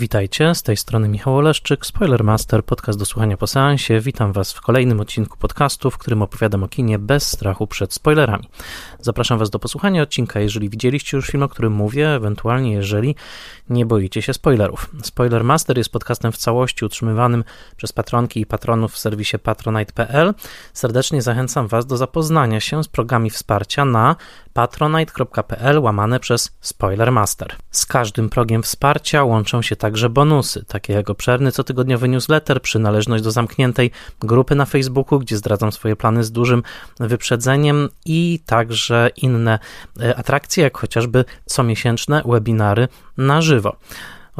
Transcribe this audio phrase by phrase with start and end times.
[0.00, 4.00] Witajcie, z tej strony Michał Oleszczyk, Spoilermaster, podcast do słuchania po seansie.
[4.00, 8.48] Witam Was w kolejnym odcinku podcastu, w którym opowiadam o kinie bez strachu przed spoilerami.
[9.02, 13.14] Zapraszam Was do posłuchania odcinka, jeżeli widzieliście już film, o którym mówię, ewentualnie jeżeli
[13.70, 14.90] nie boicie się spoilerów.
[15.02, 17.44] Spoilermaster jest podcastem w całości utrzymywanym
[17.76, 20.34] przez patronki i patronów w serwisie patronite.pl.
[20.72, 24.16] Serdecznie zachęcam Was do zapoznania się z programami wsparcia na
[24.52, 27.56] patronite.pl łamane przez Spoilermaster.
[27.70, 33.30] Z każdym progiem wsparcia łączą się także bonusy, takie jak obszerny cotygodniowy newsletter, przynależność do
[33.30, 33.90] zamkniętej
[34.20, 36.62] grupy na Facebooku, gdzie zdradzam swoje plany z dużym
[37.00, 39.58] wyprzedzeniem i także inne
[40.00, 43.76] e, atrakcje, jak chociażby comiesięczne webinary na żywo.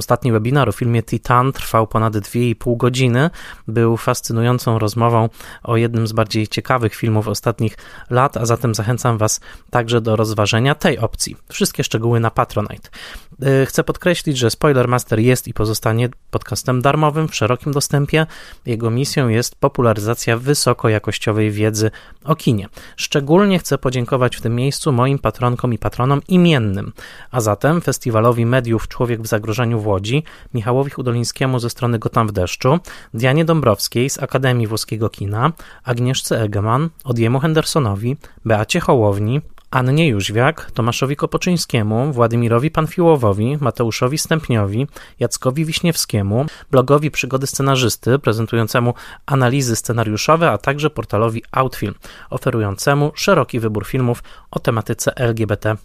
[0.01, 3.31] Ostatni webinar o filmie Titan trwał ponad 2,5 godziny.
[3.69, 5.29] Był fascynującą rozmową
[5.63, 7.77] o jednym z bardziej ciekawych filmów ostatnich
[8.11, 9.41] lat, a zatem zachęcam Was
[9.71, 11.37] także do rozważenia tej opcji.
[11.49, 12.89] Wszystkie szczegóły na Patronite.
[13.63, 18.27] Y, chcę podkreślić, że Spoilermaster jest i pozostanie podcastem darmowym w szerokim dostępie.
[18.67, 21.91] Jego misją jest popularyzacja wysokojakościowej wiedzy
[22.25, 22.69] o kinie.
[22.97, 26.93] Szczególnie chcę podziękować w tym miejscu moim patronkom i patronom imiennym,
[27.31, 30.23] a zatem Festiwalowi Mediów Człowiek w Zagrożeniu w Łodzi,
[30.55, 32.79] Michałowi Hudolińskiemu ze strony Gotam w deszczu,
[33.15, 35.53] Dianie Dąbrowskiej z Akademii Włoskiego Kina,
[35.85, 44.87] Agnieszce Egeman, Odiemu Hendersonowi, Beacie Hołowni, Annie Jóźwiak, Tomaszowi Kopoczyńskiemu, Władimirowi Panfiłowowi, Mateuszowi Stępniowi,
[45.21, 48.95] Jackowi Wiśniewskiemu, blogowi Przygody Scenarzysty prezentującemu
[49.27, 51.95] analizy scenariuszowe, a także portalowi Outfilm
[52.31, 55.77] oferującemu szeroki wybór filmów o tematyce LGBT+.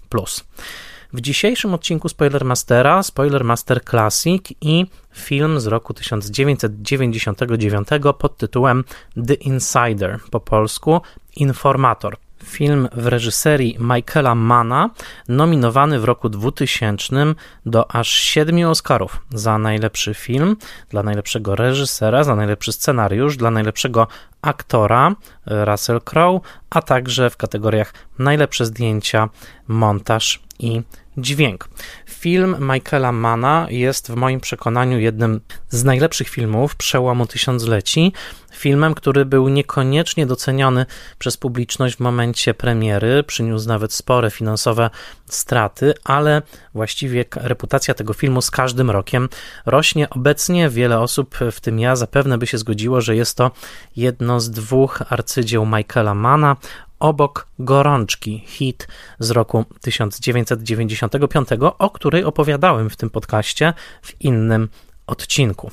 [1.13, 7.87] W dzisiejszym odcinku Spoilermastera Spoilermaster Classic i film z roku 1999
[8.19, 8.83] pod tytułem
[9.27, 11.01] The Insider, po polsku
[11.35, 12.17] Informator.
[12.43, 14.89] Film w reżyserii Michaela Mana,
[15.27, 17.33] nominowany w roku 2000
[17.65, 20.57] do aż siedmiu Oscarów za najlepszy film,
[20.89, 24.07] dla najlepszego reżysera, za najlepszy scenariusz, dla najlepszego
[24.45, 26.39] aktora Russell Crowe,
[26.69, 29.29] a także w kategoriach najlepsze zdjęcia,
[29.67, 30.81] montaż i
[31.17, 31.69] dźwięk.
[32.09, 38.13] Film Michaela Mana jest w moim przekonaniu jednym z najlepszych filmów przełomu tysiącleci.
[38.51, 40.85] Filmem, który był niekoniecznie doceniony
[41.19, 44.89] przez publiczność w momencie premiery, przyniósł nawet spore finansowe
[45.25, 46.41] straty, ale
[46.73, 49.29] właściwie reputacja tego filmu z każdym rokiem
[49.65, 50.09] rośnie.
[50.09, 53.51] Obecnie wiele osób, w tym ja, zapewne by się zgodziło, że jest to
[53.95, 56.55] jedno z dwóch arcydzieł Michaela Mana
[56.99, 58.87] obok Gorączki, hit
[59.19, 64.69] z roku 1995, o której opowiadałem w tym podcaście w innym
[65.07, 65.71] odcinku.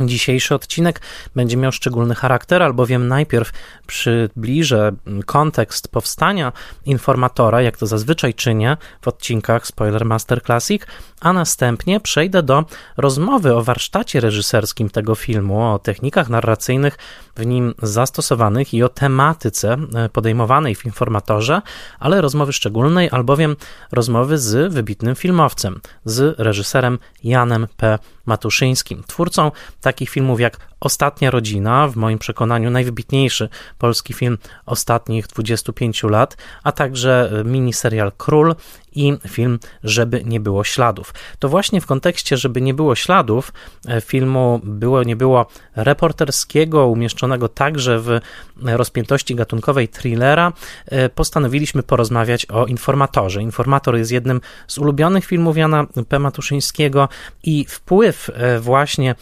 [0.00, 1.00] Dzisiejszy odcinek
[1.34, 3.52] będzie miał szczególny charakter, albowiem najpierw
[3.86, 4.92] przybliżę
[5.26, 6.52] kontekst powstania
[6.86, 10.82] informatora, jak to zazwyczaj czynię w odcinkach Spoiler Master Classic,
[11.20, 12.64] a następnie przejdę do
[12.96, 16.98] rozmowy o warsztacie reżyserskim tego filmu, o technikach narracyjnych
[17.36, 21.62] w nim zastosowanych i o tematyce e, podejmowanej w informatorze,
[21.98, 23.56] ale rozmowy szczególnej, albowiem
[23.92, 27.98] rozmowy z wybitnym filmowcem, z reżyserem Janem P.
[28.26, 29.50] Matuszyńskim, twórcą
[29.80, 33.48] takich filmów jak Ostatnia rodzina, w moim przekonaniu najwybitniejszy
[33.78, 38.54] polski film ostatnich 25 lat, a także miniserial Król
[38.94, 41.14] i film Żeby nie było śladów.
[41.38, 43.52] To właśnie w kontekście Żeby nie było śladów
[43.88, 45.46] e, filmu było nie było
[45.76, 48.20] reporterskiego, umieszczonego także w
[48.62, 50.52] rozpiętości gatunkowej thrillera,
[50.86, 53.42] e, postanowiliśmy porozmawiać o Informatorze.
[53.42, 56.18] Informator jest jednym z ulubionych filmów Jana P.
[56.18, 57.08] Matuszyńskiego
[57.42, 59.14] i wpływ e, właśnie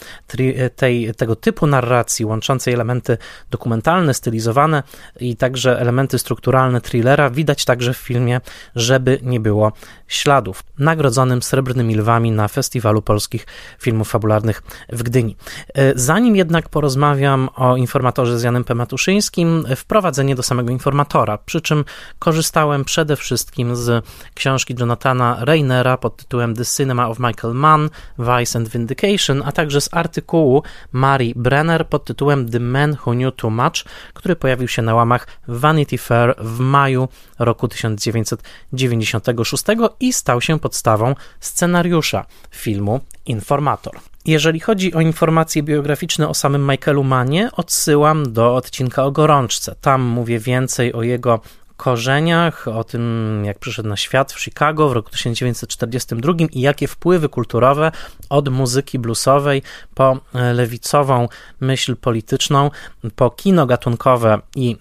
[0.76, 3.18] tej, tego typu narracji, łączącej elementy
[3.50, 4.82] dokumentalne, stylizowane
[5.20, 8.40] i także elementy strukturalne thrillera widać także w filmie
[8.76, 9.72] Żeby nie było
[10.08, 13.46] śladów, nagrodzonym Srebrnymi Lwami na Festiwalu Polskich
[13.78, 15.36] Filmów Fabularnych w Gdyni.
[15.74, 18.74] E, zanim jednak porozmawiam o informatorze z Janem P.
[18.74, 21.84] Matuszyńskim, wprowadzenie do samego informatora, przy czym
[22.18, 28.58] korzystałem przede wszystkim z książki Jonathana Reinera pod tytułem The Cinema of Michael Mann, Vice
[28.58, 30.62] and Vindication, a także z artykułu
[30.92, 35.26] Mary Brenner pod tytułem The Man Who Knew Too Much, który pojawił się na łamach
[35.48, 37.08] Vanity Fair w maju
[37.38, 39.64] roku 1996
[40.00, 43.98] i stał się podstawą scenariusza filmu Informator.
[44.24, 49.74] Jeżeli chodzi o informacje biograficzne o samym Michaelu Manie, odsyłam do odcinka o gorączce.
[49.80, 51.40] Tam mówię więcej o jego
[51.78, 57.28] korzeniach, o tym, jak przyszedł na świat w Chicago w roku 1942 i jakie wpływy
[57.28, 57.92] kulturowe
[58.30, 59.62] od muzyki bluesowej
[59.94, 60.18] po
[60.54, 61.28] lewicową
[61.60, 62.70] myśl polityczną,
[63.16, 64.76] po kino gatunkowe i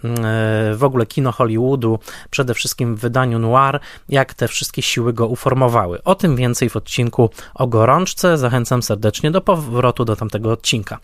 [0.73, 1.99] w ogóle kino Hollywoodu,
[2.29, 3.79] przede wszystkim w wydaniu noir,
[4.09, 6.03] jak te wszystkie siły go uformowały.
[6.03, 8.37] O tym więcej w odcinku o gorączce.
[8.37, 10.99] Zachęcam serdecznie do powrotu do tamtego odcinka.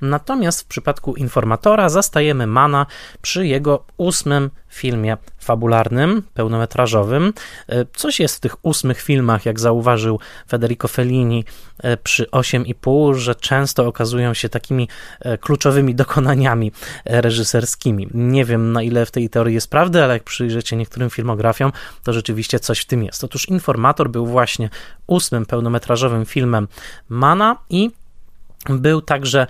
[0.00, 2.86] Natomiast w przypadku informatora zastajemy Mana
[3.22, 7.32] przy jego ósmym filmie fabularnym, pełnometrażowym.
[7.68, 11.44] E, coś jest w tych ósmych filmach, jak zauważył Federico Fellini
[11.78, 14.88] e, przy 8,5, że często okazują się takimi
[15.20, 16.72] e, kluczowymi dokonaniami
[17.04, 18.08] reżyserskimi.
[18.14, 21.72] Nie wiem, na ile w tej teorii jest prawdy, ale jak przyjrzycie niektórym filmografiom,
[22.04, 23.24] to rzeczywiście coś w tym jest.
[23.24, 24.70] Otóż Informator był właśnie
[25.06, 26.68] ósmym pełnometrażowym filmem
[27.08, 27.90] Mana i
[28.68, 29.46] był także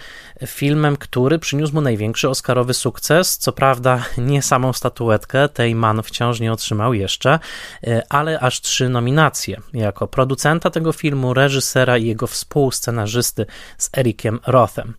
[0.46, 3.38] filmem, który przyniósł mu największy Oscarowy sukces.
[3.38, 7.38] Co prawda, nie samą statuetkę, tej man wciąż nie otrzymał jeszcze,
[7.86, 13.46] e, ale aż trzy nominacje jako producenta tego filmu, reżysera i jego współscenarzysty
[13.78, 14.94] z Erikiem Rothem.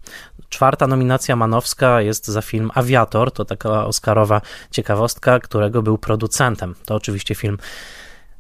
[0.50, 6.76] Czwarta nominacja manowska jest za film Aviator, to taka Oscarowa ciekawostka, którego był producentem.
[6.86, 7.58] To oczywiście film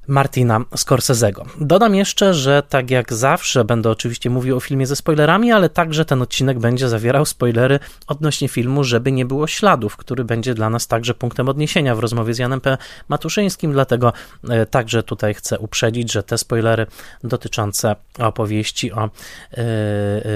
[0.09, 1.45] Martina Scorsese'ego.
[1.61, 6.05] Dodam jeszcze, że tak jak zawsze będę oczywiście mówił o filmie ze spoilerami, ale także
[6.05, 10.87] ten odcinek będzie zawierał spoilery odnośnie filmu, żeby nie było śladów, który będzie dla nas
[10.87, 12.77] także punktem odniesienia w rozmowie z Janem P.
[13.09, 14.13] Matuszyńskim, dlatego
[14.49, 16.85] e, także tutaj chcę uprzedzić, że te spoilery
[17.23, 19.59] dotyczące opowieści o e,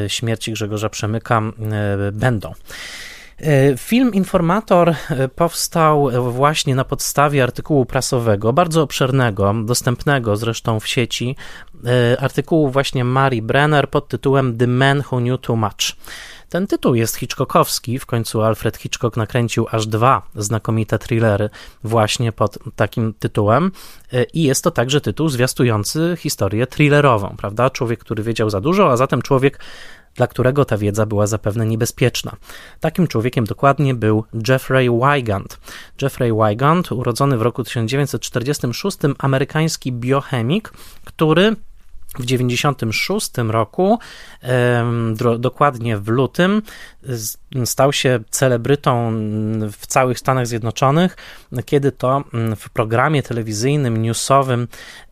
[0.06, 1.42] e, śmierci Grzegorza Przemyka
[2.12, 2.54] będą.
[3.44, 10.88] E, film Informator e, powstał właśnie na podstawie artykułu prasowego, bardzo obszernego, dostępnego zresztą w
[10.88, 11.36] sieci,
[11.86, 15.96] e, artykułu właśnie Mary Brenner pod tytułem The Man Who Knew Too Much.
[16.50, 21.50] Ten tytuł jest Hitchcockowski, w końcu Alfred Hitchcock nakręcił aż dwa znakomite thrillery
[21.84, 23.72] właśnie pod takim tytułem
[24.34, 27.70] i jest to także tytuł zwiastujący historię thrillerową, prawda?
[27.70, 29.60] Człowiek, który wiedział za dużo, a zatem człowiek
[30.16, 32.36] dla którego ta wiedza była zapewne niebezpieczna.
[32.80, 35.60] Takim człowiekiem dokładnie był Jeffrey Wygant.
[36.02, 40.74] Jeffrey Wygant, urodzony w roku 1946, amerykański biochemik,
[41.06, 41.56] który
[42.08, 44.00] w 1996 roku,
[45.40, 46.62] dokładnie w lutym,
[47.66, 49.12] stał się celebrytą
[49.72, 51.18] w całych Stanach Zjednoczonych,
[51.66, 52.24] kiedy to
[52.56, 54.68] w programie telewizyjnym, newsowym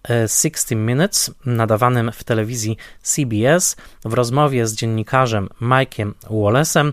[0.07, 6.91] 60 e, Minutes, nadawanym w telewizji CBS, w rozmowie z dziennikarzem Mike'iem Wallace'em,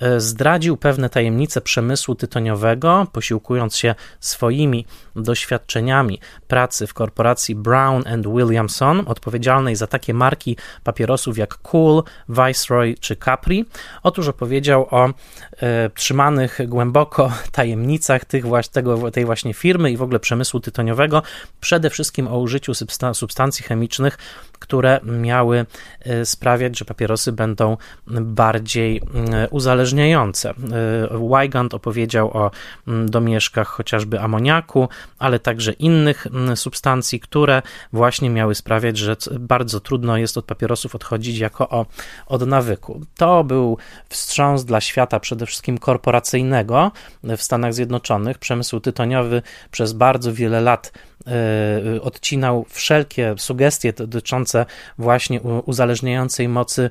[0.00, 4.86] e, zdradził pewne tajemnice przemysłu tytoniowego, posiłkując się swoimi
[5.16, 12.94] doświadczeniami pracy w korporacji Brown and Williamson, odpowiedzialnej za takie marki papierosów jak Cool, Viceroy
[13.00, 13.64] czy Capri.
[14.02, 20.20] Otóż opowiedział o e, trzymanych głęboko tajemnicach tych, tego, tej właśnie firmy i w ogóle
[20.20, 21.22] przemysłu tytoniowego,
[21.60, 22.72] przede wszystkim o użyciu
[23.12, 24.18] substancji chemicznych,
[24.58, 25.66] które miały
[26.00, 27.76] e, sprawiać, że papierosy będą
[28.06, 29.02] bardziej
[29.32, 30.54] e, uzależniające.
[31.10, 32.50] Wygand opowiedział o
[33.06, 34.88] domieszkach chociażby amoniaku,
[35.18, 41.38] ale także innych substancji, które właśnie miały sprawiać, że bardzo trudno jest od papierosów odchodzić
[41.38, 41.86] jako o,
[42.26, 43.00] od nawyku.
[43.16, 43.78] To był
[44.08, 46.92] wstrząs dla świata przede wszystkim korporacyjnego
[47.24, 48.38] w Stanach Zjednoczonych.
[48.38, 50.92] Przemysł tytoniowy przez bardzo wiele lat
[51.26, 54.66] e, odcinał wszelkie sugestie dotyczące
[54.98, 56.90] właśnie uzależniającej mocy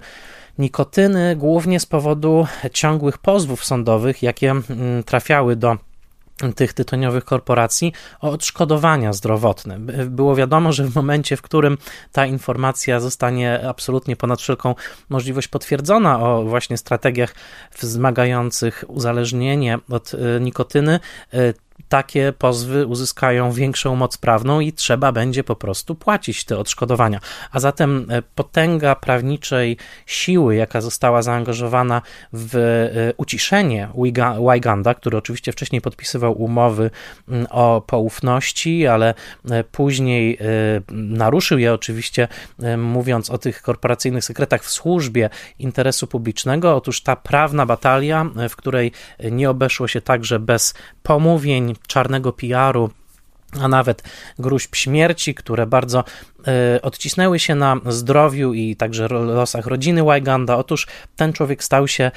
[0.58, 4.54] nikotyny, głównie z powodu ciągłych pozwów sądowych, jakie
[5.06, 5.78] trafiały do
[6.56, 9.80] tych tytoniowych korporacji o odszkodowania zdrowotne.
[10.06, 11.78] Było wiadomo, że w momencie, w którym
[12.12, 14.76] ta informacja zostanie absolutnie ponad wszelką
[15.10, 17.36] możliwość potwierdzona o właśnie strategiach
[17.80, 21.00] wzmagających uzależnienie od e, nikotyny,
[21.34, 21.54] e,
[21.90, 27.20] takie pozwy uzyskają większą moc prawną i trzeba będzie po prostu płacić te odszkodowania.
[27.52, 32.02] A zatem e, potęga prawniczej siły, jaka została zaangażowana
[32.34, 33.90] w e, uciszenie
[34.52, 36.92] Wyganda, który oczywiście wcześniej podpisywał umowy
[37.30, 39.14] mm, o poufności, ale
[39.52, 40.38] e, później
[40.92, 42.28] naruszył je oczywiście,
[42.78, 46.76] mówiąc o tych korporacyjnych sekretach w służbie interesu publicznego.
[46.76, 48.92] Otóż ta prawna batalia, w której
[49.32, 52.90] nie obeszło się także bez pomówień, czarnego PR-u,
[53.62, 54.04] a nawet
[54.40, 56.04] gruźb śmierci, które bardzo
[56.76, 60.58] y, odcisnęły się na zdrowiu i także losach rodziny Wyganda.
[60.58, 62.12] Otóż ten człowiek stał się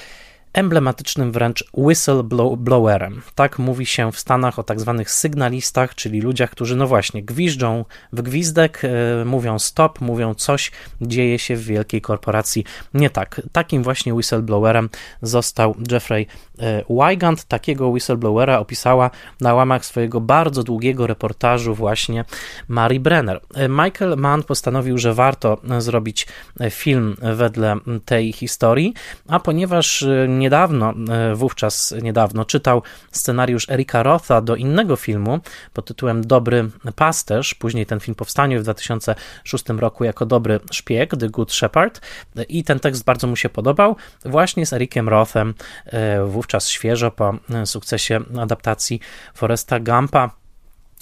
[0.52, 3.22] emblematycznym wręcz whistleblowerem.
[3.34, 7.84] Tak mówi się w Stanach o tak zwanych sygnalistach, czyli ludziach, którzy no właśnie gwiżdżą
[8.12, 13.40] w gwizdek, e, mówią stop, mówią coś dzieje się w wielkiej korporacji nie tak.
[13.52, 14.88] Takim właśnie whistleblowerem
[15.22, 16.26] został Jeffrey
[16.58, 17.44] e, Wygand.
[17.44, 22.24] Takiego whistleblowera opisała na łamach swojego bardzo długiego reportażu właśnie
[22.68, 23.40] Mary Brenner.
[23.54, 26.26] E, Michael Mann postanowił, że warto zrobić
[26.70, 28.94] film wedle tej historii,
[29.28, 30.04] a ponieważ
[30.42, 35.38] niedawno, e, wówczas niedawno, czytał scenariusz Erika Rotha do innego filmu
[35.72, 37.54] pod tytułem Dobry Pasterz.
[37.54, 42.00] Później ten film powstanie w 2006 roku jako Dobry Szpieg, The Good Shepherd.
[42.48, 43.96] I ten tekst bardzo mu się podobał.
[44.24, 45.54] Właśnie z Erikiem Rothem,
[45.86, 47.34] e, wówczas świeżo po
[47.64, 49.00] sukcesie adaptacji
[49.34, 50.41] Foresta Gampa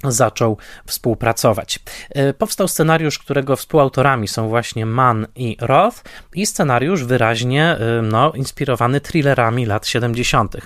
[0.04, 1.78] zaczął współpracować.
[2.10, 6.02] E, powstał scenariusz, którego współautorami są właśnie Mann i Roth
[6.34, 10.56] i scenariusz wyraźnie e, no, inspirowany thrillerami lat 70.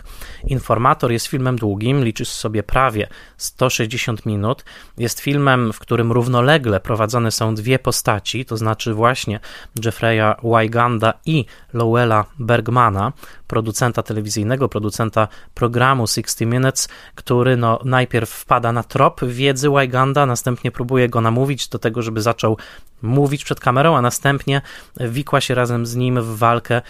[0.47, 4.65] Informator jest filmem długim, liczy sobie prawie 160 minut.
[4.99, 9.41] Jest filmem, w którym równolegle prowadzone są dwie postaci, to znaczy właśnie
[9.85, 13.13] Jeffreya Wyganda i Lowella Bergmana,
[13.55, 20.71] producenta telewizyjnego, producenta programu 60 Minutes, który no, najpierw wpada na trop wiedzy Wyganda, następnie
[20.71, 22.59] próbuje go namówić do tego, żeby zaczął
[23.03, 24.63] mówić przed kamerą, a następnie
[25.01, 26.83] wikła się razem z nim w walkę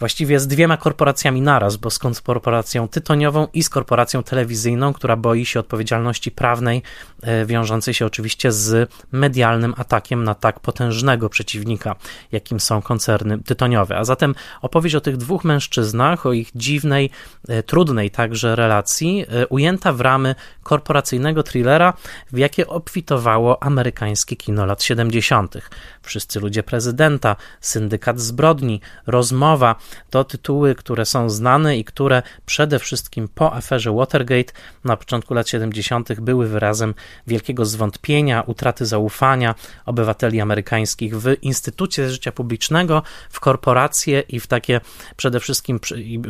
[0.00, 5.46] właściwie z dwiema korporacjami naraz, bo z korporacją tytoniową i z korporacją telewizyjną, która boi
[5.46, 6.82] się odpowiedzialności prawnej,
[7.22, 11.96] e, wiążącej się oczywiście z medialnym atakiem na tak potężnego przeciwnika,
[12.32, 13.98] jakim są koncerny tytoniowe.
[13.98, 17.10] A zatem opowieść o tych dwóch mężczyznach, o ich dziwnej,
[17.48, 21.92] e, trudnej także relacji, e, ujęta w ramy korporacyjnego thrillera,
[22.32, 25.54] w jakie obfitowało amerykańskie kino lat 70.
[26.02, 29.76] Wszyscy ludzie prezydenta, syndykat zbrodni, rozmowa,
[30.10, 34.52] to tytuły, które są znane i które przede wszystkim po aferze Watergate
[34.84, 36.20] na początku lat 70.
[36.20, 36.94] były wyrazem
[37.26, 39.54] wielkiego zwątpienia, utraty zaufania
[39.86, 44.80] obywateli amerykańskich w instytucje życia publicznego, w korporacje i w takie
[45.16, 45.80] przede wszystkim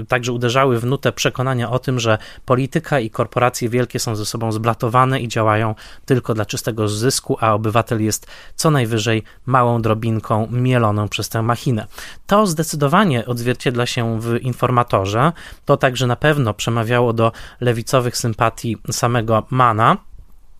[0.09, 4.53] także uderzały w nutę przekonania o tym, że polityka i korporacje wielkie są ze sobą
[4.53, 5.75] zblatowane i działają
[6.05, 11.87] tylko dla czystego zysku, a obywatel jest co najwyżej małą drobinką mieloną przez tę machinę.
[12.27, 15.33] To zdecydowanie odzwierciedla odzwierciedla się w informatorze.
[15.65, 19.97] To także na pewno przemawiało do lewicowych sympatii samego Mana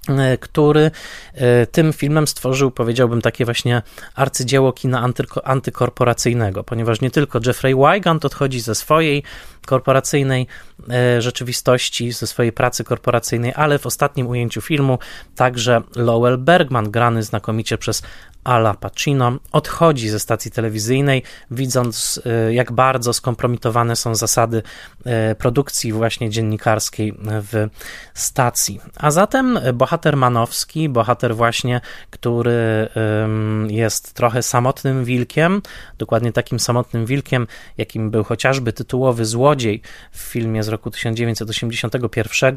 [0.09, 0.91] e, który
[1.35, 3.83] e, tym filmem stworzył, powiedziałbym, takie właśnie
[4.15, 5.09] arcydzieło kina
[5.45, 9.23] antykorporacyjnego, ponieważ nie tylko Jeffrey Wygant odchodzi ze swojej
[9.71, 10.47] korporacyjnej
[10.91, 14.99] e, rzeczywistości, ze swojej pracy korporacyjnej, ale w ostatnim ujęciu filmu
[15.37, 18.03] także Lowell Bergman, grany znakomicie przez
[18.45, 24.63] Ala Pacino odchodzi ze stacji telewizyjnej, widząc e, jak bardzo skompromitowane są zasady
[25.05, 27.69] e, produkcji właśnie dziennikarskiej w
[28.15, 28.81] stacji.
[28.97, 32.89] A zatem bohater manowski, bohater właśnie, który
[33.69, 35.63] jest trochę samotnym wilkiem,
[35.99, 37.47] dokładnie takim samotnym wilkiem,
[37.79, 39.60] jakim był chociażby tytułowy złodziej
[40.13, 42.55] w filmie z roku 1981,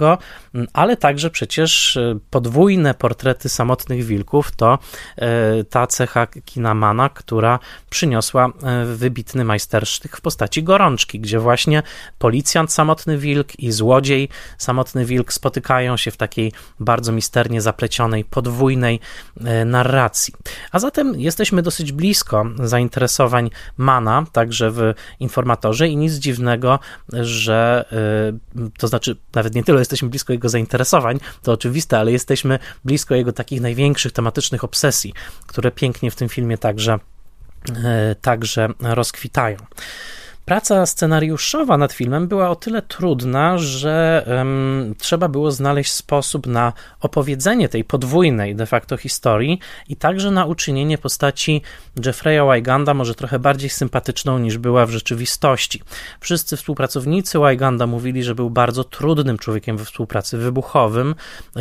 [0.74, 4.80] ale także przecież e, podwójne portrety samotnych wilków to
[5.70, 11.84] ta cecha Kinamana, która przyniosła e, wybitny majstersztyk w postaci gorączki, gdzie właśnie
[12.18, 19.00] policjant samotny wilk i złodziej samotny wilk spotykają się w takiej bardzo misternie zaplecionej, podwójnej
[19.46, 20.34] e, narracji.
[20.72, 26.80] A zatem jesteśmy dosyć blisko zainteresowań Mana, także w informatorze i nic dziwnego,
[27.14, 27.86] że
[28.58, 33.16] e, to znaczy nawet nie tyle jesteśmy blisko jego zainteresowań, to oczywiste, ale jesteśmy blisko
[33.16, 35.14] jego takich największych tematycznych obsesji,
[35.48, 37.00] które pięknie w tym filmie także,
[37.84, 39.58] e, także rozkwitają.
[40.46, 46.74] Praca scenariuszowa nad filmem była o tyle trudna, że um, trzeba było znaleźć sposób na
[47.02, 49.60] opowiedzenie tej podwójnej de facto historii
[49.90, 51.62] i także na uczynienie postaci
[52.06, 55.82] Jeffreya Wyganda może trochę bardziej sympatyczną niż była w rzeczywistości.
[56.20, 61.16] Wszyscy współpracownicy Wyganda mówili, że był bardzo trudnym człowiekiem we współpracy, wybuchowym,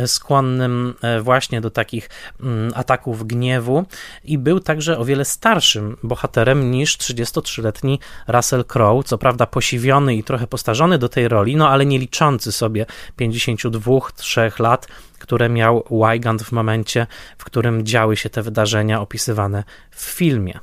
[0.05, 2.09] skłonnym e, właśnie do takich
[2.39, 3.85] um, ataków gniewu
[4.23, 10.23] i był także o wiele starszym bohaterem niż 33-letni Russell Crowe, co prawda posiwiony i
[10.23, 12.85] trochę postarzony do tej roli, no ale nie liczący sobie
[13.19, 14.87] 52-3 lat,
[15.23, 20.59] które miał Wygant w momencie, w którym działy się te wydarzenia opisywane w filmie.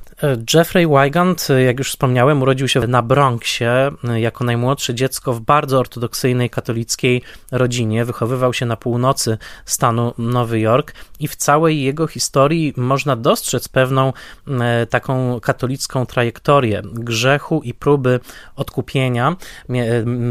[0.55, 6.51] Jeffrey Wygant, jak już wspomniałem, urodził się na Bronxie jako najmłodsze dziecko w bardzo ortodoksyjnej
[6.51, 8.05] katolickiej rodzinie.
[8.05, 14.13] Wychowywał się na północy stanu Nowy Jork i w całej jego historii można dostrzec pewną
[14.61, 18.21] e, taką katolicką trajektorię grzechu i próby
[18.57, 19.37] odkupienia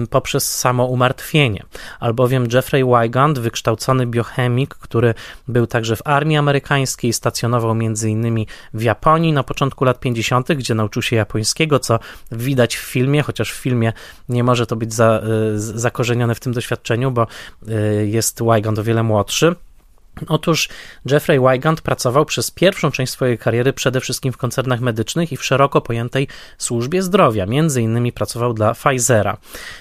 [0.10, 1.64] poprzez samo umartwienie.
[2.00, 5.14] Albowiem Jeffrey Wygant, wykształcony biochemik, który
[5.48, 7.76] był także w armii amerykańskiej, stacjonował
[8.10, 12.00] innymi w Japonii na początku lat 50., gdzie nauczył się japońskiego, co
[12.32, 13.94] widać w filmie, chociaż w filmie
[14.30, 15.22] nie może to być za,
[15.56, 17.28] y, zakorzenione w tym doświadczeniu, bo
[17.68, 19.56] y, jest Wygant o wiele młodszy.
[20.28, 20.70] Otóż
[21.06, 25.46] Jeffrey Wygant pracował przez pierwszą część swojej kariery przede wszystkim w koncernach medycznych i w
[25.46, 27.46] szeroko pojętej służbie zdrowia.
[27.46, 29.38] Między innymi pracował dla Pfizera.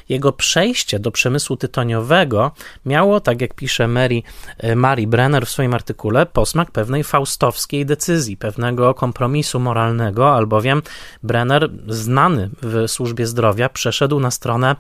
[0.09, 2.51] Jego przejście do przemysłu tytoniowego
[2.87, 4.23] miało, tak jak pisze Mary,
[4.59, 10.83] e, Mary Brenner w swoim artykule, posmak pewnej faustowskiej decyzji, pewnego kompromisu moralnego, albowiem
[11.23, 14.77] Brenner, znany w służbie zdrowia, przeszedł na stronę,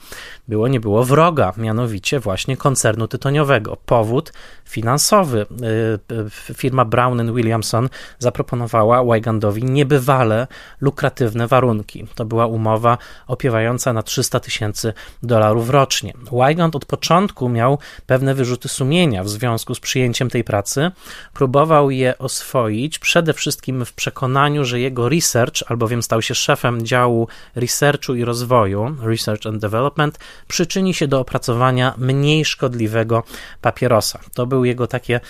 [0.49, 3.77] było nie było, wroga, mianowicie właśnie koncernu tytoniowego.
[3.87, 4.33] Powód
[4.65, 5.47] finansowy.
[5.51, 7.89] Y, firma Brown Williamson
[8.19, 10.47] zaproponowała Wygandowi niebywale
[10.81, 12.07] lukratywne warunki.
[12.15, 16.13] To była umowa opiewająca na 300 tysięcy dolarów rocznie.
[16.33, 20.91] Wygand od początku miał pewne wyrzuty sumienia w związku z przyjęciem tej pracy.
[21.35, 27.29] Próbował je oswoić przede wszystkim w przekonaniu, że jego research, albowiem stał się szefem działu
[27.55, 33.23] researchu i rozwoju, research and development, przyczyni się do opracowania mniej szkodliwego
[33.61, 34.21] papierosa.
[34.35, 35.21] To był jego takie,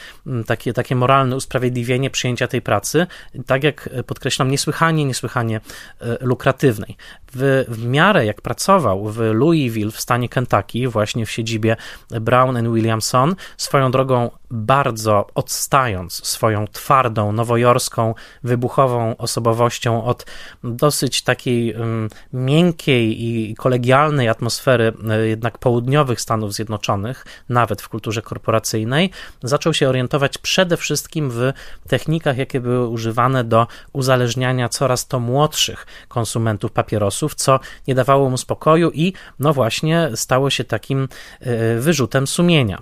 [0.46, 3.06] takie, takie moralne usprawiedliwienie przyjęcia tej pracy,
[3.46, 5.60] tak jak podkreślam, niesłychanie, niesłychanie
[6.00, 6.96] e, lukratywnej.
[7.34, 11.76] W, w miarę jak pracował w Louisville w stanie Kentucky, właśnie w siedzibie
[12.10, 20.26] Brown Williamson, swoją drogą bardzo odstając swoją twardą, nowojorską, wybuchową osobowością od
[20.64, 28.22] dosyć takiej um, miękkiej i kolegialnej atmosfery e, jednak południowych Stanów Zjednoczonych, nawet w kulturze
[28.22, 29.10] korporacyjnej,
[29.42, 31.52] zaczął się orientować przede wszystkim w
[31.88, 38.36] technikach, jakie były używane do uzależniania coraz to młodszych konsumentów papierosów, co nie dawało mu
[38.36, 41.08] spokoju i no właśnie stało się takim
[41.40, 42.78] e, wyrzutem sumienia.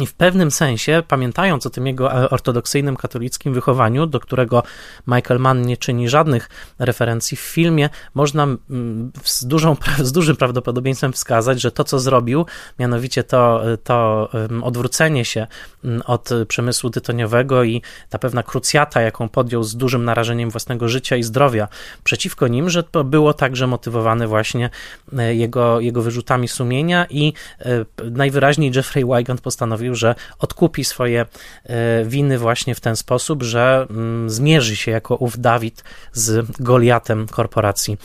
[0.00, 4.62] I w pewnym sensie, pamiętając o tym jego ortodoksyjnym katolickim wychowaniu, do którego
[5.06, 11.12] Michael Mann nie czyni żadnych referencji w filmie, można mm, z, dużą, z dużym prawdopodobieństwem
[11.12, 12.46] wskazać, że to, co zrobił,
[12.78, 14.28] mianowicie to, to
[14.62, 15.46] odwrócenie się
[15.84, 21.16] mm, od przemysłu tytoniowego i ta pewna krucjata, jaką podjął z dużym narażeniem własnego życia
[21.16, 21.68] i zdrowia
[22.04, 24.70] przeciwko nim, że to było także motywowane właśnie
[25.18, 31.26] e, jego, jego wyrzutami sumienia i e, najwyraźniej Jeffrey Wygant postanowił, postanowił, że odkupi swoje
[31.64, 37.26] e, winy właśnie w ten sposób, że mm, zmierzy się jako ów Dawid z Goliatem
[37.26, 37.98] korporacji,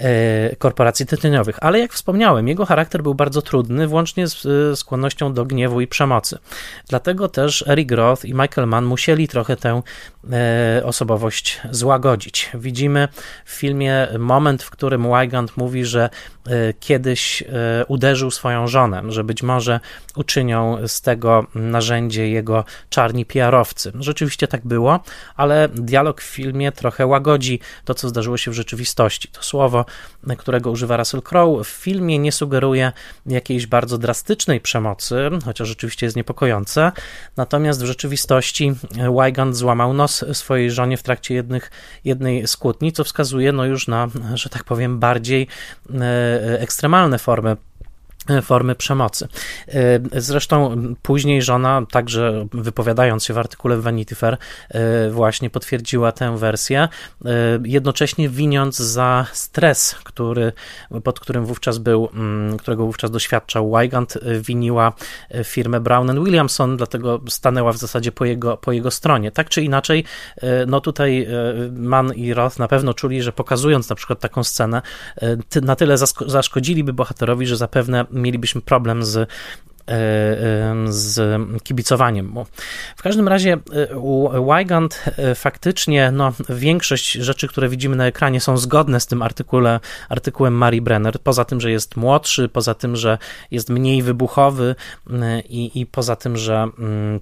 [0.00, 1.58] e, korporacji tytoniowych.
[1.60, 5.86] Ale jak wspomniałem, jego charakter był bardzo trudny, włącznie z e, skłonnością do gniewu i
[5.86, 6.38] przemocy.
[6.88, 9.82] Dlatego też Eric Roth i Michael Mann musieli trochę tę
[10.84, 12.50] osobowość złagodzić.
[12.54, 13.08] Widzimy
[13.44, 16.10] w filmie moment, w którym Wygant mówi, że
[16.80, 17.44] kiedyś
[17.88, 19.80] uderzył swoją żonę, że być może
[20.16, 23.92] uczynią z tego tego narzędzie jego czarni PR-owcy.
[24.00, 25.00] Rzeczywiście tak było,
[25.36, 29.28] ale dialog w filmie trochę łagodzi to, co zdarzyło się w rzeczywistości.
[29.28, 29.84] To słowo,
[30.38, 32.92] którego używa Russell Crowe w filmie nie sugeruje
[33.26, 36.92] jakiejś bardzo drastycznej przemocy, chociaż rzeczywiście jest niepokojące,
[37.36, 38.72] natomiast w rzeczywistości
[39.24, 41.70] Wygand złamał nos swojej żonie w trakcie jednych,
[42.04, 45.46] jednej z kłótni, co wskazuje no już na, że tak powiem, bardziej
[46.00, 47.56] e, ekstremalne formy
[48.42, 49.28] formy przemocy.
[49.68, 54.36] E, zresztą później żona, także wypowiadając się w artykule w Vanity Fair,
[54.68, 56.88] e, właśnie potwierdziła tę wersję,
[57.24, 57.28] e,
[57.64, 60.52] jednocześnie winiąc za stres, który,
[61.04, 64.92] pod którym wówczas był, mm, którego wówczas doświadczał Wygant, winiła
[65.44, 69.30] firmę Brown Williamson, dlatego stanęła w zasadzie po jego, po jego stronie.
[69.30, 70.04] Tak czy inaczej,
[70.66, 71.26] no tutaj
[71.72, 74.82] Mann i Roth na pewno czuli, że pokazując na przykład taką scenę,
[75.62, 79.26] na tyle zaszkodziliby bohaterowi, że zapewne mielibyśmy problem z e,
[80.88, 82.46] z kibicowaniem mu.
[82.96, 83.58] W każdym razie e,
[84.46, 89.80] Wygant e, faktycznie, no, większość rzeczy, które widzimy na ekranie są zgodne z tym artykule,
[90.08, 93.18] artykułem Marii Brenner, poza tym, że jest młodszy, poza tym, że
[93.50, 94.74] jest mniej wybuchowy
[95.48, 97.20] i, i poza tym, że mm,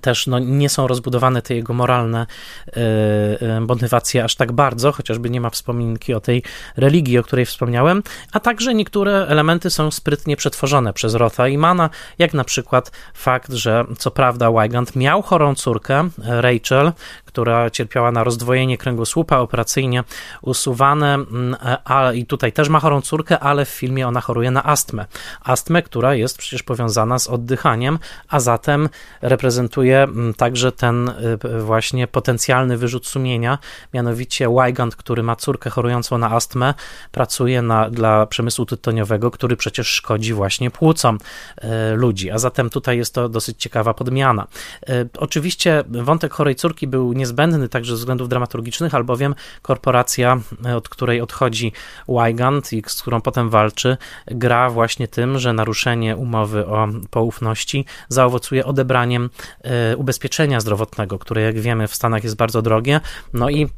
[0.00, 2.26] też no, nie są rozbudowane te jego moralne
[2.68, 6.42] y, motywacje aż tak bardzo, chociażby nie ma wspominki o tej
[6.76, 11.90] religii, o której wspomniałem, a także niektóre elementy są sprytnie przetworzone przez Rotha i Mana,
[12.18, 16.92] jak na przykład fakt, że co prawda Wygant miał chorą córkę, Rachel,
[17.30, 20.04] która cierpiała na rozdwojenie kręgosłupa operacyjnie
[20.42, 24.64] usuwane, mm, a, i tutaj też ma chorą córkę, ale w filmie ona choruje na
[24.66, 25.06] astmę.
[25.44, 28.88] Astmę, która jest przecież powiązana z oddychaniem, a zatem
[29.22, 33.58] reprezentuje mm, także ten y, właśnie potencjalny wyrzut sumienia,
[33.94, 36.74] mianowicie Wygant, który ma córkę chorującą na astmę,
[37.12, 41.18] pracuje na, dla przemysłu tytoniowego, który przecież szkodzi właśnie płucom
[41.64, 44.46] y, ludzi, a zatem tutaj jest to dosyć ciekawa podmiana.
[44.88, 50.88] Y, oczywiście wątek chorej córki był niezbędny także ze względów dramaturgicznych, albowiem korporacja, e, od
[50.88, 51.72] której odchodzi
[52.08, 58.64] Wygant i z którą potem walczy, gra właśnie tym, że naruszenie umowy o poufności zaowocuje
[58.64, 59.30] odebraniem
[59.62, 63.00] e, ubezpieczenia zdrowotnego, które jak wiemy w Stanach jest bardzo drogie,
[63.34, 63.68] no i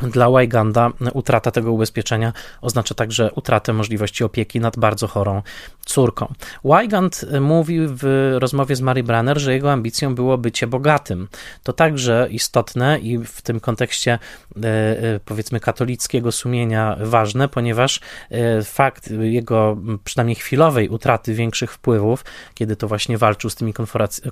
[0.00, 5.42] dla Wyganda utrata tego ubezpieczenia oznacza także utratę możliwości opieki nad bardzo chorą
[5.84, 6.32] córką.
[6.64, 11.28] Wygand mówi w rozmowie z Mary Branner, że jego ambicją było bycie bogatym.
[11.62, 18.62] To także istotne i w tym kontekście e, e, powiedzmy katolickiego sumienia ważne, ponieważ e,
[18.62, 23.74] fakt jego przynajmniej chwilowej utraty większych wpływów, kiedy to właśnie walczył z tymi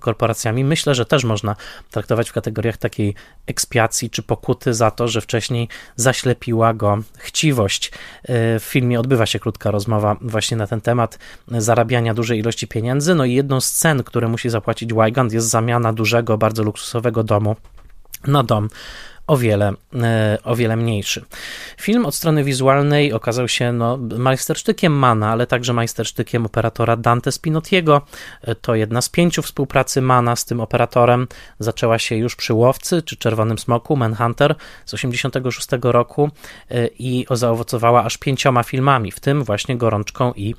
[0.00, 1.56] korporacjami, myślę, że też można
[1.90, 3.14] traktować w kategoriach takiej
[3.46, 7.92] ekspiacji czy pokuty za to, że wcześniej wcześniej zaślepiła go chciwość.
[8.22, 13.14] E, w filmie odbywa się krótka rozmowa właśnie na ten temat zarabiania dużej ilości pieniędzy.
[13.14, 17.56] No i jedną z cen, które musi zapłacić Wygand jest zamiana dużego, bardzo luksusowego domu
[18.26, 18.68] na dom
[19.26, 21.24] o wiele, e, o wiele mniejszy.
[21.80, 28.02] Film od strony wizualnej okazał się no, majstersztykiem Mana, ale także majstersztykiem operatora Dante Spinottiego.
[28.42, 31.28] E, to jedna z pięciu współpracy Mana z tym operatorem.
[31.58, 36.30] Zaczęła się już przy Łowcy czy Czerwonym Smoku, Manhunter z 86 roku
[36.70, 40.54] e, i zaowocowała aż pięcioma filmami, w tym właśnie Gorączką i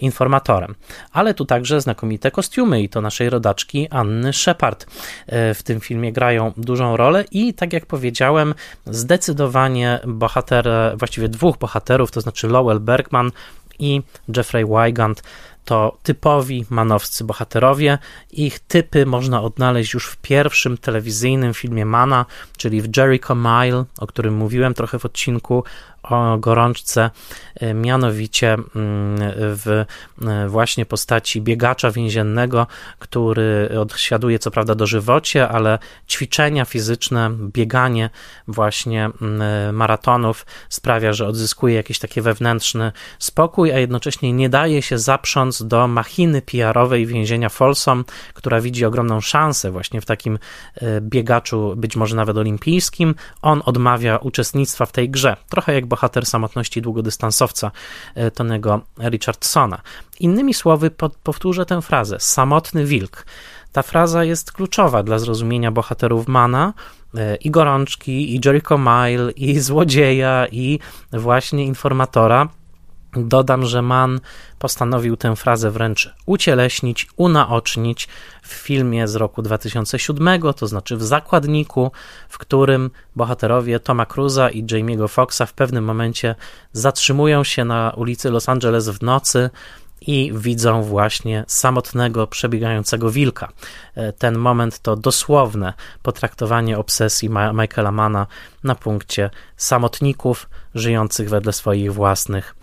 [0.00, 0.74] Informatorem.
[1.12, 4.86] Ale tu także znakomite kostiumy i to naszej rodaczki Anny Shepard
[5.28, 8.54] w tym filmie grają dużą rolę i tak jak powiedziałem,
[8.86, 13.30] zdecydowanie bohater, właściwie dwóch bohaterów, to znaczy Lowell Bergman
[13.78, 14.02] i
[14.36, 15.22] Jeffrey Wygant,
[15.64, 17.98] to typowi manowscy bohaterowie.
[18.30, 24.06] Ich typy można odnaleźć już w pierwszym telewizyjnym filmie Mana, czyli w Jericho Mile, o
[24.06, 25.64] którym mówiłem trochę w odcinku,
[26.10, 27.10] o gorączce,
[27.54, 28.66] e, mianowicie mm,
[29.36, 29.84] w
[30.26, 32.66] e, właśnie postaci biegacza więziennego,
[32.98, 38.10] który odsiaduje co prawda dożywocie, ale ćwiczenia fizyczne, bieganie
[38.48, 44.82] właśnie mm, e, maratonów sprawia, że odzyskuje jakiś taki wewnętrzny spokój, a jednocześnie nie daje
[44.82, 50.38] się zaprząc do machiny PR-owej więzienia Folsom, która widzi ogromną szansę właśnie w takim
[51.00, 53.14] biegaczu, być może nawet olimpijskim.
[53.42, 57.70] On odmawia uczestnictwa w tej grze, trochę jak bohater samotności długodystansowca
[58.14, 59.80] e, Tonego Richardsona.
[60.20, 60.90] Innymi słowy,
[61.22, 63.26] powtórzę tę frazę: samotny wilk.
[63.72, 66.72] Ta fraza jest kluczowa dla zrozumienia bohaterów Mana,
[67.14, 70.78] e, i gorączki, i Jericho Mile, i złodzieja, i
[71.12, 72.48] właśnie informatora.
[73.16, 74.20] Dodam, że Mann
[74.58, 78.08] postanowił tę frazę wręcz ucieleśnić, unaocznić
[78.42, 81.92] w filmie z roku 2007, to znaczy w Zakładniku,
[82.28, 86.34] w którym bohaterowie Toma Cruza i Jamie'ego Foxa w pewnym momencie
[86.72, 89.50] zatrzymują się na ulicy Los Angeles w nocy
[90.00, 93.48] i widzą właśnie samotnego, przebiegającego wilka.
[93.94, 98.26] E, ten moment to dosłowne potraktowanie obsesji Michaela Mana
[98.64, 102.57] na punkcie samotników żyjących wedle swoich własnych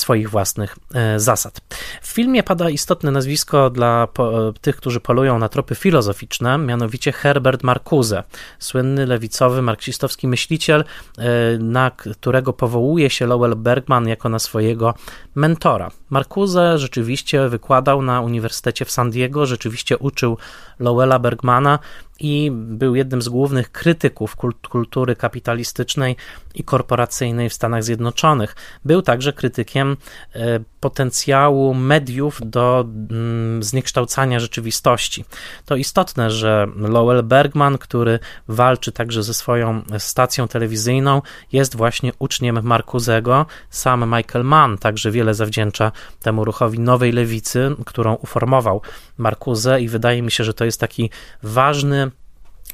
[0.00, 1.60] swoich własnych e, zasad.
[2.02, 7.62] W filmie pada istotne nazwisko dla po, tych, którzy polują na tropy filozoficzne, mianowicie Herbert
[7.62, 8.22] Marcuse,
[8.58, 10.84] słynny lewicowy, marksistowski myśliciel,
[11.18, 11.24] e,
[11.58, 14.94] na którego powołuje się Lowell Bergman jako na swojego
[15.34, 15.90] mentora.
[16.10, 20.38] Marcuse rzeczywiście wykładał na Uniwersytecie w San Diego, rzeczywiście uczył
[20.78, 21.78] Lowella Bergmana
[22.18, 24.36] i był jednym z głównych krytyków
[24.70, 26.16] kultury kapitalistycznej
[26.54, 28.56] i korporacyjnej w Stanach Zjednoczonych.
[28.84, 29.96] Był także krytykiem
[30.34, 35.24] e, potencjału mediów do mm, zniekształcania rzeczywistości.
[35.64, 42.62] To istotne, że Lowell Bergman, który walczy także ze swoją stacją telewizyjną, jest właśnie uczniem
[42.62, 43.46] Marcuzego.
[43.70, 48.82] Sam Michael Mann także wiele zawdzięcza temu ruchowi nowej lewicy, którą uformował
[49.18, 51.10] Marcuse i wydaje mi się, że to jest taki
[51.42, 52.07] ważny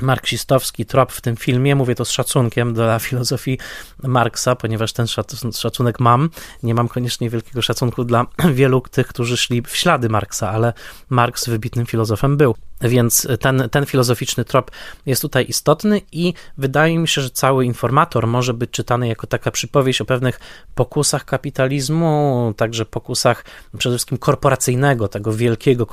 [0.02, 1.74] marksistowski trop w tym filmie.
[1.74, 3.58] Mówię to z szacunkiem dla filozofii
[4.02, 5.06] Marksa, ponieważ ten
[5.52, 6.30] szacunek mam.
[6.62, 10.72] Nie mam koniecznie wielkiego szacunku dla wielu tych, którzy szli w ślady Marksa, ale
[11.10, 12.54] Marks wybitnym filozofem był.
[12.80, 14.70] Więc ten, ten filozoficzny trop
[15.06, 19.50] jest tutaj istotny i wydaje mi się, że cały informator może być czytany jako taka
[19.50, 20.40] przypowieść o pewnych
[20.74, 23.44] pokusach kapitalizmu, także pokusach
[23.78, 25.86] przede wszystkim korporacyjnego, tego wielkiego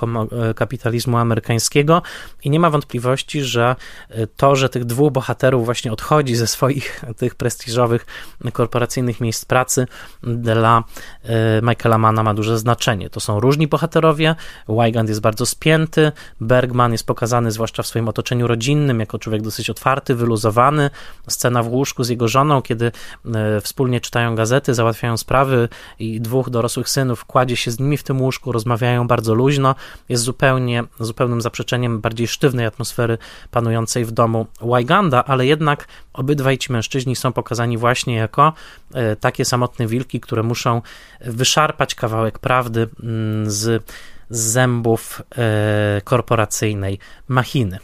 [0.55, 2.01] kapitalizmu amerykańskiego.
[2.43, 3.75] I nie ma wątpliwości, że
[4.35, 8.05] to, że tych dwóch bohaterów właśnie odchodzi ze swoich tych prestiżowych
[8.53, 9.87] korporacyjnych miejsc pracy
[10.23, 10.83] dla
[11.23, 13.09] e, Michaela Manna ma duże znaczenie.
[13.09, 14.35] To są różni bohaterowie,
[14.67, 19.41] Wygand jest bardzo spięty, Bergman Bergman jest pokazany zwłaszcza w swoim otoczeniu rodzinnym jako człowiek
[19.41, 20.89] dosyć otwarty, wyluzowany.
[21.27, 22.91] Scena w łóżku z jego żoną, kiedy
[23.35, 28.03] e, wspólnie czytają gazety, załatwiają sprawy i dwóch dorosłych synów kładzie się z nimi w
[28.03, 29.75] tym łóżku, rozmawiają bardzo luźno.
[30.09, 33.17] Jest zupełnie, zupełnym zaprzeczeniem bardziej sztywnej atmosfery
[33.51, 38.53] panującej w domu Wyganda, ale jednak obydwaj ci mężczyźni są pokazani właśnie jako
[38.93, 40.81] e, takie samotne wilki, które muszą
[41.21, 43.83] wyszarpać kawałek prawdy mm, z
[44.31, 47.79] z zębów e, korporacyjnej machiny.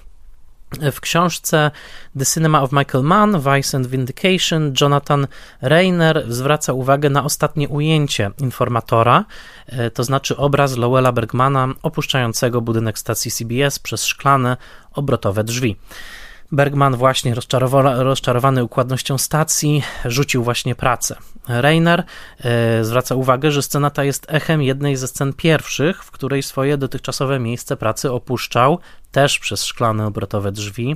[0.92, 1.72] W książce
[2.20, 5.28] The Cinema of Michael Mann, Vice and Vindication, Jonathan
[5.62, 9.26] Rayner zwraca uwagę na ostatnie ujęcie informatora,
[9.68, 14.58] e, to znaczy obraz Lowella Bergmana opuszczającego budynek stacji CBS przez szklane,
[14.94, 15.78] obrotowe drzwi.
[16.52, 17.36] Bergman właśnie
[17.98, 21.16] rozczarowany, układnością stacji rzucił właśnie pracę.
[21.48, 22.04] Reiner
[22.40, 26.78] e, zwraca uwagę, że scena ta jest echem jednej ze scen pierwszych, w której swoje
[26.78, 28.80] dotychczasowe miejsce pracy opuszczał
[29.12, 30.96] też przez szklane obrotowe drzwi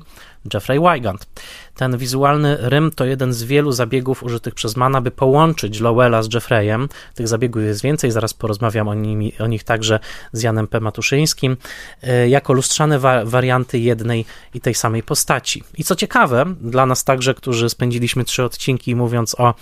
[0.53, 1.27] Jeffrey Wygant.
[1.75, 6.34] Ten wizualny rym to jeden z wielu zabiegów użytych przez Mana, by połączyć Lowella z
[6.34, 6.89] Jeffreyem.
[7.15, 9.99] Tych zabiegów jest więcej, zaraz porozmawiam o, nimi, o nich także
[10.34, 10.79] z Janem P.
[10.79, 11.57] Matuszyńskim,
[12.03, 15.63] e, jako lustrzane wa warianty jednej i tej samej postaci.
[15.77, 19.53] I co ciekawe, dla nas także, którzy spędziliśmy trzy odcinki mówiąc o,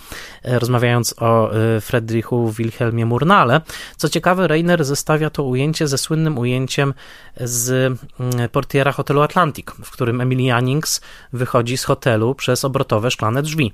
[0.42, 3.60] e, rozmawiając o e, Friedrichu Wilhelmie Murnale,
[3.96, 6.94] co ciekawe, Reiner zestawia to ujęcie ze słynnym ujęciem
[7.40, 7.98] z
[8.52, 11.00] portiera hotelu Atlantic, w którym Emily Jannings
[11.32, 11.99] wychodzi z hotelu
[12.34, 13.72] przez obrotowe szklane drzwi.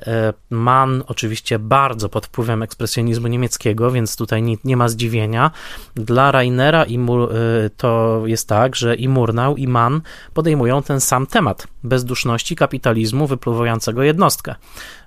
[0.00, 5.50] E, Mann oczywiście bardzo pod wpływem ekspresjonizmu niemieckiego, więc tutaj nie, nie ma zdziwienia.
[5.94, 10.00] Dla Rainera i Mur, e, to jest tak, że i Murnau i Mann
[10.34, 14.54] podejmują ten sam temat bezduszności kapitalizmu wypływającego jednostkę.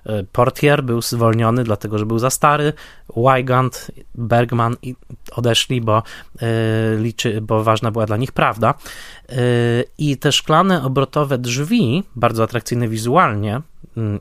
[0.06, 2.72] E, Portier był zwolniony dlatego, że był za stary,
[3.16, 4.76] Wygand, Bergman
[5.32, 6.02] odeszli, bo,
[6.98, 8.74] liczy, bo ważna była dla nich prawda.
[9.98, 13.62] I te szklane obrotowe drzwi, bardzo atrakcyjne wizualnie,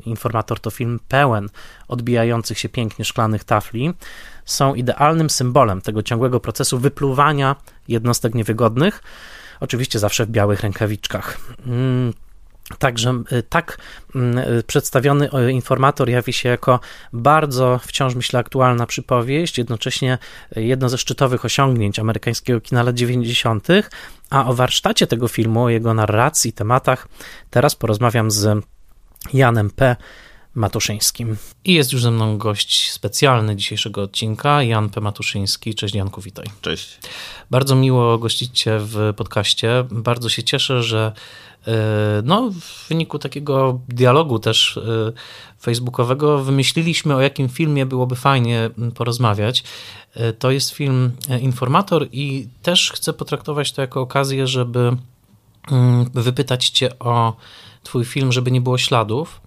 [0.06, 1.50] informator to film pełen
[1.88, 3.94] odbijających się pięknie szklanych tafli,
[4.46, 7.56] są idealnym symbolem tego ciągłego procesu wypluwania
[7.88, 9.04] jednostek niewygodnych,
[9.60, 11.38] oczywiście zawsze w białych rękawiczkach.
[11.66, 12.14] Mm,
[12.80, 13.78] także y, tak
[14.16, 16.80] mm, y, przedstawiony informator jawi się jako
[17.14, 20.18] bardzo wciąż myślę aktualna przypowieść, jednocześnie
[20.56, 23.68] jedno ze szczytowych osiągnięć amerykańskiego kina lat 90.,
[24.30, 27.08] a o warsztacie tego filmu, o jego narracji, tematach
[27.50, 28.66] teraz porozmawiam z
[29.34, 29.96] Janem P.
[30.58, 31.38] Matuszyńskim.
[31.66, 35.02] I jest już ze mną gość specjalny dzisiejszego odcinka, Jan P.
[35.02, 35.76] Matuszyński.
[35.76, 36.46] Cześć Janku, witaj.
[36.62, 37.00] Cześć.
[37.52, 39.86] Bardzo miło gościć Cię w podcaście.
[39.92, 41.14] Bardzo się cieszę, że
[41.68, 41.72] e,
[42.24, 45.12] no, w wyniku takiego dialogu też e,
[45.62, 49.64] facebookowego wymyśliliśmy, o jakim filmie byłoby fajnie porozmawiać.
[50.14, 51.12] E, to jest film
[51.42, 54.98] Informator i też chcę potraktować to jako okazję, żeby
[56.14, 57.36] wypytać Cię o
[57.88, 59.42] twój film, żeby nie było śladów.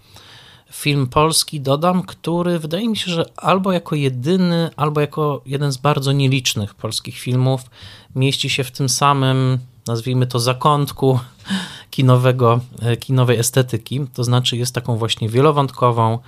[0.73, 5.77] Film polski dodam, który wydaje mi się, że albo jako jedyny, albo jako jeden z
[5.77, 7.61] bardzo nielicznych polskich filmów
[8.15, 11.21] mieści się w tym samym, nazwijmy to, zakątku
[11.95, 14.01] kinowego, e, kinowej estetyki.
[14.15, 16.19] To znaczy jest taką właśnie wielowątkową,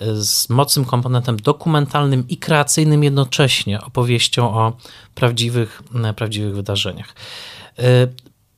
[0.00, 4.72] e, z mocnym komponentem dokumentalnym i kreacyjnym jednocześnie opowieścią o
[5.14, 7.14] prawdziwych, e, prawdziwych wydarzeniach.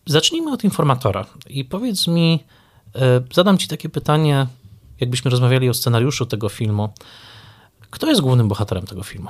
[0.07, 2.64] Zacznijmy od informatora i powiedz mi, E,
[3.35, 4.47] zadam Ci takie pytanie,
[5.01, 6.89] jakbyśmy rozmawiali o scenariuszu tego filmu.
[7.91, 9.29] Kto jest głównym bohaterem tego filmu?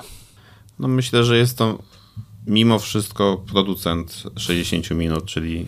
[0.79, 1.79] No myślę, że jest to
[2.47, 5.67] mimo wszystko producent 60 minut, czyli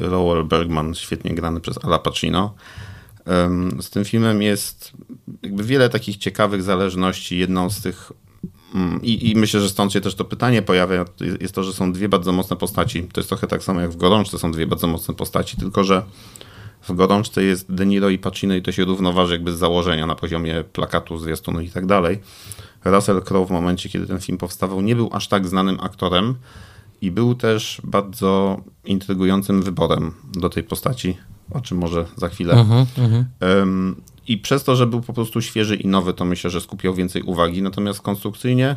[0.00, 2.54] Lowell Bergman, świetnie grany przez Ala Pacino.
[3.80, 4.92] Z tym filmem jest
[5.42, 7.38] jakby wiele takich ciekawych zależności.
[7.38, 8.12] Jedną z tych
[8.74, 11.04] mm, i, I, myślę, że stąd się też to pytanie pojawia,
[11.40, 13.02] jest to, że są dwie bardzo mocne postaci.
[13.12, 16.02] To jest trochę tak samo jak w Gorączce są dwie bardzo mocne postaci, tylko że
[16.82, 20.14] w gorączce jest De Niro i Pacino i to się równoważy jakby z założenia na
[20.14, 22.20] poziomie plakatu, zwiastunu i tak dalej.
[22.84, 26.34] Russell Crowe w momencie, kiedy ten film powstawał, nie był aż tak znanym aktorem
[27.00, 31.16] i był też bardzo intrygującym wyborem do tej postaci,
[31.50, 32.54] o czym może za chwilę.
[32.54, 33.94] Uh -huh.
[34.28, 37.22] I przez to, że był po prostu świeży i nowy, to myślę, że skupiał więcej
[37.22, 37.62] uwagi.
[37.62, 38.76] Natomiast konstrukcyjnie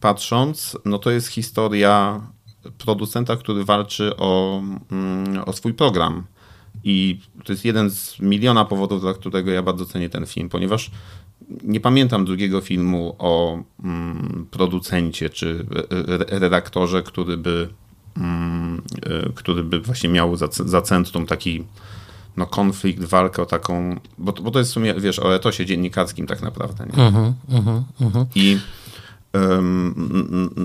[0.00, 2.20] patrząc, no to jest historia
[2.78, 6.24] producenta, który walczy o, mm, o swój program.
[6.88, 10.90] I to jest jeden z miliona powodów, dla którego ja bardzo cenię ten film, ponieważ
[11.62, 15.66] nie pamiętam drugiego filmu o mm, producencie czy
[16.28, 17.68] redaktorze, który by,
[18.16, 21.64] mm, e, który by właśnie miał za, za centrum taki
[22.36, 26.26] no, konflikt, walkę o taką, bo, bo to jest w sumie, wiesz, o etosie dziennikarskim
[26.26, 26.86] tak naprawdę.
[26.86, 27.04] Nie?
[27.08, 27.32] Uh -huh,
[28.00, 28.26] uh -huh.
[28.34, 28.58] I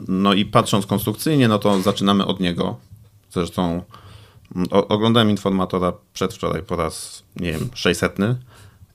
[0.08, 2.78] no i patrząc konstrukcyjnie, no to zaczynamy od niego.
[3.30, 3.84] Zresztą
[4.72, 8.18] oglądałem informatora przedwczoraj po raz, nie wiem, 600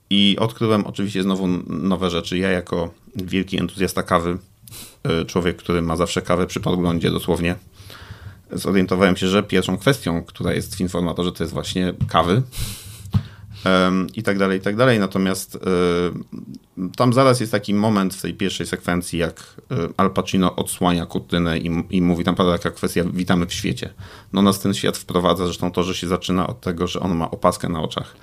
[0.09, 2.37] i odkryłem oczywiście znowu nowe rzeczy.
[2.37, 4.37] Ja jako wielki entuzjasta kawy,
[5.21, 7.55] y, człowiek, który ma zawsze kawę przy podglądzie dosłownie,
[8.51, 12.41] zorientowałem się, że pierwszą kwestią, która jest w informatorze, to jest właśnie kawy
[14.15, 14.99] i tak dalej, i tak dalej.
[14.99, 15.59] Natomiast
[16.95, 19.61] tam zaraz jest taki moment w tej pierwszej sekwencji, jak
[19.97, 23.93] Al Pacino odsłania kurtynę i, i mówi, tam pada taka kwestia, witamy w świecie.
[24.33, 27.31] No nas ten świat wprowadza, zresztą to, że się zaczyna od tego, że on ma
[27.31, 28.15] opaskę na oczach.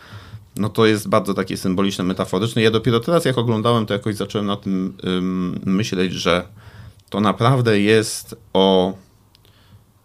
[0.57, 2.63] No to jest bardzo takie symboliczne, metaforyczne.
[2.63, 6.49] Ja dopiero teraz, jak oglądałem, to jakoś zacząłem na tym ym, myśleć, że
[7.11, 8.95] to naprawdę jest o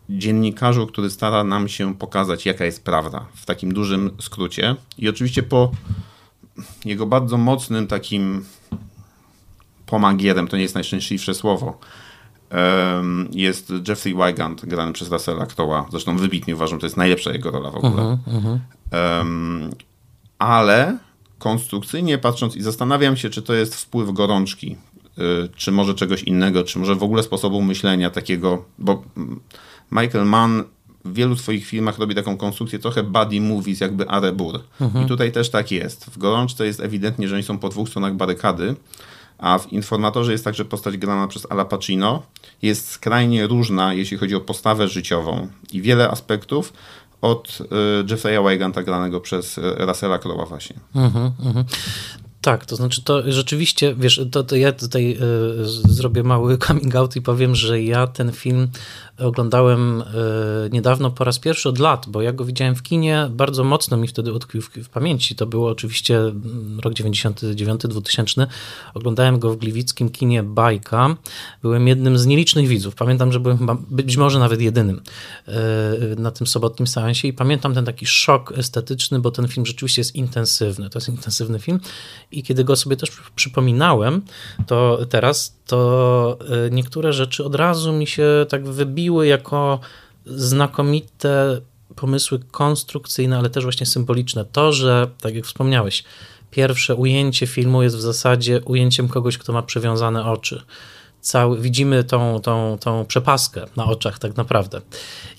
[0.10, 4.76] dziennikarzu, który stara nam się pokazać, jaka jest prawda, w takim dużym skrócie.
[4.98, 5.72] I oczywiście po
[6.86, 8.45] jego bardzo mocnym takim
[9.86, 11.80] pomagierem, to nie jest najszczęśliwsze słowo,
[13.32, 15.84] jest Jeffrey Wygant, grany przez Russella Crowe'a.
[15.91, 18.04] Zresztą wybitnie uważam, to jest najlepsza jego rola w ogóle.
[18.04, 18.60] Uh -huh, uh -huh.
[19.19, 19.69] Um,
[20.39, 20.98] ale
[21.39, 24.78] konstrukcyjnie patrząc i zastanawiam się, czy to jest wpływ gorączki,
[25.17, 29.04] y, czy może czegoś innego, czy może w ogóle sposobu myślenia takiego, bo
[29.91, 30.63] Michael Mann
[31.06, 34.60] w wielu swoich filmach robi taką konstrukcję trochę buddy movies, jakby Arebur.
[34.82, 35.06] Mhm.
[35.06, 36.06] I tutaj też tak jest.
[36.06, 38.75] W Gorączce jest ewidentnie, że oni są po dwóch stronach barykady,
[39.38, 42.23] a w Informatorze jest także postać grana przez Ala Pacino.
[42.62, 46.73] Jest skrajnie różna, jeśli chodzi o postawę życiową i wiele aspektów
[47.21, 47.65] od y,
[48.04, 50.75] Jeffrey'a Wyganta granego przez y, Russella Crowe'a właśnie.
[50.95, 51.65] Mhm, mhm.
[52.41, 55.17] Tak, to znaczy to rzeczywiście, wiesz, to, to ja tutaj
[55.62, 58.67] y, zrobię mały coming out i powiem, że ja ten film
[59.19, 60.05] oglądałem e,
[60.69, 64.08] niedawno po raz pierwszy od lat, bo ja go widziałem w kinie, bardzo mocno mi
[64.08, 65.36] wtedy utkwił w, w pamięci.
[65.36, 68.47] To było oczywiście mm, rok 99-2000.
[68.93, 71.15] Oglądałem go w gliwickim kinie Bajka.
[71.62, 72.95] Byłem jednym z nielicznych widzów.
[72.95, 75.01] Pamiętam, że byłem chyba, być może nawet jedynym
[75.47, 75.51] e,
[76.17, 80.15] na tym sobotnim seansie i pamiętam ten taki szok estetyczny, bo ten film rzeczywiście jest
[80.15, 80.89] intensywny.
[80.89, 81.79] To jest intensywny film
[82.32, 84.21] i kiedy go sobie też przypominałem,
[84.67, 89.80] to teraz to e, niektóre rzeczy od razu mi się tak wybiły jako
[90.26, 91.62] znakomite
[91.95, 94.45] pomysły konstrukcyjne, ale też właśnie symboliczne.
[94.45, 96.04] To, że, tak jak wspomniałeś,
[96.52, 100.63] pierwsze ujęcie filmu jest w zasadzie ujęciem kogoś, kto ma przywiązane oczy.
[101.22, 104.82] Cały, widzimy tą, tą, tą przepaskę na oczach, tak naprawdę.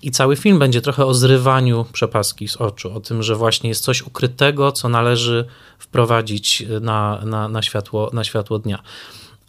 [0.02, 3.85] I cały film będzie trochę o zrywaniu przepaski z oczu, o tym, że właśnie jest
[3.85, 5.44] coś ukrytego, co należy
[5.78, 8.83] wprowadzić na, na, na, światło, na światło dnia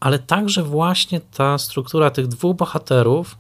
[0.01, 3.37] ale także właśnie ta struktura tych dwóch bohaterów.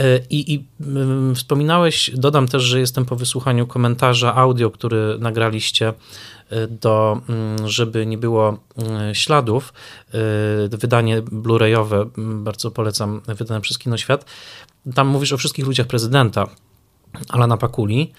[0.00, 5.92] E, I, I, mm, wspominałeś, dodam też, że jestem po wysłuchaniu komentarza audio, który nagraliście
[6.50, 9.72] e, do, mm, żeby nie było mm, śladów.
[10.70, 12.10] Wydanie Blu-rayowe,
[12.42, 14.24] bardzo polecam, wydane przez Kinoświat.
[14.94, 16.46] Tam mówisz o wszystkich ludziach prezydenta
[17.28, 18.12] Alana Pakuli.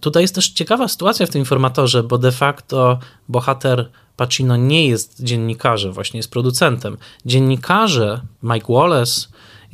[0.00, 5.22] Tutaj jest też ciekawa sytuacja w tym informatorze, bo de facto bohater Pacino nie jest
[5.22, 6.96] dziennikarzem, właśnie jest producentem.
[7.26, 9.28] Dziennikarze, Mike Wallace,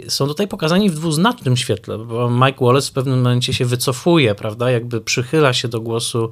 [0.09, 4.71] są tutaj pokazani w dwuznacznym świetle, bo Mike Wallace w pewnym momencie się wycofuje, prawda,
[4.71, 6.31] jakby przychyla się do głosu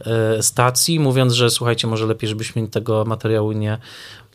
[0.00, 3.78] e, stacji, mówiąc, że słuchajcie, może lepiej, żebyśmy tego materiału nie,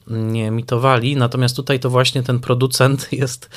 [0.08, 1.16] nie emitowali.
[1.16, 3.50] Natomiast tutaj to właśnie ten producent jest,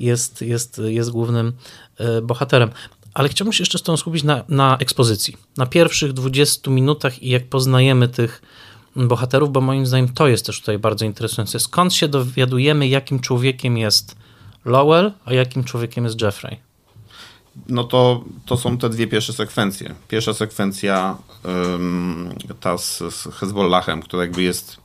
[0.00, 1.52] jest, jest, jest głównym
[1.98, 2.70] e, bohaterem.
[3.14, 5.36] Ale chciałbym się jeszcze z tą skupić na, na ekspozycji.
[5.56, 8.42] Na pierwszych 20 minutach i jak poznajemy tych
[8.96, 11.60] bohaterów, bo moim zdaniem to jest też tutaj bardzo interesujące.
[11.60, 14.16] Skąd się dowiadujemy, jakim człowiekiem jest
[14.66, 16.56] Lowell, a jakim człowiekiem jest Jeffrey?
[17.68, 19.94] No to, to są te dwie pierwsze sekwencje.
[20.08, 24.76] Pierwsza sekwencja um, ta z, z Hezbollahem, która jakby jest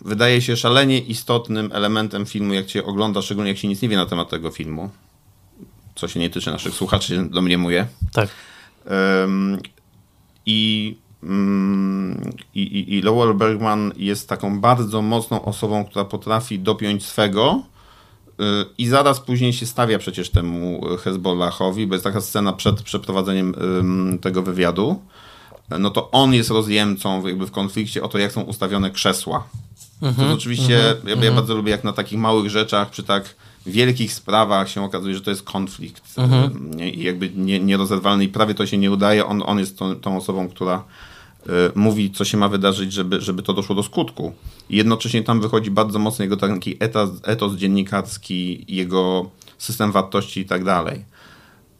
[0.00, 3.96] wydaje się szalenie istotnym elementem filmu, jak się ogląda, szczególnie jak się nic nie wie
[3.96, 4.90] na temat tego filmu,
[5.94, 7.86] co się nie tyczy naszych słuchaczy, domniemuję.
[8.12, 8.28] Tak.
[8.86, 9.58] Um,
[10.46, 17.62] I Mm, I, i, Lowell Bergman jest taką bardzo mocną osobą, która potrafi dopiąć swego
[18.78, 23.54] i zaraz później się stawia przecież temu Hezbollahowi, bo jest taka scena przed przeprowadzeniem
[24.20, 25.02] tego wywiadu.
[25.78, 29.44] No to on jest rozjemcą jakby w konflikcie o to, jak są ustawione krzesła
[30.02, 31.34] Mhm, to oczywiście, mhm, ja, ja mhm.
[31.34, 33.34] bardzo lubię jak na takich małych rzeczach, przy tak
[33.66, 36.80] wielkich sprawach się okazuje, że to jest konflikt mhm.
[36.80, 39.26] i jakby nie, nierozerwalny i prawie to się nie udaje.
[39.26, 40.84] On, on jest tą, tą osobą, która
[41.74, 44.32] mówi, co się ma wydarzyć, żeby, żeby to doszło do skutku.
[44.70, 46.76] I jednocześnie tam wychodzi bardzo mocno jego taki
[47.24, 51.04] etos, dziennikarski, jego system wartości i tak dalej.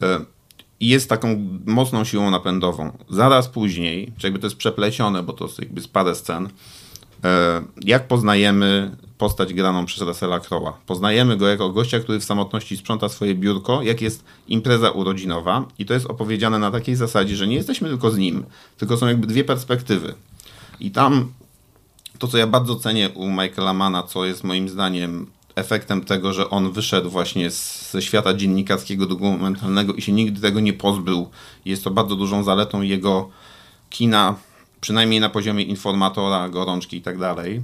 [0.03, 0.05] Y,
[0.79, 2.97] jest taką mocną siłą napędową.
[3.09, 6.49] Zaraz później, czy jakby to jest przeplecione, bo to jest jakby z parę scen,
[7.23, 10.73] E, jak poznajemy postać graną przez Russella Crowe'a?
[10.87, 15.85] Poznajemy go jako gościa, który w samotności sprząta swoje biurko, jak jest impreza urodzinowa i
[15.85, 18.43] to jest opowiedziane na takiej zasadzie, że nie jesteśmy tylko z nim,
[18.77, 20.13] tylko są jakby dwie perspektywy.
[20.79, 21.31] I tam
[22.19, 26.49] to, co ja bardzo cenię u Michaela Mana, co jest moim zdaniem efektem tego, że
[26.49, 27.49] on wyszedł właśnie
[27.91, 31.29] ze świata dziennikarskiego, dokumentalnego i się nigdy tego nie pozbył.
[31.65, 33.29] Jest to bardzo dużą zaletą jego
[33.89, 34.35] kina
[34.81, 37.61] przynajmniej na poziomie informatora, gorączki i tak dalej,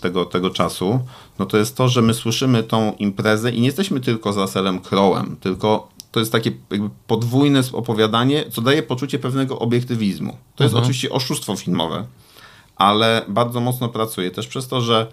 [0.00, 1.00] tego, tego czasu,
[1.38, 4.80] no to jest to, że my słyszymy tą imprezę i nie jesteśmy tylko za Selem
[4.80, 10.36] Crowem, tylko to jest takie jakby podwójne opowiadanie, co daje poczucie pewnego obiektywizmu.
[10.56, 10.82] To jest mhm.
[10.84, 12.06] oczywiście oszustwo filmowe,
[12.76, 15.06] ale bardzo mocno pracuje też przez to, że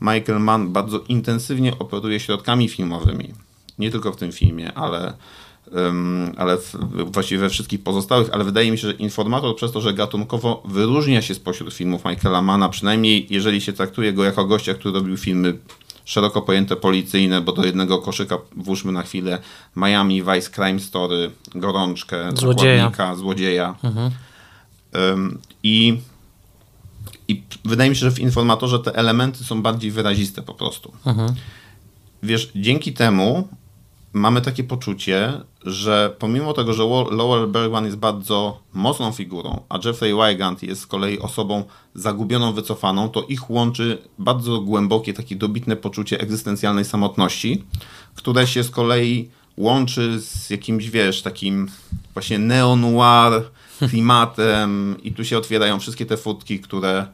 [0.00, 3.34] Michael Mann bardzo intensywnie operuje środkami filmowymi.
[3.78, 5.14] Nie tylko w tym filmie, ale
[6.36, 6.58] ale
[7.06, 11.22] właściwie we wszystkich pozostałych, ale wydaje mi się, że Informator przez to, że gatunkowo wyróżnia
[11.22, 15.58] się spośród filmów Michaela Mana, przynajmniej jeżeli się traktuje go jako gościa, który robił filmy
[16.04, 19.38] szeroko pojęte policyjne, bo do jednego koszyka włóżmy na chwilę
[19.76, 22.92] Miami, Vice Crime Story, Gorączkę, Złodzieja.
[23.16, 23.74] Złodzieja.
[23.82, 24.10] Mhm.
[24.94, 25.98] Um, I,
[27.28, 30.92] I wydaje mi się, że w Informatorze te elementy są bardziej wyraziste po prostu.
[31.06, 31.34] Mhm.
[32.22, 33.48] Wiesz, dzięki temu
[34.16, 35.32] mamy takie poczucie,
[35.64, 40.86] że pomimo tego, że Lowell Bergman jest bardzo mocną figurą, a Jeffrey Wygant jest z
[40.86, 41.64] kolei osobą
[41.94, 47.64] zagubioną, wycofaną, to ich łączy bardzo głębokie, takie dobitne poczucie egzystencjalnej samotności,
[48.14, 51.68] które się z kolei łączy z jakimś, wiesz, takim
[52.14, 53.42] właśnie neo-noir
[53.88, 57.06] klimatem i tu się otwierają wszystkie te futki, które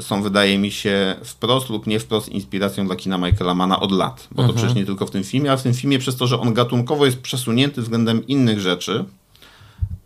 [0.00, 4.28] są, wydaje mi się, wprost lub nie wprost inspiracją dla kina Michaela Mana od lat.
[4.30, 4.58] Bo to mhm.
[4.58, 7.06] przecież nie tylko w tym filmie, ale w tym filmie przez to, że on gatunkowo
[7.06, 9.04] jest przesunięty względem innych rzeczy.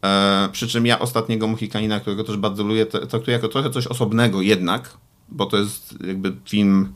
[0.04, 4.42] E, przy czym ja ostatniego Mohikanina, którego też bardzo lubię, traktuję jako trochę coś osobnego
[4.42, 4.96] jednak,
[5.28, 6.92] bo to jest jakby film,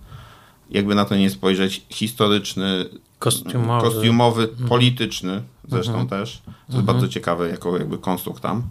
[0.70, 2.84] jakby na to nie spojrzeć, historyczny,
[3.18, 4.68] kostiumowy, kostiumowy mhm.
[4.68, 6.08] polityczny zresztą mhm.
[6.08, 6.42] też.
[6.68, 8.62] To jest bardzo ciekawe jako jakby konstrukt tam.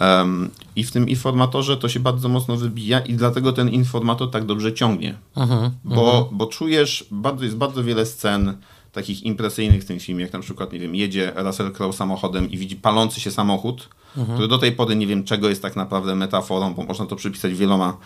[0.00, 4.44] Um, I w tym informatorze to się bardzo mocno wybija i dlatego ten informator tak
[4.44, 5.14] dobrze ciągnie.
[5.36, 6.28] Uh-huh, bo, uh-huh.
[6.32, 8.56] bo czujesz, bardzo, jest bardzo wiele scen
[8.92, 12.58] takich impresyjnych w tym filmie, jak na przykład, nie wiem, jedzie Russell Crowe samochodem i
[12.58, 14.34] widzi palący się samochód, uh-huh.
[14.34, 17.54] który do tej pory nie wiem czego jest tak naprawdę metaforą, bo można to przypisać
[17.54, 17.96] wieloma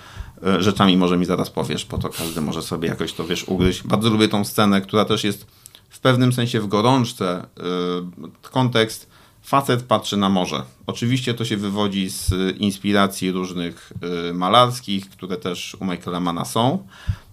[0.47, 3.83] e, rzeczami, może mi zaraz powiesz, po to każdy może sobie jakoś to, wiesz, ugryźć.
[3.83, 5.47] Bardzo lubię tą scenę, która też jest
[5.89, 7.47] w pewnym sensie w gorączce.
[7.57, 9.14] E, kontekst
[9.45, 10.63] Facet patrzy na morze.
[10.87, 13.93] Oczywiście to się wywodzi z inspiracji różnych
[14.31, 16.87] y, malarskich, które też u Michaela Mana są.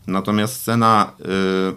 [0.08, 1.12] Natomiast scena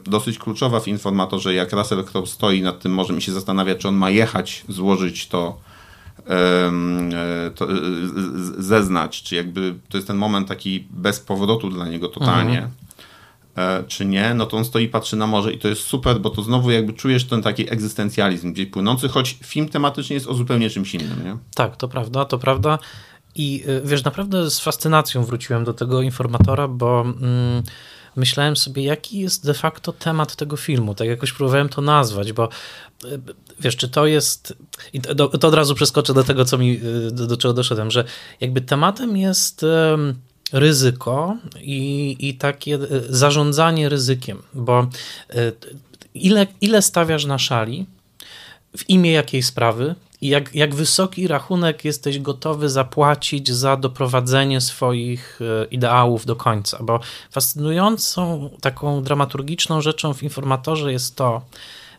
[0.06, 3.74] y, dosyć kluczowa w informatorze, jak Russell Crowe stoi nad tym morzem i się zastanawia,
[3.74, 5.60] czy on ma jechać, złożyć to,
[6.18, 7.66] y, to
[8.58, 12.58] zeznać, czy jakby to jest ten moment taki bez powrotu dla niego totalnie.
[12.58, 12.83] Mhm.
[13.56, 16.30] E, czy nie, no to on stoi, patrzy na morze i to jest super, bo
[16.30, 20.70] to znowu jakby czujesz ten taki egzystencjalizm gdzieś płynący, choć film tematycznie jest o zupełnie
[20.70, 21.36] czymś innym, nie?
[21.54, 22.78] Tak, to prawda, to prawda.
[23.34, 27.62] I y, wiesz, naprawdę z fascynacją wróciłem do tego informatora, bo mm,
[28.16, 30.94] myślałem sobie, jaki jest de facto temat tego filmu.
[30.94, 32.48] Tak jakoś próbowałem to nazwać, bo
[33.04, 33.20] y,
[33.60, 34.56] wiesz, czy to jest.
[34.92, 37.90] I to, to od razu przeskoczę do tego, co mi, y, do, do czego doszedłem,
[37.90, 38.04] że
[38.40, 39.66] jakby tematem jest
[40.54, 42.78] ryzyko i, i takie e,
[43.08, 44.86] zarządzanie ryzykiem, bo
[45.30, 45.52] e,
[46.14, 47.86] ile, ile stawiasz na szali,
[48.76, 55.38] w imię jakiej sprawy i jak, jak wysoki rachunek jesteś gotowy zapłacić za doprowadzenie swoich
[55.40, 56.78] e, ideałów do końca.
[56.82, 57.00] Bo
[57.30, 61.42] fascynującą, taką dramaturgiczną rzeczą w informatorze jest to,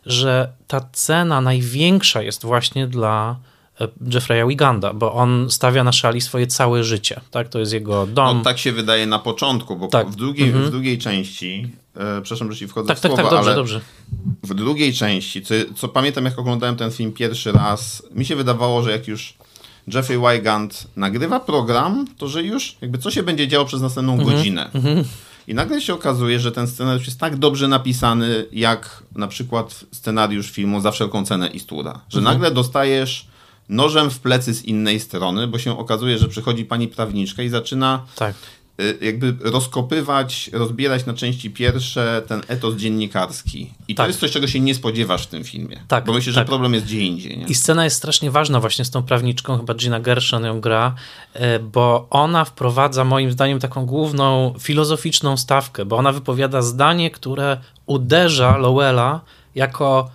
[0.06, 3.36] że ta cena największa jest właśnie dla
[4.06, 7.48] Jeffrey'a Wiganda, bo on stawia na szali swoje całe życie, tak?
[7.48, 8.38] To jest jego dom.
[8.38, 10.08] No, tak się wydaje na początku, bo tak.
[10.08, 10.66] w, drugiej, mhm.
[10.66, 13.80] w drugiej części, e, przepraszam, że ci wchodzę tak, w tak, słowo, tak, dobrze, dobrze.
[14.42, 18.82] w drugiej części, co, co pamiętam jak oglądałem ten film pierwszy raz, mi się wydawało,
[18.82, 19.34] że jak już
[19.94, 24.36] Jeffrey Wygand nagrywa program, to że już jakby co się będzie działo przez następną mhm.
[24.36, 24.70] godzinę.
[24.74, 25.04] Mhm.
[25.48, 30.50] I nagle się okazuje, że ten scenariusz jest tak dobrze napisany, jak na przykład scenariusz
[30.50, 32.00] filmu Za wszelką cenę Eastwooda.
[32.08, 32.34] Że mhm.
[32.34, 33.26] nagle dostajesz
[33.68, 38.04] nożem w plecy z innej strony, bo się okazuje, że przychodzi pani prawniczka i zaczyna
[38.16, 38.34] tak.
[38.80, 43.70] y, jakby rozkopywać, rozbierać na części pierwsze ten etos dziennikarski.
[43.88, 44.04] I tak.
[44.04, 45.80] to jest coś, czego się nie spodziewasz w tym filmie.
[45.88, 46.46] Tak, bo myślę, że tak.
[46.46, 47.38] problem jest gdzie indziej.
[47.38, 47.46] Nie?
[47.46, 50.94] I scena jest strasznie ważna właśnie z tą prawniczką, chyba Gina Gershon ją gra,
[51.36, 57.58] y, bo ona wprowadza moim zdaniem taką główną filozoficzną stawkę, bo ona wypowiada zdanie, które
[57.86, 59.20] uderza Lowella
[59.54, 60.10] jako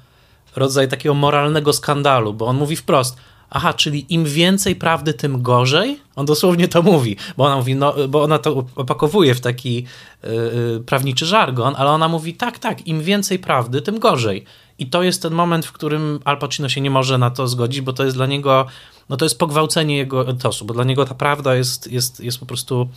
[0.55, 3.17] rodzaj takiego moralnego skandalu, bo on mówi wprost–
[3.51, 5.99] aha, czyli im więcej prawdy, tym gorzej?
[6.15, 9.85] On dosłownie to mówi, bo ona mówi, no, bo ona to opakowuje w taki
[10.23, 14.45] yy, prawniczy żargon, ale ona mówi, tak, tak, im więcej prawdy, tym gorzej.
[14.79, 17.81] I to jest ten moment, w którym Al Pacino się nie może na to zgodzić,
[17.81, 18.65] bo to jest dla niego,
[19.09, 22.45] no to jest pogwałcenie jego etosu, bo dla niego ta prawda jest, jest, jest po
[22.45, 22.89] prostu,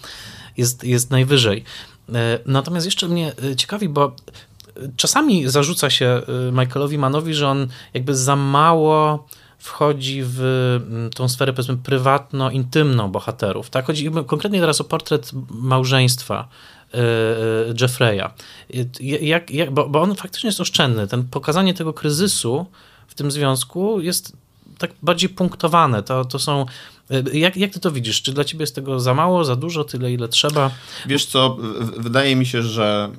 [0.57, 1.65] jest, jest najwyżej.
[2.09, 2.15] Yy,
[2.47, 4.17] natomiast jeszcze mnie y, ciekawi, bo
[4.97, 9.27] czasami zarzuca się y, Michaelowi Manowi, że on jakby za mało
[9.65, 10.41] wchodzi w
[10.89, 13.71] mm, tą sferę, powiedzmy, prywatno-intymną bohaterów.
[13.71, 13.87] Tak?
[13.87, 16.49] Chodzi konkretnie teraz o portret małżeństwa
[16.95, 18.31] y, y, Jeffreya.
[19.01, 21.07] Jak, jak, bo, bo on faktycznie jest oszczędny.
[21.07, 22.67] Ten pokazanie tego kryzysu
[23.09, 24.37] w tym związku jest
[24.79, 26.03] tak bardziej punktowane.
[26.03, 26.67] To, to są.
[27.11, 28.23] Y, jak, jak ty to widzisz?
[28.23, 30.71] Czy dla ciebie jest tego za mało, za dużo, tyle ile trzeba?
[31.07, 31.57] Wiesz co,
[31.97, 33.11] wydaje mi się, że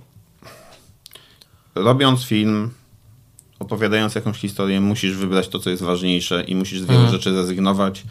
[1.75, 2.71] robiąc film,
[3.59, 7.11] opowiadając jakąś historię, musisz wybrać to, co jest ważniejsze i musisz z wielu hmm.
[7.11, 8.03] rzeczy zrezygnować.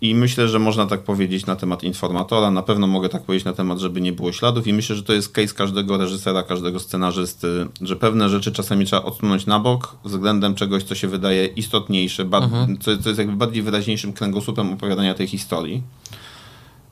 [0.00, 2.50] I myślę, że można tak powiedzieć na temat informatora.
[2.50, 4.66] Na pewno mogę tak powiedzieć na temat, żeby nie było śladów.
[4.66, 9.02] I myślę, że to jest case każdego reżysera, każdego scenarzysty, że pewne rzeczy czasami trzeba
[9.02, 12.78] odsunąć na bok względem czegoś, co się wydaje istotniejsze, mhm.
[12.78, 15.82] co, co jest jakby bardziej wyraźniejszym kręgosłupem opowiadania tej historii.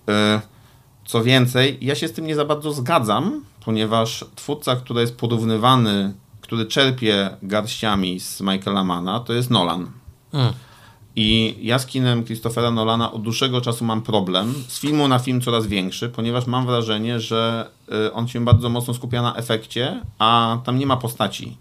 [0.08, 0.40] E,
[1.06, 6.14] co więcej, ja się z tym nie za bardzo zgadzam, ponieważ twórca, który jest porównywany
[6.48, 9.90] który czerpie garściami z Michaela Mana, to jest Nolan.
[10.32, 10.52] Hmm.
[11.16, 15.40] I ja z kinem Christophera Nolana od dłuższego czasu mam problem, z filmu na film
[15.40, 17.70] coraz większy, ponieważ mam wrażenie, że
[18.06, 21.56] y, on się bardzo mocno skupia na efekcie, a tam nie ma postaci.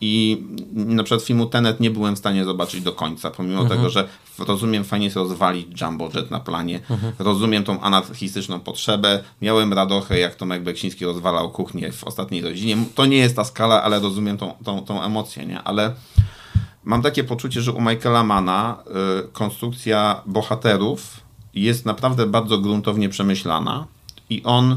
[0.00, 0.42] I
[0.72, 3.78] na przykład filmu Tenet nie byłem w stanie zobaczyć do końca, pomimo mhm.
[3.78, 7.12] tego, że rozumiem, fajnie jest rozwalić Jumbo Jet na planie, mhm.
[7.18, 12.76] rozumiem tą anarchistyczną potrzebę, miałem radochę, jak Tomek Beksiński rozwalał kuchnię w ostatniej rodzinie.
[12.94, 15.62] To nie jest ta skala, ale rozumiem tą, tą, tą emocję, nie?
[15.62, 15.94] Ale
[16.84, 18.82] mam takie poczucie, że u Michaela Mana
[19.24, 21.20] y, konstrukcja bohaterów
[21.54, 23.86] jest naprawdę bardzo gruntownie przemyślana
[24.30, 24.76] i on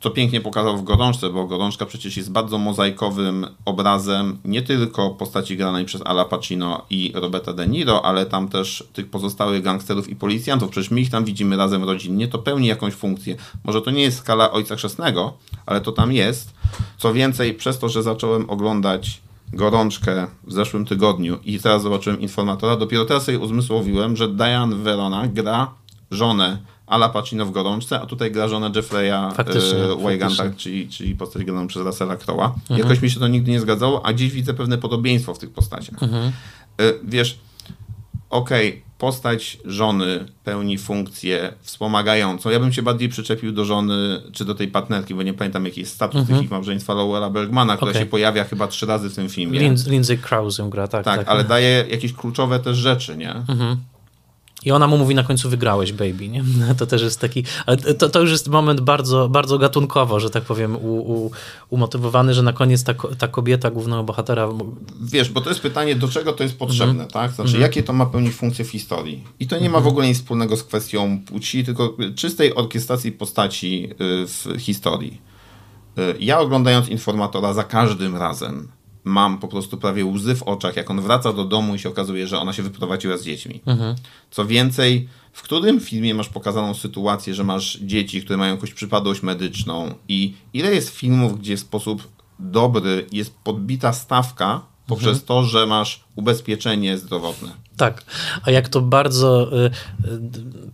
[0.00, 5.56] co pięknie pokazał w Gorączce, bo Gorączka przecież jest bardzo mozaikowym obrazem nie tylko postaci
[5.56, 10.16] granej przez Ala Pacino i Roberta De Niro, ale tam też tych pozostałych gangsterów i
[10.16, 10.70] policjantów.
[10.70, 13.36] Przecież my ich tam widzimy razem rodzinnie, to pełni jakąś funkcję.
[13.64, 15.32] Może to nie jest skala Ojca Chrzestnego,
[15.66, 16.54] ale to tam jest.
[16.98, 19.20] Co więcej, przez to, że zacząłem oglądać
[19.52, 25.26] Gorączkę w zeszłym tygodniu i teraz zobaczyłem Informatora, dopiero teraz sobie uzmysłowiłem, że Diane Verona
[25.26, 25.74] gra
[26.10, 26.58] żonę
[26.90, 31.66] Ala Pacino w gorączce, a tutaj gra żona Jeffreya e, Wyganta, czyli, czyli postać graną
[31.66, 32.50] przez Russella Crowe'a.
[32.60, 32.80] Mhm.
[32.80, 36.02] Jakoś mi się to nigdy nie zgadzało, a dziś widzę pewne podobieństwo w tych postaciach.
[36.02, 36.32] Mhm.
[36.80, 37.38] E, wiesz,
[38.30, 42.50] okej, okay, postać żony pełni funkcję wspomagającą.
[42.50, 45.80] Ja bym się bardziej przyczepił do żony, czy do tej partnerki, bo nie pamiętam jaki
[45.80, 46.40] jest status mhm.
[46.40, 48.02] tych małżeństwa Lowella Bergmana, która okay.
[48.02, 49.74] się pojawia chyba trzy razy w tym filmie.
[49.86, 51.04] Lindsay Krause gra, tak.
[51.04, 53.34] Tak, tak ale daje jakieś kluczowe też rzeczy, nie?
[53.34, 53.76] Mhm.
[54.64, 56.44] I ona mu mówi na końcu wygrałeś, baby, nie?
[56.78, 60.44] To też jest taki, ale to, to już jest moment bardzo, bardzo gatunkowo, że tak
[60.44, 61.30] powiem, u, u,
[61.70, 64.48] umotywowany, że na koniec ta, ta kobieta, głównego bohatera...
[65.00, 67.08] Wiesz, bo to jest pytanie, do czego to jest potrzebne, mm.
[67.08, 67.32] tak?
[67.32, 67.62] Znaczy, mm.
[67.62, 69.24] jakie to ma pełnić funkcje w historii?
[69.40, 69.72] I to nie mm.
[69.72, 69.92] ma w mhm.
[69.92, 73.96] ogóle nic wspólnego z kwestią płci, tylko czystej orkiestracji postaci y,
[74.26, 75.20] w historii.
[75.98, 78.68] Y, ja oglądając Informatora za każdym razem
[79.04, 82.26] mam po prostu prawie łzy w oczach, jak on wraca do domu i się okazuje,
[82.26, 83.60] że ona się wyprowadziła z dziećmi.
[83.66, 83.96] Mhm.
[84.30, 89.22] Co więcej, w którym filmie masz pokazaną sytuację, że masz dzieci, które mają jakąś przypadłość
[89.22, 95.26] medyczną i ile jest filmów, gdzie w sposób dobry jest podbita stawka poprzez mhm.
[95.26, 97.48] to, że masz ubezpieczenie zdrowotne.
[97.80, 98.04] Tak,
[98.42, 99.70] a jak to bardzo y, y,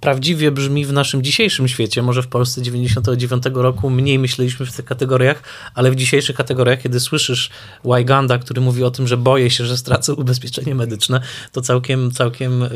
[0.01, 4.85] prawdziwie brzmi w naszym dzisiejszym świecie, może w Polsce 99 roku mniej myśleliśmy w tych
[4.85, 5.43] kategoriach,
[5.75, 7.51] ale w dzisiejszych kategoriach, kiedy słyszysz
[7.85, 11.21] Wyganda, który mówi o tym, że boję się, że stracę ubezpieczenie medyczne,
[11.53, 12.67] to całkiem, całkiem, y,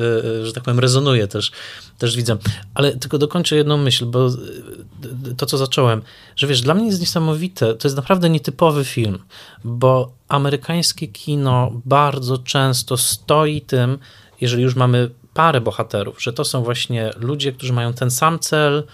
[0.43, 1.51] y że tak powiem, rezonuje też,
[1.99, 2.37] też widzę.
[2.75, 6.03] Ale tylko dokończę jedną myśl, bo y, to, co zacząłem,
[6.37, 9.19] że wiesz, dla mnie jest niesamowite, to jest naprawdę nietypowy film,
[9.65, 13.99] bo amerykańskie kino bardzo często stoi tym,
[14.41, 18.85] jeżeli już mamy parę bohaterów, że to są właśnie ludzie, którzy mają ten sam cel,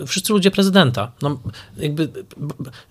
[0.00, 1.12] y, wszyscy ludzie prezydenta.
[1.22, 1.40] No,
[1.76, 2.08] jakby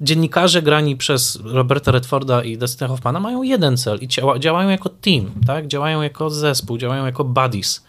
[0.02, 4.08] dziennikarze grani przez Roberta Redforda i Dustina Hoffmana mają jeden cel i
[4.40, 5.68] działają jako team, tak?
[5.68, 7.84] działają jako zespół, działają jako buddies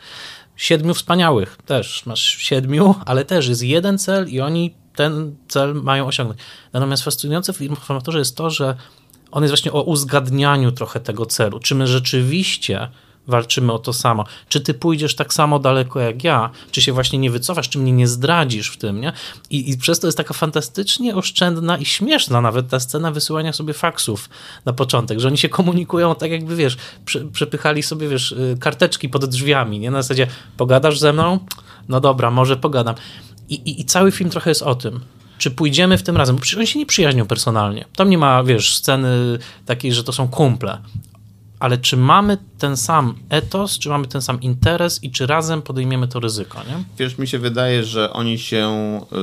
[0.57, 6.07] siedmiu wspaniałych, też masz siedmiu, ale też jest jeden cel i oni ten cel mają
[6.07, 6.41] osiągnąć.
[6.73, 8.77] Natomiast fascynujące w informatorze jest to, że
[9.31, 11.61] on jest właśnie o uzgadnianiu trochę tego celu.
[11.61, 12.89] Czy my rzeczywiście
[13.27, 14.25] walczymy o to samo.
[14.49, 17.93] Czy ty pójdziesz tak samo daleko jak ja, czy się właśnie nie wycofasz, czy mnie
[17.93, 19.13] nie zdradzisz w tym, nie?
[19.51, 23.75] I, i przez to jest taka fantastycznie oszczędna i śmieszna nawet ta scena wysyłania sobie
[23.75, 24.29] faksów
[24.65, 29.09] na początek, że oni się komunikują tak jakby, wiesz, prze, przepychali sobie, wiesz, y, karteczki
[29.09, 29.91] pod drzwiami, nie?
[29.91, 30.27] Na zasadzie,
[30.57, 31.39] pogadasz ze mną?
[31.89, 32.95] No dobra, może pogadam.
[33.49, 35.01] I, i, i cały film trochę jest o tym,
[35.41, 37.85] czy pójdziemy w tym razem, bo przecież oni się nie przyjaźnią personalnie.
[37.97, 40.79] Tam nie ma, wiesz, sceny takiej, że to są kumple
[41.61, 46.09] ale czy mamy ten sam etos, czy mamy ten sam interes i czy razem podejmiemy
[46.09, 46.85] to ryzyko, nie?
[46.99, 48.71] Wiesz, mi się wydaje, że oni się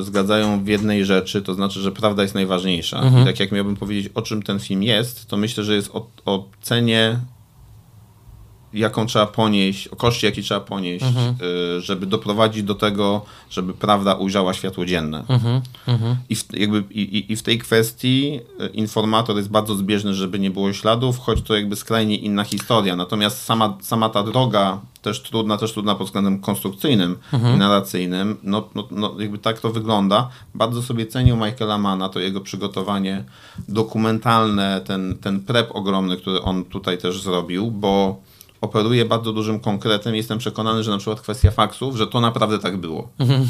[0.01, 2.99] zgadzają w jednej rzeczy, to znaczy, że prawda jest najważniejsza.
[2.99, 3.23] Mhm.
[3.23, 6.07] I tak jak miałbym powiedzieć, o czym ten film jest, to myślę, że jest o,
[6.25, 7.19] o cenie
[8.79, 11.35] jaką trzeba ponieść, o koszcie, jaki trzeba ponieść, mhm.
[11.77, 15.23] Y, żeby doprowadzić do tego, żeby prawda ujrzała światło dzienne.
[15.29, 15.61] Mhm.
[15.87, 16.15] Mhm.
[16.29, 20.51] I, w, jakby, i, I w tej kwestii y, informator jest bardzo zbieżny, żeby nie
[20.51, 22.95] było śladów, choć to jakby skrajnie inna historia.
[22.95, 27.55] Natomiast sama, sama ta droga, też trudna, też trudna pod względem konstrukcyjnym mhm.
[27.55, 30.29] i narracyjnym, no, no, no jakby tak to wygląda.
[30.55, 33.23] Bardzo sobie cenił Michaela Mana, to jego przygotowanie
[33.67, 38.21] dokumentalne, ten, ten prep ogromny, który on tutaj też zrobił, bo
[38.67, 40.15] operuje bardzo dużym konkretem.
[40.15, 43.09] Jestem przekonany, że na przykład kwestia faksów, że to naprawdę tak było.
[43.19, 43.47] Mhm.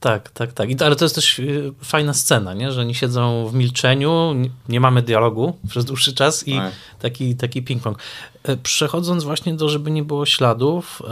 [0.00, 0.70] Tak, tak, tak.
[0.70, 2.72] I, ale to jest też y, fajna scena, nie?
[2.72, 4.34] że oni siedzą w milczeniu,
[4.68, 6.72] nie mamy dialogu przez dłuższy czas i tak.
[6.98, 7.94] taki, taki ping-pong.
[8.42, 11.02] E, przechodząc właśnie do, żeby nie było śladów,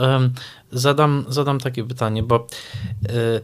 [0.71, 3.41] zadam, zadam takie pytanie, bo e,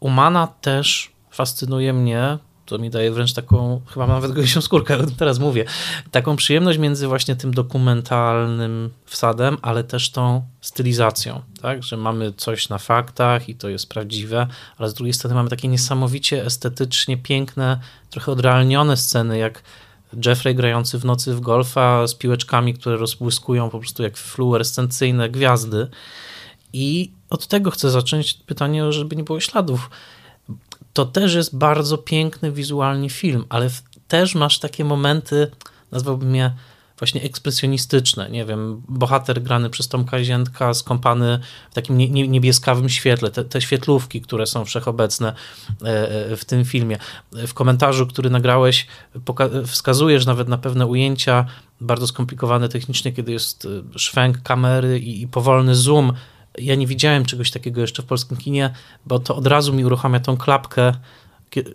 [0.00, 5.64] Umana też fascynuje mnie to mi daje wręcz taką, chyba nawet gością skórkę, teraz mówię,
[6.10, 12.68] taką przyjemność między właśnie tym dokumentalnym wsadem, ale też tą stylizacją, tak, że mamy coś
[12.68, 14.46] na faktach i to jest prawdziwe,
[14.78, 19.62] ale z drugiej strony mamy takie niesamowicie estetycznie piękne, trochę odrealnione sceny, jak
[20.26, 25.88] Jeffrey grający w nocy w golfa z piłeczkami, które rozbłyskują po prostu jak fluorescencyjne gwiazdy.
[26.72, 29.90] I od tego chcę zacząć pytanie, żeby nie było śladów
[30.94, 33.70] to też jest bardzo piękny wizualnie film, ale
[34.08, 35.50] też masz takie momenty,
[35.92, 36.50] nazwałbym je
[36.98, 38.30] właśnie ekspresjonistyczne.
[38.30, 41.38] Nie wiem, bohater grany przez Tomka Ziętka skąpany
[41.70, 45.34] w takim niebieskawym świetle, te, te świetlówki, które są wszechobecne
[45.82, 45.86] e,
[46.30, 46.98] e, w tym filmie.
[47.32, 48.86] W komentarzu, który nagrałeś,
[49.66, 51.46] wskazujesz nawet na pewne ujęcia
[51.80, 53.64] bardzo skomplikowane technicznie, kiedy jest
[53.94, 56.12] e, szwęk kamery i, i powolny zoom
[56.58, 58.70] ja nie widziałem czegoś takiego jeszcze w polskim kinie,
[59.06, 60.92] bo to od razu mi uruchamia tą klapkę,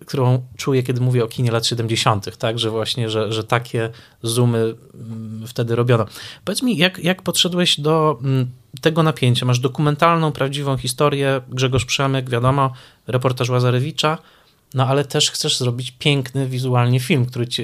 [0.06, 3.90] którą czuję, kiedy mówię o kinie lat 70., tak, że właśnie, że, że takie
[4.24, 6.06] zoomy mm, wtedy robiono.
[6.46, 8.52] Powiedz mi, jak, jak podszedłeś do mm,
[8.82, 9.46] tego napięcia?
[9.46, 12.72] Masz dokumentalną, prawdziwą historię, Grzegorz Przemyk, wiadomo,
[13.08, 14.18] reportaż Łazarewicza,
[14.74, 17.64] no ale też chcesz zrobić piękny wizualnie film, który ci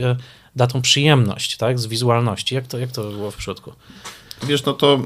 [0.55, 2.55] da tą przyjemność, tak, z wizualności.
[2.55, 3.73] Jak to, jak to było w przypadku?
[4.43, 4.99] Wiesz, no to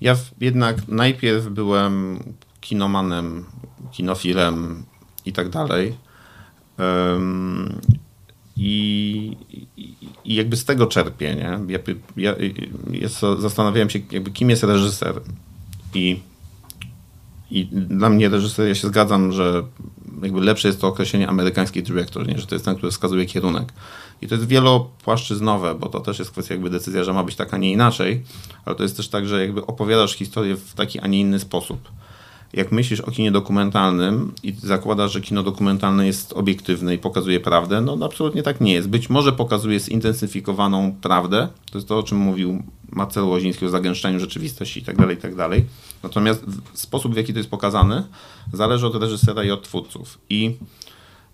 [0.00, 2.18] ja jednak najpierw byłem
[2.60, 3.44] kinomanem,
[3.92, 4.84] kinofilem
[5.24, 5.96] i tak dalej.
[8.56, 9.36] I,
[9.76, 11.58] i, jakby z tego czerpię, nie?
[11.68, 11.78] Ja,
[12.16, 12.34] ja,
[12.90, 15.20] ja zastanawiałem się, jakby kim jest reżyser.
[15.94, 16.20] I,
[17.50, 19.62] I dla mnie reżyser, ja się zgadzam, że
[20.22, 22.38] jakby lepsze jest to określenie amerykański dyrektor, nie?
[22.38, 23.72] że to jest ten, który wskazuje kierunek.
[24.24, 27.54] I to jest wielopłaszczyznowe, bo to też jest kwestia jakby decyzja, że ma być tak,
[27.54, 28.22] a nie inaczej,
[28.64, 31.78] ale to jest też tak, że jakby opowiadasz historię w taki, a nie inny sposób.
[32.52, 37.80] Jak myślisz o kinie dokumentalnym i zakładasz, że kino dokumentalne jest obiektywne i pokazuje prawdę,
[37.80, 38.88] no absolutnie tak nie jest.
[38.88, 44.20] Być może pokazuje zintensyfikowaną prawdę, to jest to, o czym mówił Marcel Łoziński o zagęszczeniu
[44.20, 45.48] rzeczywistości itd., tak itd.
[45.48, 45.60] Tak
[46.02, 46.44] Natomiast
[46.74, 48.04] sposób, w jaki to jest pokazane,
[48.52, 50.18] zależy od reżysera i od twórców.
[50.30, 50.56] I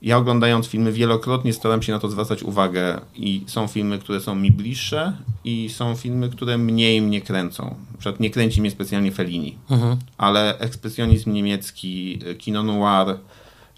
[0.03, 4.35] ja oglądając filmy wielokrotnie staram się na to zwracać uwagę i są filmy, które są
[4.35, 7.65] mi bliższe i są filmy, które mniej mnie kręcą.
[7.65, 9.97] Na przykład nie kręci mnie specjalnie Fellini, mhm.
[10.19, 13.19] ale ekspresjonizm niemiecki, kino noir,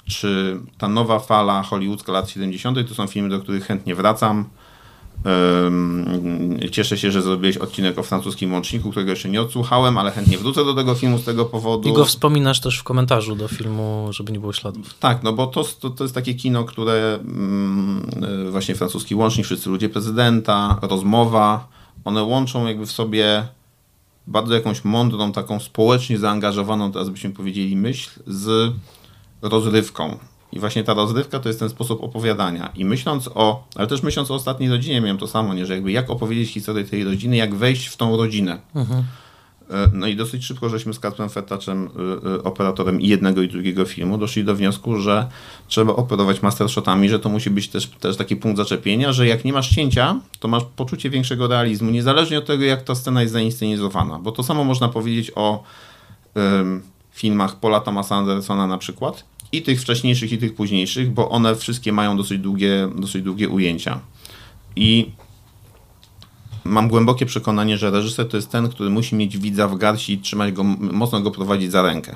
[0.05, 2.89] czy ta nowa fala hollywoodzka lat 70.
[2.89, 4.49] to są filmy, do których chętnie wracam.
[6.71, 10.65] Cieszę się, że zrobiłeś odcinek o francuskim łączniku, którego jeszcze nie odsłuchałem, ale chętnie wrócę
[10.65, 11.89] do tego filmu z tego powodu.
[11.89, 14.95] I go wspominasz też w komentarzu do filmu, żeby nie było śladów.
[14.95, 19.71] Tak, no bo to, to, to jest takie kino, które mm, właśnie francuski łącznik, wszyscy
[19.71, 21.69] ludzie prezydenta, rozmowa,
[22.05, 23.47] one łączą jakby w sobie
[24.27, 28.73] bardzo jakąś mądrą, taką społecznie zaangażowaną, teraz byśmy powiedzieli, myśl z
[29.43, 30.19] rozrywką.
[30.53, 32.73] I właśnie ta rozrywka to jest ten sposób opowiadania.
[32.75, 35.93] I myśląc o, ale też myśląc o ostatniej rodzinie, miałem to samo, nie, że jakby
[35.93, 38.61] jak opowiedzieć historię tej rodziny, jak wejść w tą rodzinę.
[38.75, 39.05] Mhm.
[39.73, 41.89] E, no i dosyć szybko żeśmy z Kacprem Fetaczem,
[42.25, 45.29] e, e, operatorem jednego i drugiego filmu, doszli do wniosku, że
[45.69, 49.53] trzeba operować mastershotami, że to musi być też, też taki punkt zaczepienia, że jak nie
[49.53, 54.19] masz cięcia, to masz poczucie większego realizmu, niezależnie od tego, jak ta scena jest zainscenizowana.
[54.19, 55.63] Bo to samo można powiedzieć o
[56.35, 61.57] um, filmach Paula Thomasa Andersona na przykład, i tych wcześniejszych, i tych późniejszych, bo one
[61.57, 64.01] wszystkie mają dosyć długie, dosyć długie ujęcia.
[64.77, 65.11] I
[66.65, 70.19] mam głębokie przekonanie, że reżyser to jest ten, który musi mieć widza w garści i
[70.19, 72.15] trzymać go, mocno go prowadzić za rękę.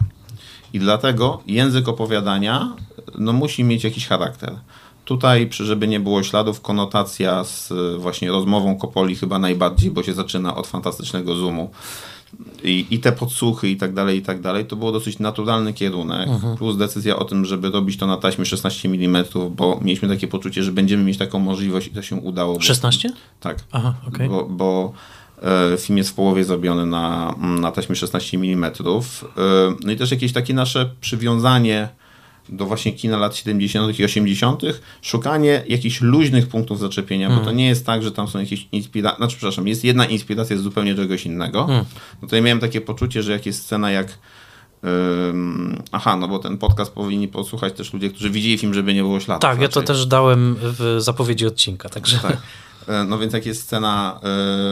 [0.72, 2.76] I dlatego język opowiadania
[3.18, 4.58] no, musi mieć jakiś charakter.
[5.04, 10.56] Tutaj, żeby nie było śladów, konotacja z właśnie rozmową Kopoli chyba najbardziej, bo się zaczyna
[10.56, 11.70] od fantastycznego zoomu
[12.62, 16.28] i, i te podsłuchy i tak dalej, i tak dalej, to było dosyć naturalny kierunek,
[16.28, 16.56] mhm.
[16.56, 20.62] plus decyzja o tym, żeby robić to na taśmie 16 mm, bo mieliśmy takie poczucie,
[20.62, 22.60] że będziemy mieć taką możliwość i to się udało.
[22.60, 23.12] 16?
[23.40, 23.58] Tak.
[23.72, 24.28] Aha, okay.
[24.28, 24.92] Bo, bo
[25.42, 28.64] e, film jest w połowie zrobiony na, na taśmie 16 mm.
[28.64, 28.72] E,
[29.84, 31.88] no i też jakieś takie nasze przywiązanie
[32.48, 33.98] do właśnie kina lat 70.
[33.98, 34.62] i 80.,
[35.02, 37.38] szukanie jakichś luźnych punktów zaczepienia, mm.
[37.38, 37.56] bo to mhm.
[37.56, 40.94] nie jest tak, że tam są jakieś inspiracje, znaczy przepraszam, jest jedna inspiracja z zupełnie
[40.94, 41.66] czegoś innego.
[41.68, 41.84] Mm.
[42.22, 44.18] No to ja miałem takie poczucie, że jak jest scena jak
[45.92, 49.20] aha, no bo ten podcast powinni posłuchać też ludzie, którzy widzieli film, żeby nie było
[49.20, 49.42] śladów.
[49.42, 52.18] Tak, ja to też dałem w zapowiedzi odcinka, także...
[52.18, 52.36] Tak.
[52.88, 54.20] E, no więc jak jest scena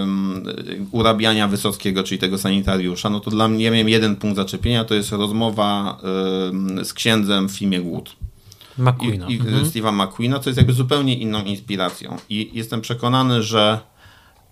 [0.00, 0.44] um,
[0.90, 5.12] urabiania Wysockiego, czyli tego sanitariusza, no to dla mnie miałem jeden punkt zaczepienia, to jest
[5.12, 8.16] rozmowa um, z księdzem w filmie Głód.
[8.78, 9.28] McQueena.
[9.28, 9.64] I, i mhm.
[9.64, 12.16] Steve'a McQueena, co jest jakby zupełnie inną inspiracją.
[12.28, 13.80] I jestem przekonany, że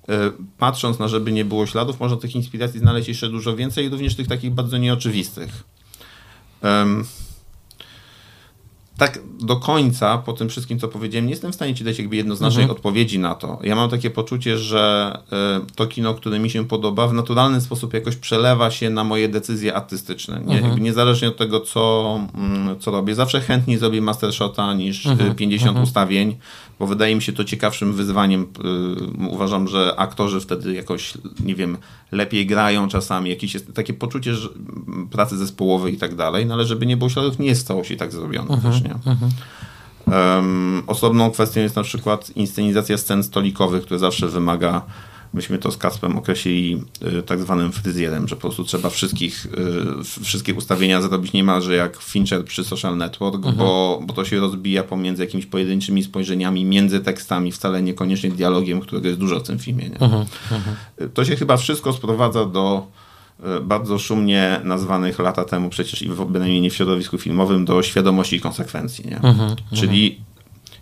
[0.09, 0.13] y,
[0.59, 4.29] patrząc na żeby nie było śladów, można tych inspiracji znaleźć jeszcze dużo więcej, również tych
[4.29, 5.63] takich bardzo nieoczywistych.
[6.63, 7.05] Um,
[9.03, 12.17] tak do końca, po tym wszystkim, co powiedziałem, nie jestem w stanie ci dać jakby
[12.17, 12.77] jednoznacznej mhm.
[12.77, 13.59] odpowiedzi na to.
[13.63, 15.19] Ja mam takie poczucie, że
[15.63, 19.29] y, to kino, które mi się podoba, w naturalny sposób jakoś przelewa się na moje
[19.29, 20.41] decyzje artystyczne.
[20.47, 20.83] Nie, mhm.
[20.83, 23.15] niezależnie od tego, co, mm, co robię.
[23.15, 25.35] Zawsze chętniej zrobię mastershota niż mhm.
[25.35, 25.85] 50 mhm.
[25.85, 26.37] ustawień,
[26.79, 28.43] bo wydaje mi się to ciekawszym wyzwaniem.
[29.23, 31.77] Y, uważam, że aktorzy wtedy jakoś, nie wiem,
[32.13, 34.49] lepiej grają czasami, jakieś jest takie poczucie że,
[35.11, 37.97] pracy zespołowej i tak dalej, no ale żeby nie było śladów, nie jest w całości
[37.97, 38.75] tak zrobione mhm.
[38.75, 38.92] też, nie?
[39.07, 39.31] Mhm.
[40.07, 44.83] Um, osobną kwestią jest na przykład inscenizacja scen stolikowych, które zawsze wymaga
[45.35, 46.83] myśmy to z Kasprem określili
[47.19, 49.47] y, tak zwanym fryzjerem, że po prostu trzeba wszystkich,
[50.21, 53.57] y, wszystkie ustawienia zrobić niemalże jak Fincher przy Social Network, mhm.
[53.57, 59.09] bo, bo to się rozbija pomiędzy jakimiś pojedynczymi spojrzeniami, między tekstami, wcale niekoniecznie dialogiem, którego
[59.09, 59.89] jest dużo w tym filmie.
[59.89, 60.01] Nie?
[60.01, 60.25] Mhm.
[60.51, 60.77] Mhm.
[61.15, 63.02] To się chyba wszystko sprowadza do y,
[63.63, 68.41] bardzo szumnie nazwanych lata temu przecież i bynajmniej nie w środowisku filmowym do świadomości i
[68.41, 69.09] konsekwencji.
[69.09, 69.21] Nie?
[69.75, 70.19] Czyli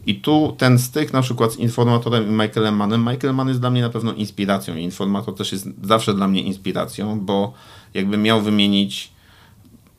[0.06, 3.08] i tu ten styk na przykład z informatorem i Michaelem Mannem.
[3.10, 4.76] Michael Mann jest dla mnie na pewno inspiracją.
[4.76, 7.52] Informator też jest zawsze dla mnie inspiracją, bo
[7.94, 9.12] jakbym miał wymienić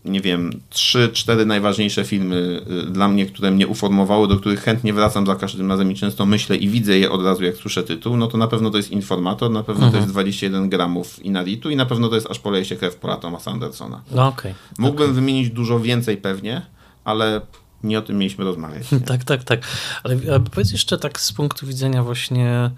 [0.05, 4.93] nie wiem, trzy, cztery najważniejsze filmy y, dla mnie, które mnie uformowały, do których chętnie
[4.93, 8.17] wracam za każdym razem i często myślę i widzę je od razu, jak słyszę tytuł,
[8.17, 9.91] no to na pewno to jest Informator, na pewno mhm.
[9.91, 13.17] to jest 21 gramów Inaritu i na pewno to jest Aż poleje się krew Paula
[13.17, 14.01] Thomasa Andersona.
[14.11, 14.53] No, okay.
[14.77, 15.15] Mógłbym okay.
[15.15, 16.61] wymienić dużo więcej pewnie,
[17.03, 17.41] ale
[17.83, 18.91] nie o tym mieliśmy rozmawiać.
[18.91, 18.99] Nie?
[19.11, 19.59] Tak, tak, tak.
[20.03, 22.71] Ale powiedz jeszcze tak z punktu widzenia właśnie e,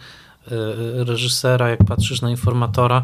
[1.03, 3.03] reżysera, jak patrzysz na informatora, e,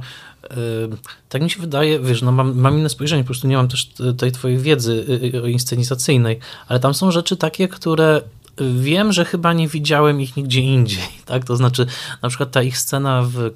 [1.30, 3.90] tak mi się wydaje, wiesz, no mam, mam inne spojrzenie, po prostu nie mam też
[4.18, 5.06] tej twojej wiedzy
[5.46, 8.22] e, inscenizacyjnej, ale tam są rzeczy takie, które
[8.62, 11.46] wiem, że chyba nie widziałem ich nigdzie indziej, tak?
[11.46, 11.86] To znaczy
[12.22, 13.52] na przykład ta ich scena w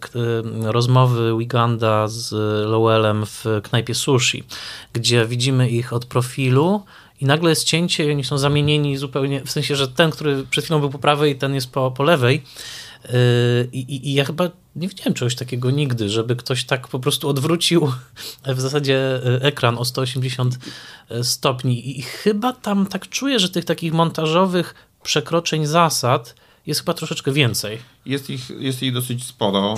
[0.62, 2.32] rozmowy Wiganda z
[2.70, 4.44] Lowellem w knajpie sushi,
[4.94, 6.84] gdzie widzimy ich od profilu,
[7.22, 10.66] i nagle jest cięcie i oni są zamienieni zupełnie, w sensie, że ten, który przed
[10.66, 12.44] chwilą był po prawej, ten jest po, po lewej.
[13.04, 13.14] Yy,
[13.72, 17.92] I, I, ja chyba nie widziałem czegoś takiego nigdy, żeby ktoś tak po prostu odwrócił
[18.46, 20.60] w zasadzie yy, ekran o 180
[21.10, 22.00] yy, stopni.
[22.00, 26.36] I chyba tam tak czuję, że tych takich montażowych przekroczeń zasad
[26.68, 27.80] jest chyba troszeczkę więcej.
[28.06, 29.76] Jest ich, jest ich dosyć sporo.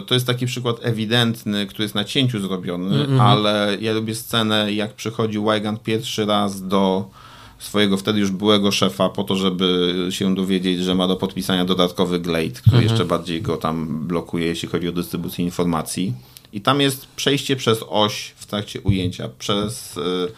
[0.00, 3.22] Y, to jest taki przykład ewidentny, który jest na cięciu zrobiony, mm -hmm.
[3.22, 7.10] ale ja lubię scenę, jak przychodzi Wygand pierwszy raz do
[7.58, 12.20] swojego wtedy już byłego szefa po to, żeby się dowiedzieć, że ma do podpisania dodatkowy
[12.20, 12.82] glade, który -hmm.
[12.82, 16.14] jeszcze bardziej go tam blokuje, jeśli chodzi o dystrybucję informacji.
[16.52, 19.96] I tam jest przejście przez oś w trakcie ujęcia, przez...
[19.96, 20.32] Yy,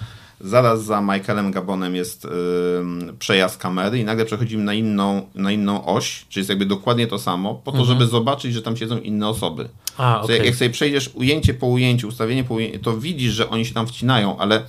[0.44, 5.84] Zaraz za Michaelem Gabonem jest yy, przejazd kamery i nagle przechodzimy na inną, na inną
[5.84, 7.98] oś, czyli jest jakby dokładnie to samo, po to, mhm.
[7.98, 9.68] żeby zobaczyć, że tam siedzą inne osoby.
[9.96, 10.44] A, okay.
[10.44, 13.86] Jak sobie przejdziesz ujęcie po ujęciu, ustawienie po ujęciu, to widzisz, że oni się tam
[13.86, 14.62] wcinają, ale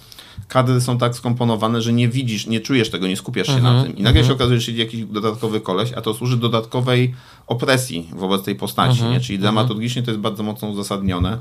[0.47, 3.75] kadry są tak skomponowane, że nie widzisz, nie czujesz tego, nie skupiasz się mhm.
[3.75, 3.97] na tym.
[3.97, 4.35] I nagle się mhm.
[4.35, 7.13] okazuje, że siedzi jakiś dodatkowy koleś, a to służy dodatkowej
[7.47, 9.11] opresji wobec tej postaci, mhm.
[9.11, 9.19] nie?
[9.19, 11.37] czyli dramaturgicznie to jest bardzo mocno uzasadnione.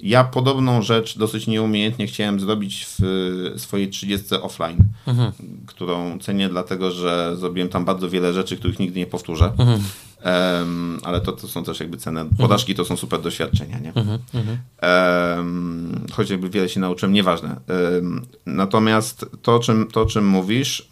[0.00, 5.32] Ja podobną rzecz dosyć nieumiejętnie chciałem zrobić w swojej 30 offline, mhm.
[5.66, 9.52] którą cenię dlatego, że zrobiłem tam bardzo wiele rzeczy, których nigdy nie powtórzę.
[9.58, 9.80] Mhm.
[10.24, 12.26] Um, ale to, to są też jakby cenne.
[12.38, 13.92] Podażki to są super doświadczenia, nie?
[15.36, 17.60] Um, choć jakby wiele się nauczyłem, nieważne.
[17.94, 20.88] Um, natomiast to, o czym, to, czym mówisz,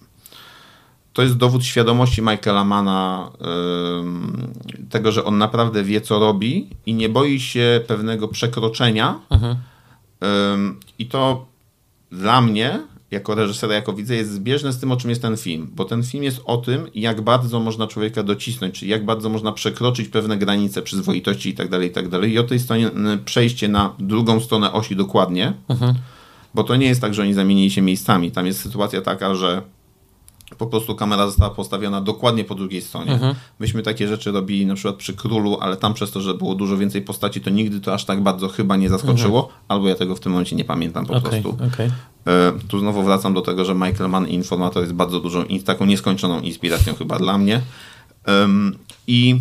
[1.13, 3.31] to jest dowód świadomości Michaela Mana,
[4.91, 9.21] tego, że on naprawdę wie, co robi i nie boi się pewnego przekroczenia.
[9.31, 9.57] Mhm.
[10.99, 11.47] I to
[12.11, 12.81] dla mnie,
[13.11, 15.71] jako reżysera, jako widza, jest zbieżne z tym, o czym jest ten film.
[15.75, 19.53] Bo ten film jest o tym, jak bardzo można człowieka docisnąć, czyli jak bardzo można
[19.53, 22.21] przekroczyć pewne granice przyzwoitości itd., tak itd.
[22.21, 22.91] Tak I o tej stronie
[23.25, 25.95] przejście na drugą stronę osi dokładnie, mhm.
[26.55, 28.31] bo to nie jest tak, że oni zamienili się miejscami.
[28.31, 29.63] Tam jest sytuacja taka, że
[30.59, 33.13] po prostu kamera została postawiona dokładnie po drugiej stronie.
[33.13, 33.35] Mhm.
[33.59, 36.77] Myśmy takie rzeczy robili na przykład przy Królu, ale tam przez to, że było dużo
[36.77, 39.61] więcej postaci, to nigdy to aż tak bardzo chyba nie zaskoczyło, mhm.
[39.69, 41.59] albo ja tego w tym momencie nie pamiętam po okay, prostu.
[41.73, 41.91] Okay.
[42.27, 45.87] E, tu znowu wracam do tego, że Michael Mann i Informator jest bardzo dużą, taką
[45.87, 47.61] nieskończoną inspiracją chyba dla mnie.
[49.07, 49.41] I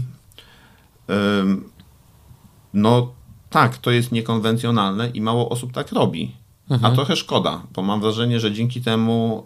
[2.73, 3.13] no
[3.49, 6.31] tak, to jest niekonwencjonalne i mało osób tak robi.
[6.69, 6.91] Mhm.
[6.91, 9.43] A trochę szkoda, bo mam wrażenie, że dzięki temu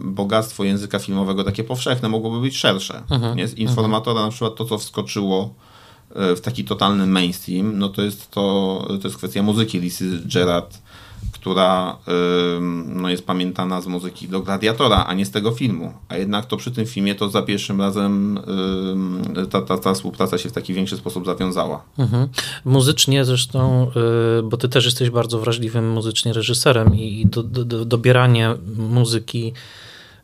[0.00, 3.02] y, bogactwo języka filmowego takie powszechne mogłoby być szersze.
[3.10, 3.36] Mhm.
[3.36, 3.48] Nie?
[3.48, 5.54] Z informatora na przykład to, co wskoczyło
[6.32, 9.80] y, w taki totalny mainstream, no to jest to, to jest kwestia muzyki.
[9.80, 10.78] Lisy Gerard
[11.32, 11.96] która
[12.86, 15.92] no, jest pamiętana z muzyki do Gladiatora, a nie z tego filmu.
[16.08, 18.38] A jednak to przy tym filmie to za pierwszym razem
[19.50, 21.82] ta, ta, ta współpraca się w taki większy sposób zawiązała.
[21.98, 22.28] Mhm.
[22.64, 23.90] Muzycznie zresztą,
[24.38, 29.52] y, bo ty też jesteś bardzo wrażliwym muzycznie reżyserem i do, do, do, dobieranie muzyki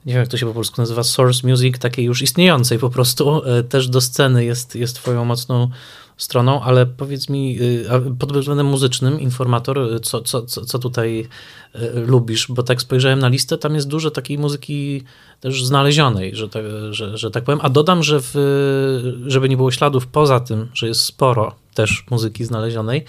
[0.07, 3.43] nie wiem jak to się po polsku nazywa, source music, takiej już istniejącej po prostu,
[3.59, 5.71] y, też do sceny jest, jest twoją mocną
[6.17, 7.87] stroną, ale powiedz mi y,
[8.19, 11.29] pod względem muzycznym, informator, y, co, co, co tutaj
[11.75, 12.47] y, lubisz?
[12.49, 15.03] Bo tak spojrzałem na listę, tam jest dużo takiej muzyki
[15.41, 17.61] też znalezionej, że tak, że, że tak powiem.
[17.63, 18.35] A dodam, że w,
[19.27, 23.05] żeby nie było śladów poza tym, że jest sporo też muzyki znalezionej,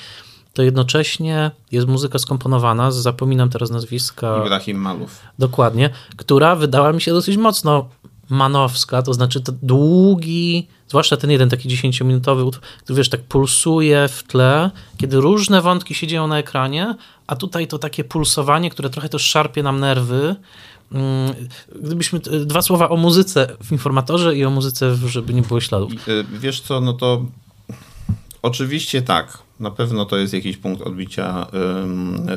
[0.53, 4.41] to jednocześnie jest muzyka skomponowana, zapominam teraz nazwiska.
[4.45, 5.19] Ibrahim Malów.
[5.39, 7.89] Dokładnie, która wydała mi się dosyć mocno
[8.29, 14.07] manowska, to znaczy to długi, zwłaszcza ten jeden taki 10-minutowy utwór, który wiesz, tak pulsuje
[14.07, 16.95] w tle, kiedy różne wątki się dzieją na ekranie,
[17.27, 20.35] a tutaj to takie pulsowanie, które trochę też szarpie nam nerwy.
[20.91, 21.33] Mm,
[21.81, 25.91] gdybyśmy dwa słowa o muzyce w informatorze i o muzyce, żeby nie było śladów.
[26.07, 27.25] Y, wiesz co, no to
[28.41, 29.37] oczywiście tak.
[29.59, 31.47] Na pewno to jest jakiś punkt odbicia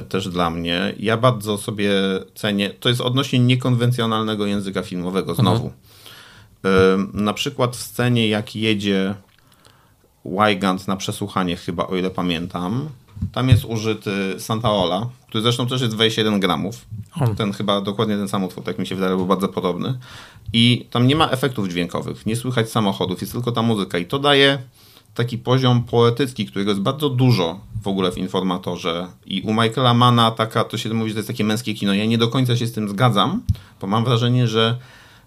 [0.08, 0.94] też dla mnie.
[0.98, 1.90] Ja bardzo sobie
[2.34, 5.66] cenię, to jest odnośnie niekonwencjonalnego języka filmowego znowu.
[5.66, 7.10] Mhm.
[7.14, 9.14] na przykład w scenie, jak jedzie
[10.24, 12.88] Wygant na przesłuchanie, chyba o ile pamiętam,
[13.32, 16.86] tam jest użyty Santaola, który zresztą też jest 21 gramów.
[17.36, 19.98] Ten chyba dokładnie ten sam utwór, tak mi się wydaje, był bardzo podobny.
[20.52, 24.18] I tam nie ma efektów dźwiękowych, nie słychać samochodów, jest tylko ta muzyka i to
[24.18, 24.58] daje
[25.14, 29.06] taki poziom poetycki, którego jest bardzo dużo w ogóle w informatorze.
[29.26, 31.94] I u Michaela Mana taka, to się mówi, że to jest takie męskie kino.
[31.94, 33.42] Ja nie do końca się z tym zgadzam,
[33.80, 34.78] bo mam wrażenie, że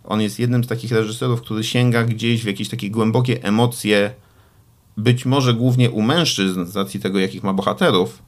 [0.03, 4.13] on jest jednym z takich reżyserów, który sięga gdzieś w jakieś takie głębokie emocje,
[4.97, 8.21] być może głównie u mężczyzn, z racji tego, jakich ma bohaterów,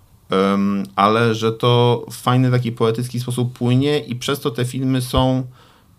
[0.95, 5.43] ale że to w fajny taki poetycki sposób płynie i przez to te filmy są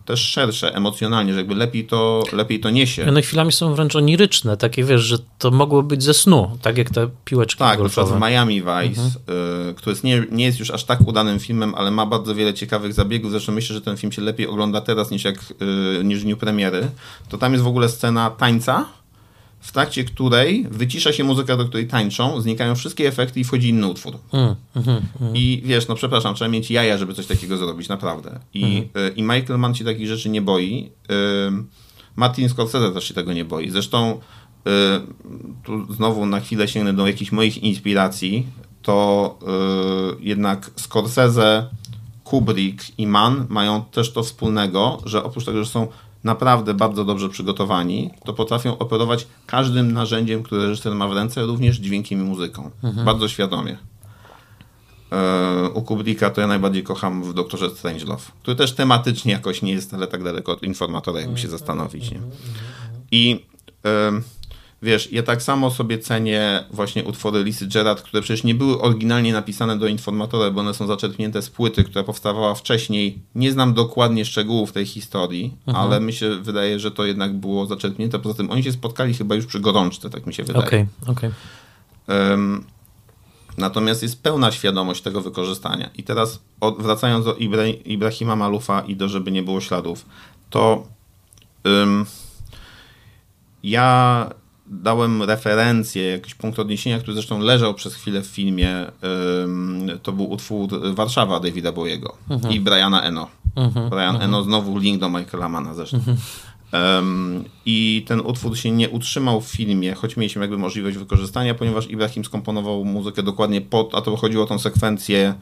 [0.06, 3.08] też szersze emocjonalnie, że jakby lepiej to, lepiej to niesie.
[3.08, 6.90] One chwilami są wręcz oniryczne, takie wiesz, że to mogło być ze snu, tak jak
[6.90, 8.00] te piłeczki Tak, golfowe.
[8.02, 9.10] na przykład w Miami Vice, mhm.
[9.70, 12.54] y, który jest nie, nie jest już aż tak udanym filmem, ale ma bardzo wiele
[12.54, 15.36] ciekawych zabiegów, zresztą myślę, że ten film się lepiej ogląda teraz niż, jak,
[16.00, 16.88] y, niż w dniu premiery,
[17.28, 18.84] to tam jest w ogóle scena tańca,
[19.66, 23.86] w trakcie której wycisza się muzyka, do której tańczą, znikają wszystkie efekty i wchodzi inny
[23.86, 24.18] utwór.
[24.32, 25.36] Mm, mm, mm.
[25.36, 28.40] I wiesz, no przepraszam, trzeba mieć jaja, żeby coś takiego zrobić, naprawdę.
[28.54, 30.90] I, y, i Michael Mann się takich rzeczy nie boi.
[31.10, 31.14] Y,
[32.16, 33.70] Martin Scorsese też się tego nie boi.
[33.70, 34.20] Zresztą
[34.66, 34.70] y,
[35.64, 38.46] tu znowu na chwilę sięgnę do jakichś moich inspiracji,
[38.82, 39.38] to
[40.20, 41.68] jednak Scorsese,
[42.24, 45.88] Kubrick i Mann mają też to wspólnego, że oprócz tego, że są
[46.26, 51.76] naprawdę bardzo dobrze przygotowani, to potrafią operować każdym narzędziem, które reżyser ma w ręce, również
[51.76, 52.70] dźwiękiem i muzyką.
[52.82, 53.06] Mhm.
[53.06, 53.78] Bardzo świadomie.
[55.12, 59.72] E, u Kubricka to ja najbardziej kocham w Doktorze Strangelove, który też tematycznie jakoś nie
[59.72, 62.10] jest ale tak daleko od informatora, jakby się zastanowić.
[62.10, 62.20] Nie?
[63.10, 63.46] I
[64.82, 69.32] Wiesz, ja tak samo sobie cenię właśnie utwory Lisy Gerard, które przecież nie były oryginalnie
[69.32, 73.18] napisane do informatora, bo one są zaczerpnięte z płyty, która powstawała wcześniej.
[73.34, 75.86] Nie znam dokładnie szczegółów tej historii, mhm.
[75.86, 78.18] ale mi się wydaje, że to jednak było zaczerpnięte.
[78.18, 80.66] Poza tym oni się spotkali chyba już przy gorączce, tak mi się wydaje.
[80.66, 81.30] Okej, okay, okej.
[82.06, 82.30] Okay.
[82.30, 82.64] Um,
[83.58, 85.90] Natomiast jest pełna świadomość tego wykorzystania.
[85.94, 90.06] I teraz od, wracając do Ibra Ibrahima Malufa i do żeby nie było śladów,
[90.50, 90.86] to
[91.66, 92.06] ym,
[93.62, 94.30] ja
[94.68, 98.86] dałem referencję, jakiś punkt odniesienia, który zresztą leżał przez chwilę w filmie.
[100.02, 102.54] To był utwór Warszawa Davida Bowiego mhm.
[102.54, 103.28] i Briana Eno.
[103.56, 103.90] Mhm.
[103.90, 104.24] Brian mhm.
[104.24, 105.98] Eno znowu link do Michaela Mana zresztą.
[106.72, 111.90] Um, I ten utwór się nie utrzymał w filmie, choć mieliśmy jakby możliwość wykorzystania, ponieważ
[111.90, 115.34] Ibrahim skomponował muzykę dokładnie po, a to chodziło o tą sekwencję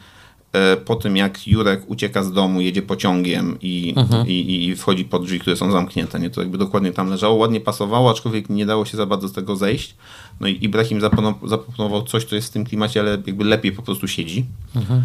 [0.84, 4.26] po tym, jak Jurek ucieka z domu, jedzie pociągiem i, mhm.
[4.26, 6.20] i, i, wchodzi pod drzwi, które są zamknięte.
[6.20, 6.30] Nie?
[6.30, 9.56] To jakby dokładnie tam leżało, ładnie pasowało, aczkolwiek nie dało się za bardzo z tego
[9.56, 9.94] zejść.
[10.40, 14.08] No i Ibrahim zaproponował coś, co jest w tym klimacie, ale jakby lepiej po prostu
[14.08, 14.46] siedzi.
[14.76, 15.04] Mhm.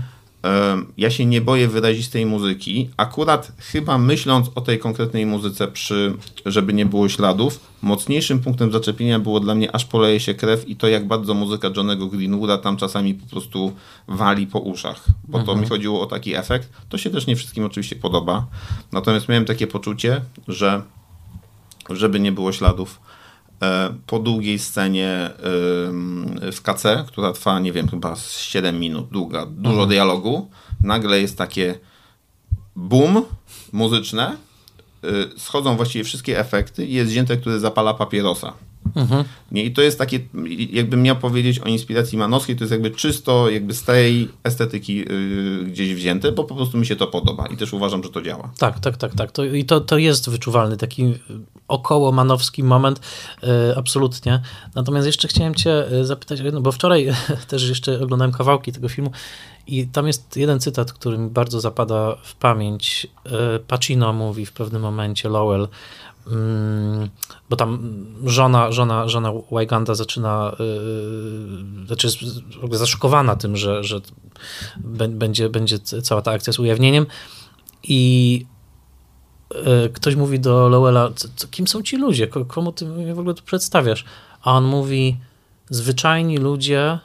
[0.98, 2.90] Ja się nie boję wyrazistej muzyki.
[2.98, 6.14] Akurat chyba myśląc o tej konkretnej muzyce, przy,
[6.46, 10.76] żeby nie było śladów, mocniejszym punktem zaczepienia było dla mnie aż poleje się krew i
[10.76, 13.74] to, jak bardzo muzyka Johnego Greenwooda tam czasami po prostu
[14.08, 15.06] wali po uszach.
[15.28, 15.46] Bo mhm.
[15.46, 16.70] to mi chodziło o taki efekt.
[16.90, 18.48] To się też nie wszystkim oczywiście podoba.
[18.92, 20.82] Natomiast miałem takie poczucie, że
[21.90, 23.00] żeby nie było śladów,
[24.08, 25.30] po długiej scenie
[26.52, 29.90] w KC, która trwa, nie wiem, chyba 7 minut, długa, dużo mhm.
[29.90, 30.50] dialogu,
[30.84, 31.80] nagle jest takie
[32.76, 33.26] boom
[33.72, 34.38] muzyczne,
[35.04, 38.54] y, schodzą właściwie wszystkie efekty i jest wzięte, który zapala papierosa.
[38.96, 39.24] Mhm.
[39.52, 40.20] Nie, I to jest takie,
[40.72, 45.66] jakbym miał powiedzieć o inspiracji manowskiej, to jest jakby czysto jakby z tej estetyki yy,
[45.66, 48.52] gdzieś wzięte, bo po prostu mi się to podoba i też uważam, że to działa.
[48.58, 49.32] Tak, tak, tak, tak.
[49.32, 51.14] To, I to, to jest wyczuwalny taki
[51.68, 53.00] około manowski moment,
[53.44, 54.42] yy, absolutnie.
[54.76, 57.08] Natomiast jeszcze chciałem cię y, zapytać, no bo wczoraj
[57.48, 59.12] też jeszcze oglądałem kawałki tego filmu
[59.68, 63.08] i tam jest jeden cytat, który mi bardzo zapada w pamięć.
[63.26, 63.32] Yy,
[63.68, 65.68] Pacino mówi w pewnym momencie, Lowell,
[67.50, 67.80] bo tam
[68.26, 72.20] żona, żona, żona Wyganda zaczyna, yy, znaczy jest
[72.72, 74.02] zaszokowana tym, że, że
[75.10, 77.06] będzie, będzie cała ta akcja z ujawnieniem
[77.84, 78.46] i
[79.54, 83.44] yy, ktoś mówi do Lowella, co, kim są ci ludzie, komu ty w ogóle tu
[83.44, 84.06] przedstawiasz?
[84.42, 85.18] A on mówi,
[85.70, 87.00] zwyczajni ludzie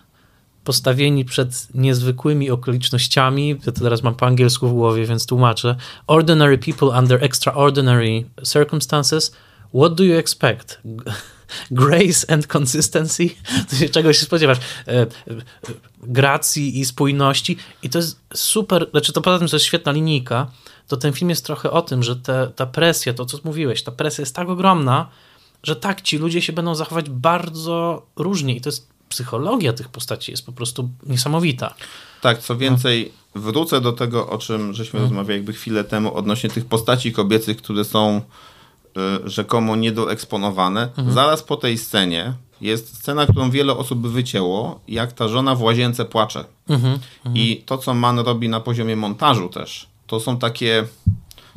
[0.65, 5.77] postawieni przed niezwykłymi okolicznościami, ja to teraz mam po angielsku w głowie, więc tłumaczę.
[6.07, 9.33] Ordinary people under extraordinary circumstances.
[9.75, 10.81] What do you expect?
[11.71, 13.31] Grace and consistency?
[13.93, 14.59] Czego się spodziewasz?
[14.89, 15.07] E, e,
[16.03, 17.57] gracji i spójności.
[17.83, 20.51] I to jest super, znaczy to poza tym, to jest świetna linijka,
[20.89, 23.93] to ten film jest trochę o tym, że te, ta presja, to co mówiłeś, ta
[23.93, 25.09] presja jest tak ogromna,
[25.63, 30.31] że tak, ci ludzie się będą zachować bardzo różnie i to jest psychologia tych postaci
[30.31, 31.75] jest po prostu niesamowita.
[32.21, 33.41] Tak, co więcej, no.
[33.41, 35.11] wrócę do tego, o czym żeśmy hmm.
[35.11, 38.21] rozmawiali jakby chwilę temu odnośnie tych postaci kobiecych, które są
[39.27, 40.89] y, rzekomo niedoeksponowane.
[40.97, 41.15] Hmm.
[41.15, 45.63] Zaraz po tej scenie jest scena, którą wiele osób by wycięło, jak ta żona w
[45.63, 46.45] łazience płacze.
[46.69, 46.99] Hmm.
[47.35, 50.85] I to, co Man robi na poziomie montażu też, to są takie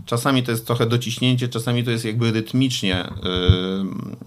[0.06, 3.10] Czasami to jest trochę dociśnięcie, czasami to jest jakby rytmicznie,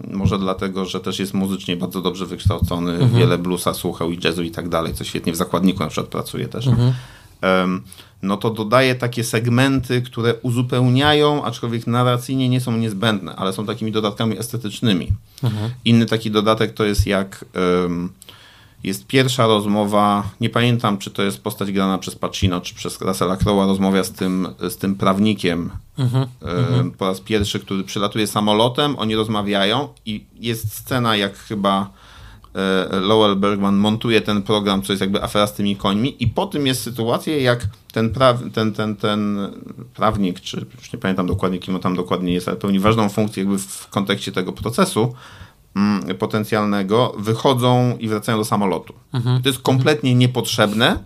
[0.07, 3.11] yy, może dlatego, że też jest muzycznie bardzo dobrze wykształcony, mhm.
[3.11, 6.47] wiele bluesa słuchał i jazzu i tak dalej, co świetnie w zakładniku na przykład pracuje
[6.47, 6.67] też.
[6.67, 6.93] Mhm.
[7.41, 7.81] Yy,
[8.21, 13.91] no to dodaje takie segmenty, które uzupełniają, aczkolwiek narracyjnie nie są niezbędne, ale są takimi
[13.91, 15.11] dodatkami estetycznymi.
[15.43, 15.71] Mhm.
[15.85, 17.45] Inny taki dodatek to jest jak...
[17.55, 18.09] Yy,
[18.83, 23.35] jest pierwsza rozmowa, nie pamiętam, czy to jest postać grana przez Pacino, czy przez Russella
[23.35, 25.71] Crowe'a, rozmawia z tym, z tym prawnikiem.
[25.97, 26.91] Uh-huh, uh-huh.
[26.91, 31.89] po raz pierwszy, który przylatuje samolotem, oni rozmawiają i jest scena, jak chyba
[32.55, 36.23] e, Lowell Bergman montuje ten program, co jest jakby afera z tymi końmi.
[36.23, 39.39] I po tym jest sytuacja, jak ten, pra, ten, ten, ten
[39.93, 43.43] prawnik, czy już nie pamiętam dokładnie, kim on tam dokładnie jest, ale pełni ważną funkcję
[43.43, 45.13] jakby w kontekście tego procesu,
[46.19, 48.93] potencjalnego wychodzą i wracają do samolotu.
[49.13, 49.41] Mhm.
[49.41, 51.03] To jest kompletnie niepotrzebne,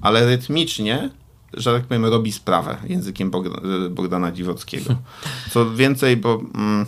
[0.00, 1.10] ale rytmicznie,
[1.54, 3.30] że tak powiem, robi sprawę językiem
[3.90, 4.94] Bogdana Dziwockiego.
[5.52, 6.86] Co więcej, bo mm,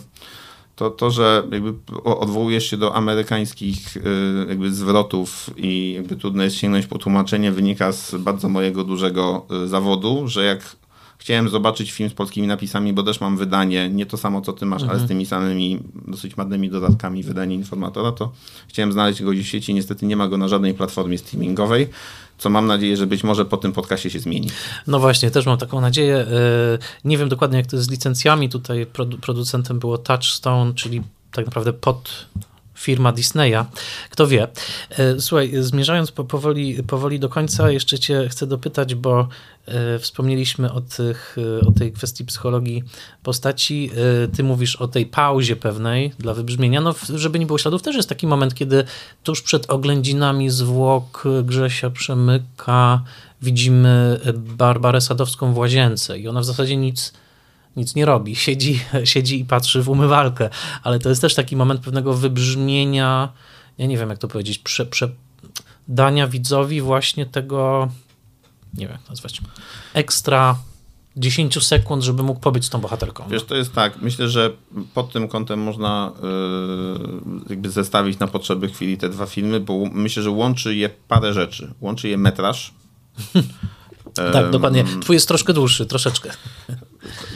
[0.75, 1.73] to, to że jakby
[2.03, 4.01] odwołujesz się do amerykańskich y,
[4.49, 9.67] jakby zwrotów i jakby trudno jest sięgnąć po tłumaczenie, wynika z bardzo mojego dużego y,
[9.67, 10.75] zawodu, że jak
[11.21, 14.65] Chciałem zobaczyć film z polskimi napisami, bo też mam wydanie, nie to samo co ty
[14.65, 14.89] masz, mhm.
[14.89, 15.07] ale z mhm.
[15.07, 18.31] tymi samymi dosyć ładnymi dodatkami wydanie informatora, to
[18.67, 19.73] chciałem znaleźć go gdzieś w sieci.
[19.73, 21.87] Niestety nie ma go na żadnej platformie streamingowej
[22.37, 24.49] co mam nadzieję, że być może po tym podcastie się zmieni.
[24.87, 26.15] No właśnie, też mam taką nadzieję.
[26.15, 26.27] E,
[27.05, 28.49] nie wiem dokładnie, jak to jest z licencjami.
[28.49, 28.85] Tutaj
[29.21, 31.01] producentem było Touchstone, czyli
[31.31, 32.25] tak naprawdę pod
[32.81, 33.65] firma Disneya.
[34.09, 34.47] Kto wie.
[34.89, 39.27] E, słuchaj, zmierzając powoli, powoli do końca, jeszcze cię chcę dopytać, bo
[39.99, 42.83] wspomnieliśmy o, tych, e, o tej kwestii psychologii
[43.23, 43.89] postaci.
[44.23, 46.81] E, ty mówisz o tej pauzie pewnej dla wybrzmienia.
[46.81, 48.83] No, żeby nie było śladów, też jest taki moment, kiedy
[49.23, 53.03] tuż przed oględzinami zwłok Grzesia Przemyka
[53.41, 57.13] widzimy Barbarę Sadowską w łazience i ona w zasadzie nic
[57.77, 60.49] nic nie robi, siedzi, siedzi i patrzy w umywalkę,
[60.83, 63.29] ale to jest też taki moment pewnego wybrzmienia,
[63.77, 65.09] ja nie wiem jak to powiedzieć, prze, prze,
[65.87, 67.89] dania widzowi właśnie tego,
[68.73, 69.41] nie wiem jak nazwać,
[69.93, 70.55] ekstra
[71.17, 73.23] 10 sekund, żeby mógł pobyć z tą bohaterką.
[73.29, 74.51] Wiesz, to jest tak, myślę, że
[74.93, 80.23] pod tym kątem można yy, jakby zestawić na potrzeby chwili te dwa filmy, bo myślę,
[80.23, 81.73] że łączy je parę rzeczy.
[81.81, 82.73] Łączy je metraż.
[84.33, 84.85] tak, dokładnie.
[85.01, 86.31] Twój jest troszkę dłuższy, troszeczkę.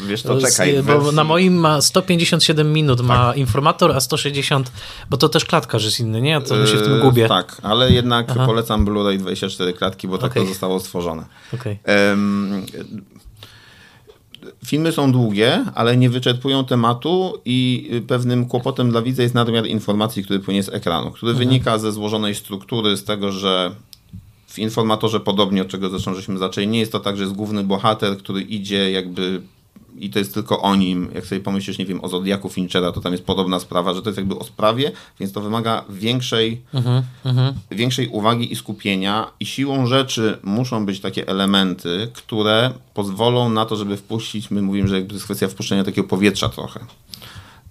[0.08, 0.84] Wiesz, to, czekaj.
[0.84, 1.16] Bo wersji...
[1.16, 3.08] na moim ma 157 minut tak.
[3.08, 4.72] ma informator, a 160,
[5.10, 6.42] bo to też klatkarz jest inny, nie?
[6.42, 7.28] To się w tym yy, gubię.
[7.28, 8.46] tak, ale jednak Aha.
[8.46, 10.44] polecam Blu-ray 24 klatki, bo tak okay.
[10.44, 11.26] to zostało stworzone.
[11.54, 11.78] Okay.
[12.10, 12.66] Um,
[14.66, 20.24] filmy są długie, ale nie wyczerpują tematu i pewnym kłopotem dla widza jest nadmiar informacji,
[20.24, 21.50] który płynie z ekranu, który mhm.
[21.50, 23.72] wynika ze złożonej struktury, z tego, że
[24.48, 27.64] w informatorze podobnie, od czego zresztą żeśmy zaczęli, nie jest to tak, że jest główny
[27.64, 29.42] bohater, który idzie jakby
[30.00, 31.10] i to jest tylko o nim.
[31.16, 34.10] Jak sobie pomyślisz, nie wiem, o Zodiaku Finchera, to tam jest podobna sprawa, że to
[34.10, 37.54] jest jakby o sprawie, więc to wymaga większej, uh-huh, uh-huh.
[37.72, 43.76] większej uwagi i skupienia i siłą rzeczy muszą być takie elementy, które pozwolą na to,
[43.76, 46.80] żeby wpuścić, my mówimy, że jakby to jest kwestia wpuszczenia takiego powietrza trochę.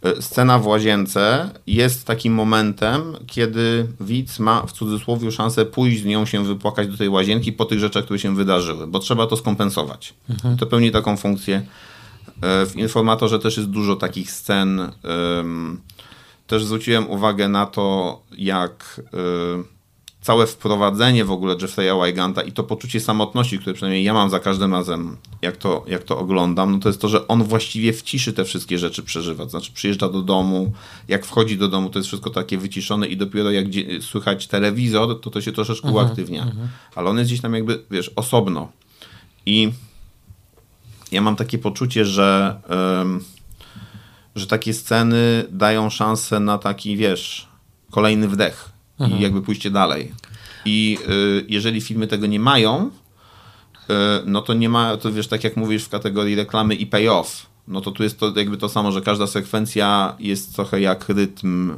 [0.04, 6.04] E, scena w łazience jest takim momentem, kiedy widz ma w cudzysłowie szansę pójść z
[6.04, 9.36] nią się wypłakać do tej łazienki po tych rzeczach, które się wydarzyły, bo trzeba to
[9.36, 10.14] skompensować.
[10.30, 10.56] Mhm.
[10.56, 11.66] To pełni taką funkcję.
[12.42, 14.92] E, w informatorze też jest dużo takich scen.
[16.46, 19.74] Też zwróciłem uwagę na to, jak e,
[20.20, 24.40] całe wprowadzenie w ogóle Jeffrey'a Wyganta i to poczucie samotności, które przynajmniej ja mam za
[24.40, 28.02] każdym razem, jak to, jak to oglądam, no to jest to, że on właściwie w
[28.02, 29.48] ciszy te wszystkie rzeczy przeżywa.
[29.48, 30.72] Znaczy przyjeżdża do domu,
[31.08, 33.66] jak wchodzi do domu, to jest wszystko takie wyciszone i dopiero jak
[34.00, 36.44] słychać telewizor, to to się troszeczkę uh-huh, uaktywnia.
[36.44, 36.66] Uh-huh.
[36.94, 38.68] Ale on jest gdzieś tam jakby, wiesz, osobno.
[39.46, 39.72] I
[41.12, 42.60] ja mam takie poczucie, że,
[44.34, 47.48] że takie sceny dają szansę na taki, wiesz,
[47.90, 49.22] kolejny wdech i mhm.
[49.22, 50.12] jakby pójście dalej.
[50.64, 53.92] I y, jeżeli filmy tego nie mają, y,
[54.26, 57.80] no to nie ma, to wiesz, tak jak mówisz w kategorii reklamy i payoff, no
[57.80, 61.72] to tu jest to jakby to samo, że każda sekwencja jest trochę jak rytm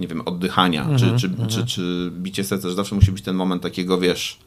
[0.00, 1.66] nie wiem, oddychania, czy, mhm, czy, czy, mhm.
[1.66, 4.38] czy bicie serca, że zawsze musi być ten moment takiego, wiesz,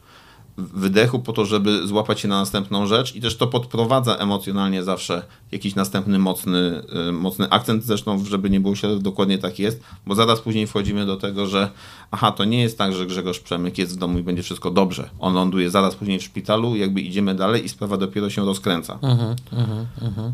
[0.56, 5.22] wydechu po to, żeby złapać się na następną rzecz i też to podprowadza emocjonalnie zawsze
[5.52, 10.14] jakiś następny mocny, y, mocny akcent, zresztą żeby nie było się dokładnie tak jest, bo
[10.14, 11.70] zaraz później wchodzimy do tego, że
[12.10, 15.10] aha, to nie jest tak, że Grzegorz Przemyk jest w domu i będzie wszystko dobrze.
[15.18, 18.98] On ląduje zaraz później w szpitalu, jakby idziemy dalej i sprawa dopiero się rozkręca.
[19.02, 20.32] Mhm, mhm, mhm.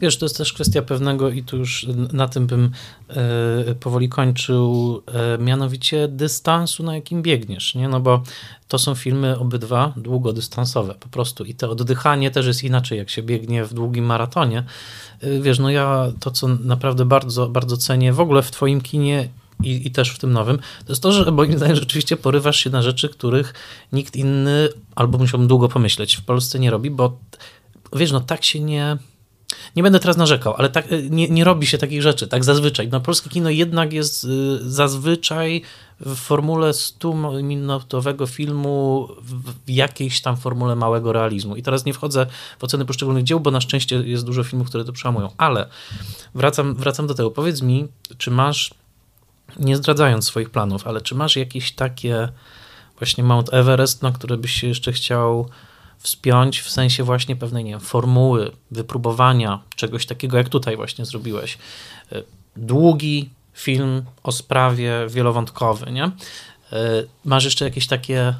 [0.00, 2.70] Wiesz, to jest też kwestia pewnego i tu już na tym bym
[3.08, 7.88] e, powoli kończył, e, mianowicie dystansu, na jakim biegniesz, nie?
[7.88, 8.22] No bo
[8.68, 13.22] to są filmy obydwa długodystansowe po prostu i to oddychanie też jest inaczej, jak się
[13.22, 14.64] biegnie w długim maratonie.
[15.20, 19.28] E, wiesz, no ja to, co naprawdę bardzo, bardzo cenię w ogóle w twoim kinie
[19.62, 22.70] i, i też w tym nowym, to jest to, że moim zdaniem rzeczywiście porywasz się
[22.70, 23.54] na rzeczy, których
[23.92, 27.18] nikt inny, albo musiałbym długo pomyśleć, w Polsce nie robi, bo
[27.92, 28.96] wiesz, no tak się nie...
[29.76, 32.88] Nie będę teraz narzekał, ale tak, nie, nie robi się takich rzeczy, tak zazwyczaj.
[32.88, 34.28] No, polskie kino jednak jest y,
[34.70, 35.62] zazwyczaj
[36.00, 39.08] w formule 100-minutowego filmu
[39.66, 41.56] w jakiejś tam formule małego realizmu.
[41.56, 42.26] I teraz nie wchodzę
[42.58, 45.30] w oceny poszczególnych dzieł, bo na szczęście jest dużo filmów, które to przełamują.
[45.36, 45.68] Ale
[46.34, 47.30] wracam, wracam do tego.
[47.30, 47.88] Powiedz mi,
[48.18, 48.74] czy masz
[49.58, 52.28] nie zdradzając swoich planów, ale czy masz jakieś takie
[52.98, 55.48] właśnie Mount Everest, na które byś się jeszcze chciał
[55.98, 61.58] wspiąć w sensie właśnie pewnej, nie wiem, formuły, wypróbowania czegoś takiego, jak tutaj właśnie zrobiłeś.
[62.12, 62.22] E,
[62.56, 66.04] długi film o sprawie wielowątkowy, nie?
[66.04, 66.10] E,
[67.24, 68.34] masz jeszcze jakieś takie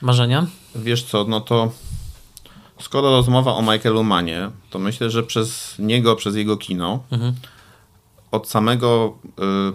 [0.00, 0.46] marzenia?
[0.74, 1.72] Wiesz co, no to
[2.80, 7.34] skoro rozmowa o Michaelu Manie, to myślę, że przez niego, przez jego kino, mhm
[8.32, 9.32] od samego y,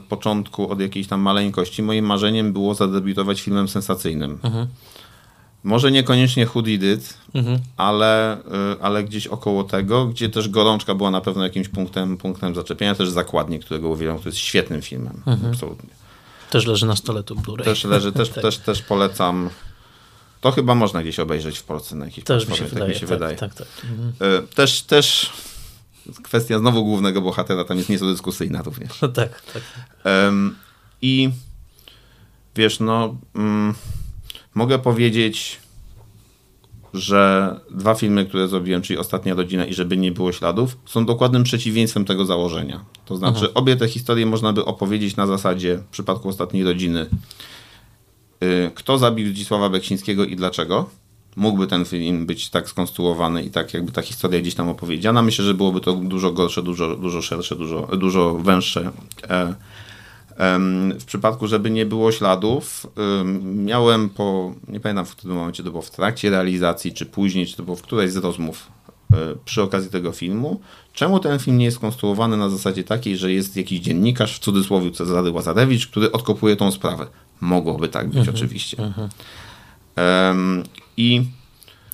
[0.10, 4.40] początku, od jakiejś tam maleńkości, moim marzeniem było zadebiutować filmem sensacyjnym.
[4.44, 4.68] Mhm.
[5.68, 7.60] Może niekoniecznie Who Did It, mhm.
[7.78, 12.56] ale, y, ale gdzieś około tego, gdzie też Gorączka była na pewno jakimś punktem, punktem
[12.56, 15.54] zaczepienia, też Zakładnik, którego uwielbiam, który jest świetnym filmem, mhm.
[15.54, 15.90] absolutnie.
[16.50, 17.64] Też leży na stole tu Blu-ray.
[17.64, 18.42] Też leży, też, tak.
[18.42, 19.50] też, też polecam.
[20.42, 22.96] To chyba można gdzieś obejrzeć w Polsce na jakiejś też mi się, tak wydaje, mi
[22.96, 23.38] się tak, wydaje.
[23.38, 23.68] Tak, tak.
[23.84, 24.44] Mhm.
[24.44, 25.34] Y, też, też
[26.24, 29.02] kwestia znowu głównego bohatera tam jest nieco dyskusyjna również.
[29.02, 29.64] No tak, tak.
[30.06, 30.56] Um,
[31.02, 31.30] I
[32.56, 33.74] wiesz, no, mm,
[34.58, 35.60] mogę powiedzieć
[36.94, 41.44] że dwa filmy, które zrobiłem, czyli Ostatnia Rodzina i Żeby nie było śladów, są dokładnym
[41.44, 42.86] przeciwieństwem tego założenia.
[43.06, 43.52] To znaczy, mhm.
[43.56, 47.06] obie te historie można by opowiedzieć na zasadzie, w przypadku Ostatniej Rodziny,
[48.44, 50.90] y, kto zabił Zdzisława Beksińskiego i dlaczego.
[51.36, 55.22] Mógłby ten film być tak skonstruowany i tak jakby ta historia gdzieś tam opowiedziana.
[55.22, 58.92] Myślę, że byłoby to dużo gorsze, dużo, dużo szersze, dużo, dużo węższe.
[59.30, 59.56] E,
[61.00, 62.88] w przypadku, żeby nie było śladów,
[63.44, 67.58] miałem po, nie pamiętam w którym momencie to było w trakcie realizacji, czy później, czy
[67.58, 68.68] to było w którejś z rozmów
[69.14, 69.16] e,
[69.46, 70.60] przy okazji tego filmu,
[70.94, 74.92] czemu ten film nie jest konstruowany na zasadzie takiej, że jest jakiś dziennikarz, w cudzysłowie
[74.92, 77.08] Cezary Łazarewicz, który odkopuje tą sprawę.
[77.42, 78.78] Mogłoby tak być mhm, oczywiście.
[78.78, 79.10] Mhm.
[80.98, 81.24] I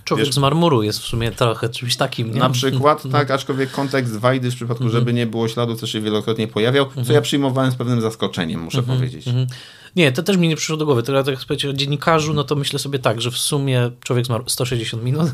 [0.05, 2.33] Człowiek Wiesz, z marmuru jest w sumie trochę czymś takim.
[2.33, 2.39] Nie?
[2.39, 3.11] Na przykład, no.
[3.11, 5.01] tak, aczkolwiek kontekst Wajdy w przypadku, mhm.
[5.01, 7.15] żeby nie było śladów, co się wielokrotnie pojawiał, co mhm.
[7.15, 8.97] ja przyjmowałem z pewnym zaskoczeniem, muszę mhm.
[8.97, 9.25] powiedzieć.
[9.95, 11.03] Nie, to też mi nie przyszło do głowy.
[11.03, 14.43] Tylko jak powiedzieć o dziennikarzu, no to myślę sobie tak, że w sumie człowiek zmarł
[14.47, 15.31] 160 minut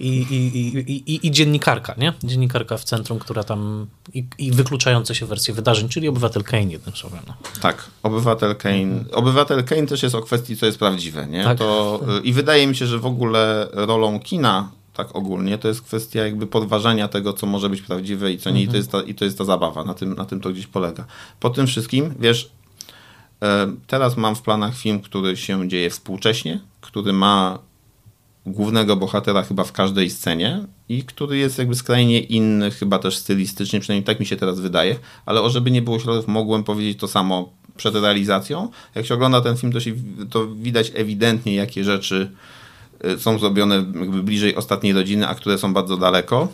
[0.00, 2.12] i, i, i, i, i dziennikarka, nie?
[2.24, 6.96] Dziennikarka w centrum, która tam i, i wykluczające się wersje wydarzeń, czyli obywatel Kane jednym
[6.96, 7.20] słowem.
[7.26, 7.34] No.
[7.60, 9.04] Tak, obywatel Kane.
[9.12, 11.44] Obywatel Kane też jest o kwestii, co jest prawdziwe, nie?
[11.44, 11.58] Tak.
[11.58, 16.24] To, I wydaje mi się, że w ogóle rolą kina tak ogólnie, to jest kwestia
[16.24, 18.68] jakby podważania tego, co może być prawdziwe i co nie, mhm.
[18.68, 20.66] i, to jest ta, i to jest ta zabawa, na tym, na tym to gdzieś
[20.66, 21.04] polega.
[21.40, 22.50] Po tym wszystkim, wiesz,
[23.86, 27.58] teraz mam w planach film, który się dzieje współcześnie, który ma
[28.46, 33.80] głównego bohatera chyba w każdej scenie i który jest jakby skrajnie inny, chyba też stylistycznie,
[33.80, 34.96] przynajmniej tak mi się teraz wydaje,
[35.26, 38.68] ale o żeby nie było śladów, mogłem powiedzieć to samo przed realizacją.
[38.94, 39.92] Jak się ogląda ten film, to, się,
[40.30, 42.30] to widać ewidentnie, jakie rzeczy
[43.00, 43.82] e, są zrobione
[44.22, 46.48] bliżej ostatniej rodziny, a które są bardzo daleko.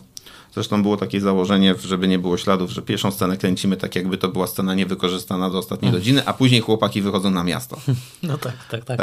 [0.55, 4.29] Zresztą było takie założenie, żeby nie było śladów, że pierwszą scenę kręcimy tak, jakby to
[4.29, 6.01] była scena niewykorzystana do ostatniej mm.
[6.01, 7.81] godziny, a później chłopaki wychodzą na miasto.
[8.23, 9.01] No tak, tak, tak.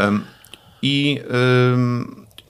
[0.81, 1.19] I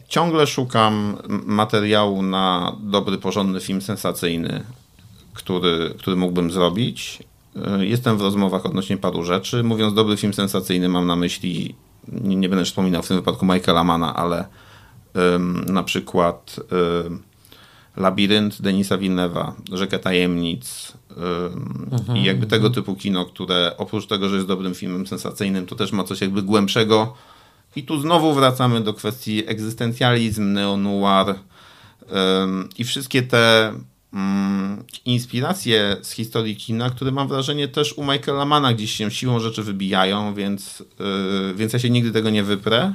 [0.08, 4.64] ciągle szukam materiału na dobry, porządny film sensacyjny,
[5.34, 7.24] który, który mógłbym zrobić.
[7.80, 9.64] Jestem w rozmowach odnośnie paru rzeczy.
[9.64, 11.76] Mówiąc dobry film sensacyjny, mam na myśli,
[12.08, 14.46] nie, nie będę wspominał w tym wypadku Michaela Mana, ale
[15.68, 16.60] na przykład
[18.00, 20.94] Labirynt Denisa Villeneuve'a, Rzekę Tajemnic
[21.92, 22.18] mhm.
[22.18, 25.92] i jakby tego typu kino, które oprócz tego, że jest dobrym filmem sensacyjnym, to też
[25.92, 27.14] ma coś jakby głębszego.
[27.76, 31.36] I tu znowu wracamy do kwestii egzystencjalizm, neo-noir
[32.78, 33.74] i wszystkie te
[34.14, 39.40] um, inspiracje z historii kina, które mam wrażenie też u Michaela Mana gdzieś się siłą
[39.40, 42.94] rzeczy wybijają, więc, yy, więc ja się nigdy tego nie wyprę.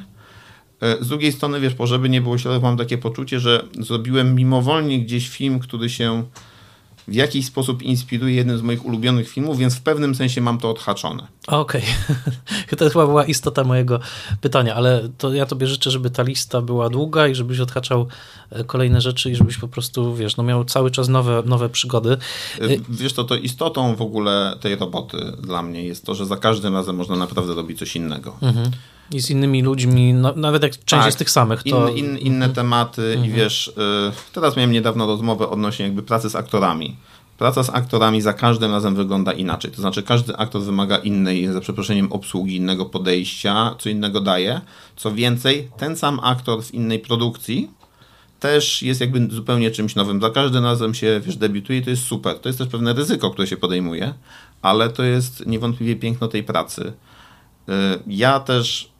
[0.85, 4.35] E, z drugiej strony, wiesz, po żeby nie było śladów, mam takie poczucie, że zrobiłem
[4.35, 6.25] mimowolnie gdzieś film, który się
[7.09, 10.71] w jakiś sposób inspiruje jednym z moich ulubionych filmów, więc w pewnym sensie mam to
[10.71, 11.27] odhaczone.
[11.47, 11.83] Okej.
[12.67, 12.77] Okay.
[12.79, 14.01] to chyba była istota mojego
[14.41, 18.07] pytania, ale to ja tobie życzę, żeby ta lista była długa i żebyś odhaczał
[18.51, 22.17] e, kolejne rzeczy i żebyś po prostu, wiesz, no miał cały czas nowe, nowe przygody.
[22.61, 26.37] E, wiesz, to, to istotą w ogóle tej roboty dla mnie jest to, że za
[26.37, 28.37] każdym razem można naprawdę robić coś innego.
[28.43, 28.71] Mhm.
[29.11, 31.63] I z innymi ludźmi, no, nawet jak część tak, jest tych samych.
[31.63, 31.89] To...
[31.89, 32.53] In, in, inne mhm.
[32.53, 33.25] tematy mhm.
[33.25, 36.97] i wiesz, y, teraz miałem niedawno rozmowę odnośnie jakby pracy z aktorami.
[37.39, 39.71] Praca z aktorami za każdym razem wygląda inaczej.
[39.71, 44.61] To znaczy, każdy aktor wymaga innej, za przeproszeniem, obsługi, innego podejścia, co innego daje.
[44.97, 47.71] Co więcej, ten sam aktor w innej produkcji
[48.41, 50.21] też jest jakby zupełnie czymś nowym.
[50.21, 52.39] Za każdym razem się, wiesz, debiutuje to jest super.
[52.39, 54.15] To jest też pewne ryzyko, które się podejmuje,
[54.63, 56.93] ale to jest niewątpliwie piękno tej pracy.
[57.69, 57.73] Y,
[58.07, 58.94] ja też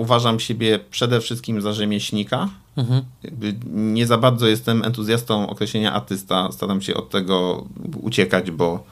[0.00, 2.48] uważam siebie przede wszystkim za rzemieślnika.
[2.76, 3.02] Mhm.
[3.70, 6.52] nie za bardzo jestem entuzjastą określenia artysta.
[6.52, 7.66] Staram się od tego
[8.02, 8.84] uciekać, bo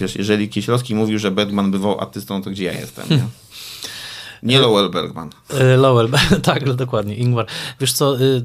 [0.00, 3.08] wiesz, jeżeli Kieślowski mówił, że Bergman bywał artystą, to gdzie ja jestem?
[3.10, 3.26] Nie,
[4.52, 5.30] nie Lowell Bergman.
[5.50, 6.08] E, Lowell,
[6.42, 7.46] tak, dokładnie, Ingvar.
[7.80, 8.42] Wiesz co, y,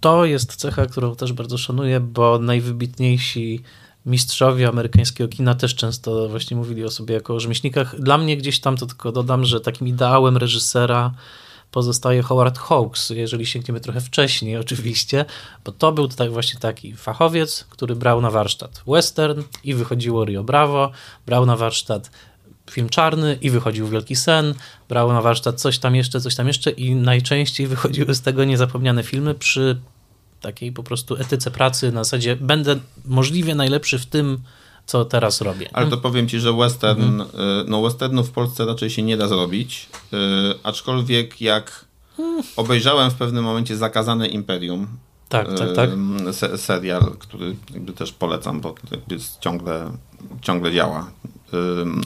[0.00, 3.62] to jest cecha, którą też bardzo szanuję, bo najwybitniejsi
[4.06, 8.00] mistrzowie amerykańskiego kina też często właśnie mówili o sobie jako o rzemieślnikach.
[8.00, 11.14] Dla mnie gdzieś tam to tylko dodam, że takim ideałem reżysera
[11.70, 15.24] pozostaje Howard Hawks, jeżeli sięgniemy trochę wcześniej oczywiście,
[15.64, 20.44] bo to był tak właśnie taki fachowiec, który brał na warsztat western i wychodziło Rio
[20.44, 20.90] Bravo,
[21.26, 22.10] brał na warsztat
[22.70, 24.54] film czarny i wychodził Wielki Sen,
[24.88, 29.02] brał na warsztat coś tam jeszcze, coś tam jeszcze i najczęściej wychodziły z tego niezapomniane
[29.02, 29.80] filmy przy
[30.46, 34.38] takiej po prostu etyce pracy na zasadzie będę możliwie najlepszy w tym,
[34.86, 35.68] co teraz robię.
[35.72, 37.40] Ale to powiem ci, że western, mhm.
[37.60, 40.18] Y, no westernów w Polsce raczej się nie da zrobić, yy,
[40.62, 41.84] aczkolwiek jak
[42.56, 44.86] obejrzałem w pewnym momencie Zakazane Imperium,
[45.28, 45.90] tak, tak, tak.
[46.32, 49.90] Se serial, który jakby też polecam, bo jakby ciągle,
[50.42, 51.10] ciągle działa.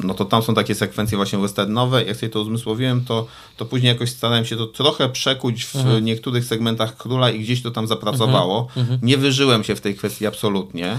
[0.04, 2.04] No to tam są takie sekwencje właśnie westernowe.
[2.04, 3.26] Jak sobie to uzmysłowiłem, to,
[3.56, 6.04] to później jakoś starałem się to trochę przekuć w mhm.
[6.04, 8.60] niektórych segmentach Króla i gdzieś to tam zapracowało.
[8.60, 8.80] Mhm.
[8.80, 9.00] mhm.
[9.02, 10.98] Nie wyżyłem się w tej kwestii absolutnie.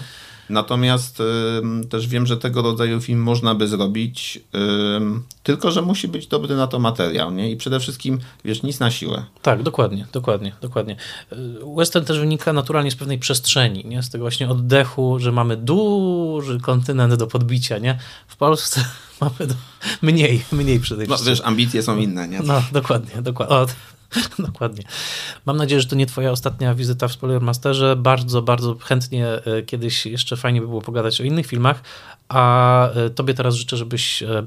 [0.50, 4.60] Natomiast y, też wiem, że tego rodzaju film można by zrobić, y,
[5.44, 7.52] tylko że musi być dobry na to materiał, nie?
[7.52, 9.24] I przede wszystkim, wiesz, nic na siłę.
[9.42, 10.96] Tak, dokładnie, dokładnie, dokładnie.
[11.34, 11.38] Y,
[11.78, 14.04] western też wynika naturalnie z pewnej przestrzeni, nie?
[14.04, 18.00] Z tego właśnie oddechu, że mamy duży kontynent do podbicia, nie?
[18.28, 18.86] W Polsce
[19.22, 19.56] mamy do...
[20.02, 22.40] mniej, mniej przy tej No wiesz, ambicje są inne, nie?
[22.40, 23.56] No, dokładnie, dokładnie.
[23.56, 23.66] O,
[24.40, 24.84] Dokładnie.
[25.46, 27.96] Mam nadzieję, że to nie twoja ostatnia wizyta w Spoilermasterze.
[27.96, 31.84] Bardzo, bardzo chętnie e, kiedyś jeszcze fajnie by było pogadać o innych filmach,
[32.30, 34.46] a e, tobie teraz życzę, żebyś e,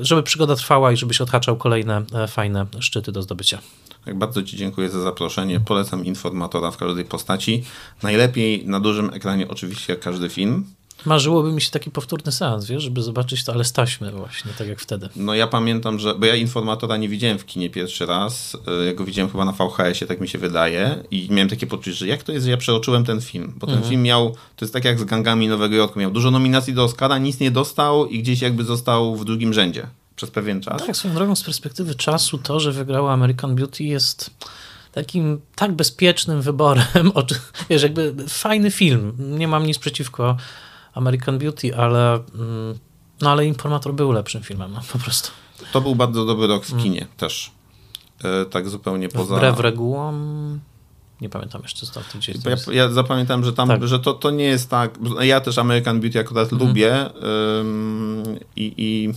[0.00, 3.58] żeby przygoda trwała i żebyś odhaczał kolejne fajne szczyty do zdobycia.
[4.04, 5.60] Tak, bardzo Ci dziękuję za zaproszenie.
[5.60, 7.64] Polecam informatora w każdej postaci.
[8.02, 10.64] Najlepiej na dużym ekranie oczywiście jak każdy film.
[11.04, 14.80] Marzyłoby mi się taki powtórny seans, wiesz, żeby zobaczyć to, ale staśmy właśnie, tak jak
[14.80, 15.08] wtedy.
[15.16, 18.94] No ja pamiętam, że, bo ja informatora nie widziałem w kinie pierwszy raz, e, ja
[18.94, 22.22] go widziałem chyba na VHS-ie, tak mi się wydaje i miałem takie poczucie, że jak
[22.22, 23.90] to jest, że ja przeoczyłem ten film, bo ten mhm.
[23.90, 27.18] film miał, to jest tak jak z Gangami Nowego Jorku, miał dużo nominacji do Oscara,
[27.18, 29.86] nic nie dostał i gdzieś jakby został w drugim rzędzie
[30.16, 30.86] przez pewien czas.
[30.86, 34.30] Tak, swoją drogą z perspektywy czasu to, że wygrała American Beauty jest
[34.92, 37.12] takim tak bezpiecznym wyborem,
[37.70, 40.36] wiesz, jakby fajny film, nie mam nic przeciwko
[40.94, 42.78] American Beauty, ale, mm,
[43.20, 45.30] no, ale Informator był lepszym filmem, no, po prostu.
[45.72, 46.84] To był bardzo dobry rok w mm.
[46.84, 47.12] kinie mm.
[47.16, 47.50] też.
[48.24, 49.36] E, tak zupełnie poza...
[49.36, 50.60] Wbrew regułom...
[51.20, 52.36] Nie pamiętam jeszcze co to gdzieś.
[52.44, 53.88] Ja, ja zapamiętam, że tam, tak.
[53.88, 54.98] że to, to nie jest tak.
[55.20, 56.66] Ja też American Beauty akurat mm.
[56.66, 57.10] lubię
[58.56, 59.12] i, i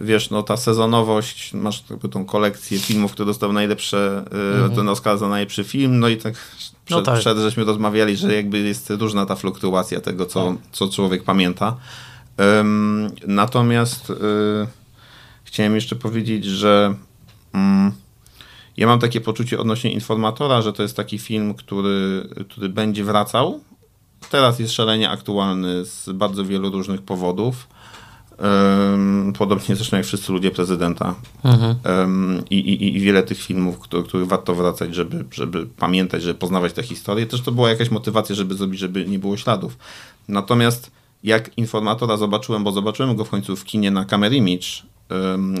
[0.00, 4.24] wiesz, no ta sezonowość, masz jakby tą kolekcję filmów, które dostały najlepsze,
[4.58, 4.74] mm.
[4.74, 6.34] ten Oscar za najlepszy film, no i tak
[6.84, 7.18] przed, no tak.
[7.18, 10.56] przed żeśmy rozmawiali, że jakby jest różna ta fluktuacja tego, co, tak.
[10.72, 11.76] co człowiek pamięta.
[12.38, 14.14] Um, natomiast y,
[15.44, 16.94] chciałem jeszcze powiedzieć, że
[17.54, 17.92] um,
[18.76, 23.60] ja mam takie poczucie odnośnie Informatora, że to jest taki film, który, który będzie wracał.
[24.30, 27.68] Teraz jest szalenie aktualny z bardzo wielu różnych powodów.
[29.38, 31.14] Podobnie zresztą jak wszyscy ludzie prezydenta.
[31.44, 31.74] Mhm.
[32.50, 36.72] I, i, I wiele tych filmów, których, których warto wracać, żeby, żeby pamiętać, żeby poznawać
[36.72, 37.26] tę historię.
[37.26, 39.78] Też to była jakaś motywacja, żeby zrobić, żeby nie było śladów.
[40.28, 40.90] Natomiast
[41.24, 44.66] jak informatora zobaczyłem, bo zobaczyłem go w końcu w kinie na Camera Image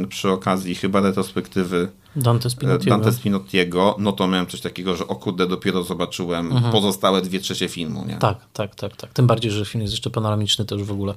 [0.08, 2.90] przy okazji chyba retrospektywy Dante Spinottiego.
[2.90, 6.72] Dante Spinottiego, no to miałem coś takiego, że o kurde, dopiero zobaczyłem mhm.
[6.72, 8.04] pozostałe dwie trzecie filmu.
[8.04, 8.16] Nie?
[8.16, 9.12] Tak, tak, tak, tak.
[9.12, 11.14] Tym bardziej, że film jest jeszcze panoramiczny też w ogóle.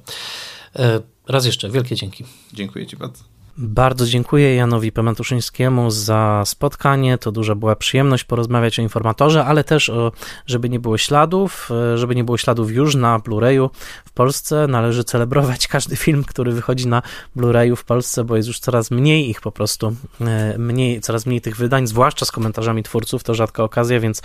[1.28, 2.24] E, raz jeszcze, wielkie dzięki.
[2.52, 3.24] Dziękuję Ci bardzo.
[3.58, 7.18] Bardzo dziękuję Janowi Pementuszyńskiemu za spotkanie.
[7.18, 10.12] To duża była przyjemność porozmawiać o informatorze, ale też o,
[10.46, 13.70] żeby nie było śladów, e, żeby nie było śladów już na Blu-rayu
[14.04, 14.66] w Polsce.
[14.66, 17.02] Należy celebrować każdy film, który wychodzi na
[17.36, 21.40] Blu-rayu w Polsce, bo jest już coraz mniej ich po prostu, e, mniej, coraz mniej
[21.40, 23.24] tych wydań, zwłaszcza z komentarzami twórców.
[23.24, 24.22] To rzadka okazja, więc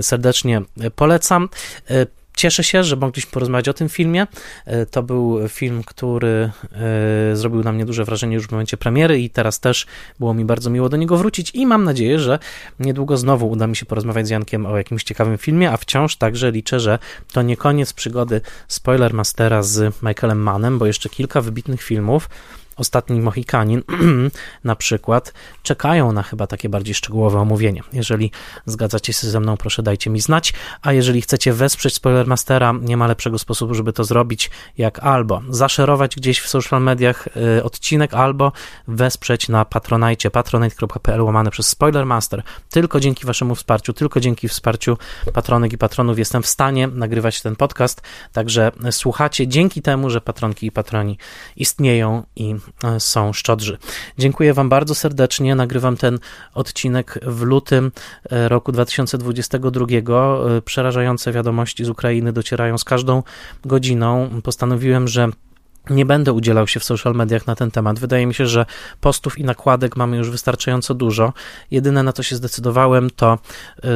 [0.00, 0.62] serdecznie
[0.96, 1.48] polecam.
[2.36, 4.26] Cieszę się, że mogliśmy porozmawiać o tym filmie.
[4.66, 6.50] E, to był film, który
[7.32, 9.86] e, zrobił na mnie duże wrażenie już w momencie premiery i teraz też
[10.18, 12.38] było mi bardzo miło do niego wrócić i mam nadzieję, że
[12.80, 16.50] niedługo znowu uda mi się porozmawiać z Jankiem o jakimś ciekawym filmie, a wciąż także
[16.50, 16.98] liczę, że
[17.32, 22.28] to nie koniec przygody Spoilermastera z Michaelem Mannem, bo jeszcze kilka wybitnych filmów
[22.76, 23.82] ostatni Mohikanin
[24.64, 25.32] na przykład
[25.62, 27.82] czekają na chyba takie bardziej szczegółowe omówienie.
[27.92, 28.30] Jeżeli
[28.66, 33.06] zgadzacie się ze mną, proszę dajcie mi znać, a jeżeli chcecie wesprzeć Spoilermastera, nie ma
[33.06, 37.28] lepszego sposobu, żeby to zrobić, jak albo zaszerować gdzieś w social mediach
[37.58, 38.52] y, odcinek, albo
[38.88, 42.42] wesprzeć na patronajcie, patronite.pl łamane przez Spoilermaster.
[42.70, 44.98] Tylko dzięki waszemu wsparciu, tylko dzięki wsparciu
[45.32, 50.66] patronek i patronów jestem w stanie nagrywać ten podcast, także słuchacie dzięki temu, że patronki
[50.66, 51.18] i patroni
[51.56, 52.54] istnieją i
[52.98, 53.78] są szczodrzy.
[54.18, 55.54] Dziękuję Wam bardzo serdecznie.
[55.54, 56.18] Nagrywam ten
[56.54, 57.92] odcinek w lutym
[58.30, 59.86] e, roku 2022.
[59.86, 63.22] E, przerażające wiadomości z Ukrainy docierają z każdą
[63.64, 64.30] godziną.
[64.42, 65.28] Postanowiłem, że
[65.90, 67.98] nie będę udzielał się w social mediach na ten temat.
[67.98, 68.66] Wydaje mi się, że
[69.00, 71.32] postów i nakładek mamy już wystarczająco dużo.
[71.70, 73.38] Jedyne na co się zdecydowałem to
[73.84, 73.88] y,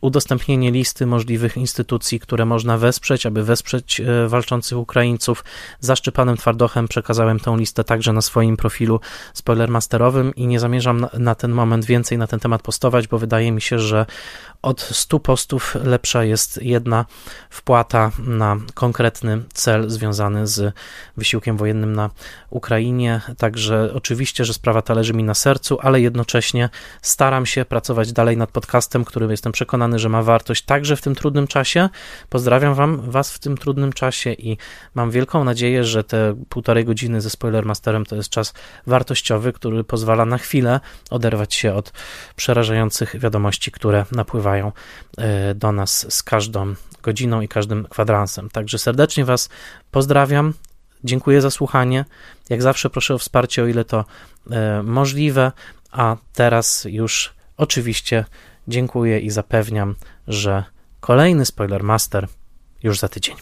[0.00, 5.44] udostępnienie listy możliwych instytucji, które można wesprzeć, aby wesprzeć y, walczących Ukraińców.
[5.80, 9.00] Za Szczepanem Twardochem przekazałem tę listę także na swoim profilu
[9.34, 13.60] spoilermasterowym i nie zamierzam na ten moment więcej na ten temat postować, bo wydaje mi
[13.60, 14.06] się, że
[14.62, 17.04] od 100 postów lepsza jest jedna
[17.50, 20.74] wpłata na konkretny cel związany z
[21.16, 22.10] wysiłkiem wysiłkiem wojennym na
[22.50, 26.68] Ukrainie, także oczywiście, że sprawa ta leży mi na sercu, ale jednocześnie
[27.02, 31.14] staram się pracować dalej nad podcastem, który jestem przekonany, że ma wartość także w tym
[31.14, 31.88] trudnym czasie.
[32.28, 34.58] Pozdrawiam wam, was w tym trudnym czasie i
[34.94, 38.54] mam wielką nadzieję, że te półtorej godziny ze Spoilermasterem to jest czas
[38.86, 40.80] wartościowy, który pozwala na chwilę
[41.10, 41.92] oderwać się od
[42.36, 44.72] przerażających wiadomości, które napływają
[45.18, 48.50] e, do nas z każdą godziną i każdym kwadransem.
[48.50, 49.48] Także serdecznie Was
[49.90, 50.54] pozdrawiam.
[51.04, 52.04] Dziękuję za słuchanie.
[52.48, 54.04] Jak zawsze proszę o wsparcie, o ile to
[54.50, 55.52] e, możliwe.
[55.92, 58.24] A teraz już oczywiście
[58.68, 59.94] dziękuję i zapewniam,
[60.28, 60.64] że
[61.00, 62.28] kolejny Spoiler Master
[62.82, 63.36] już za tydzień.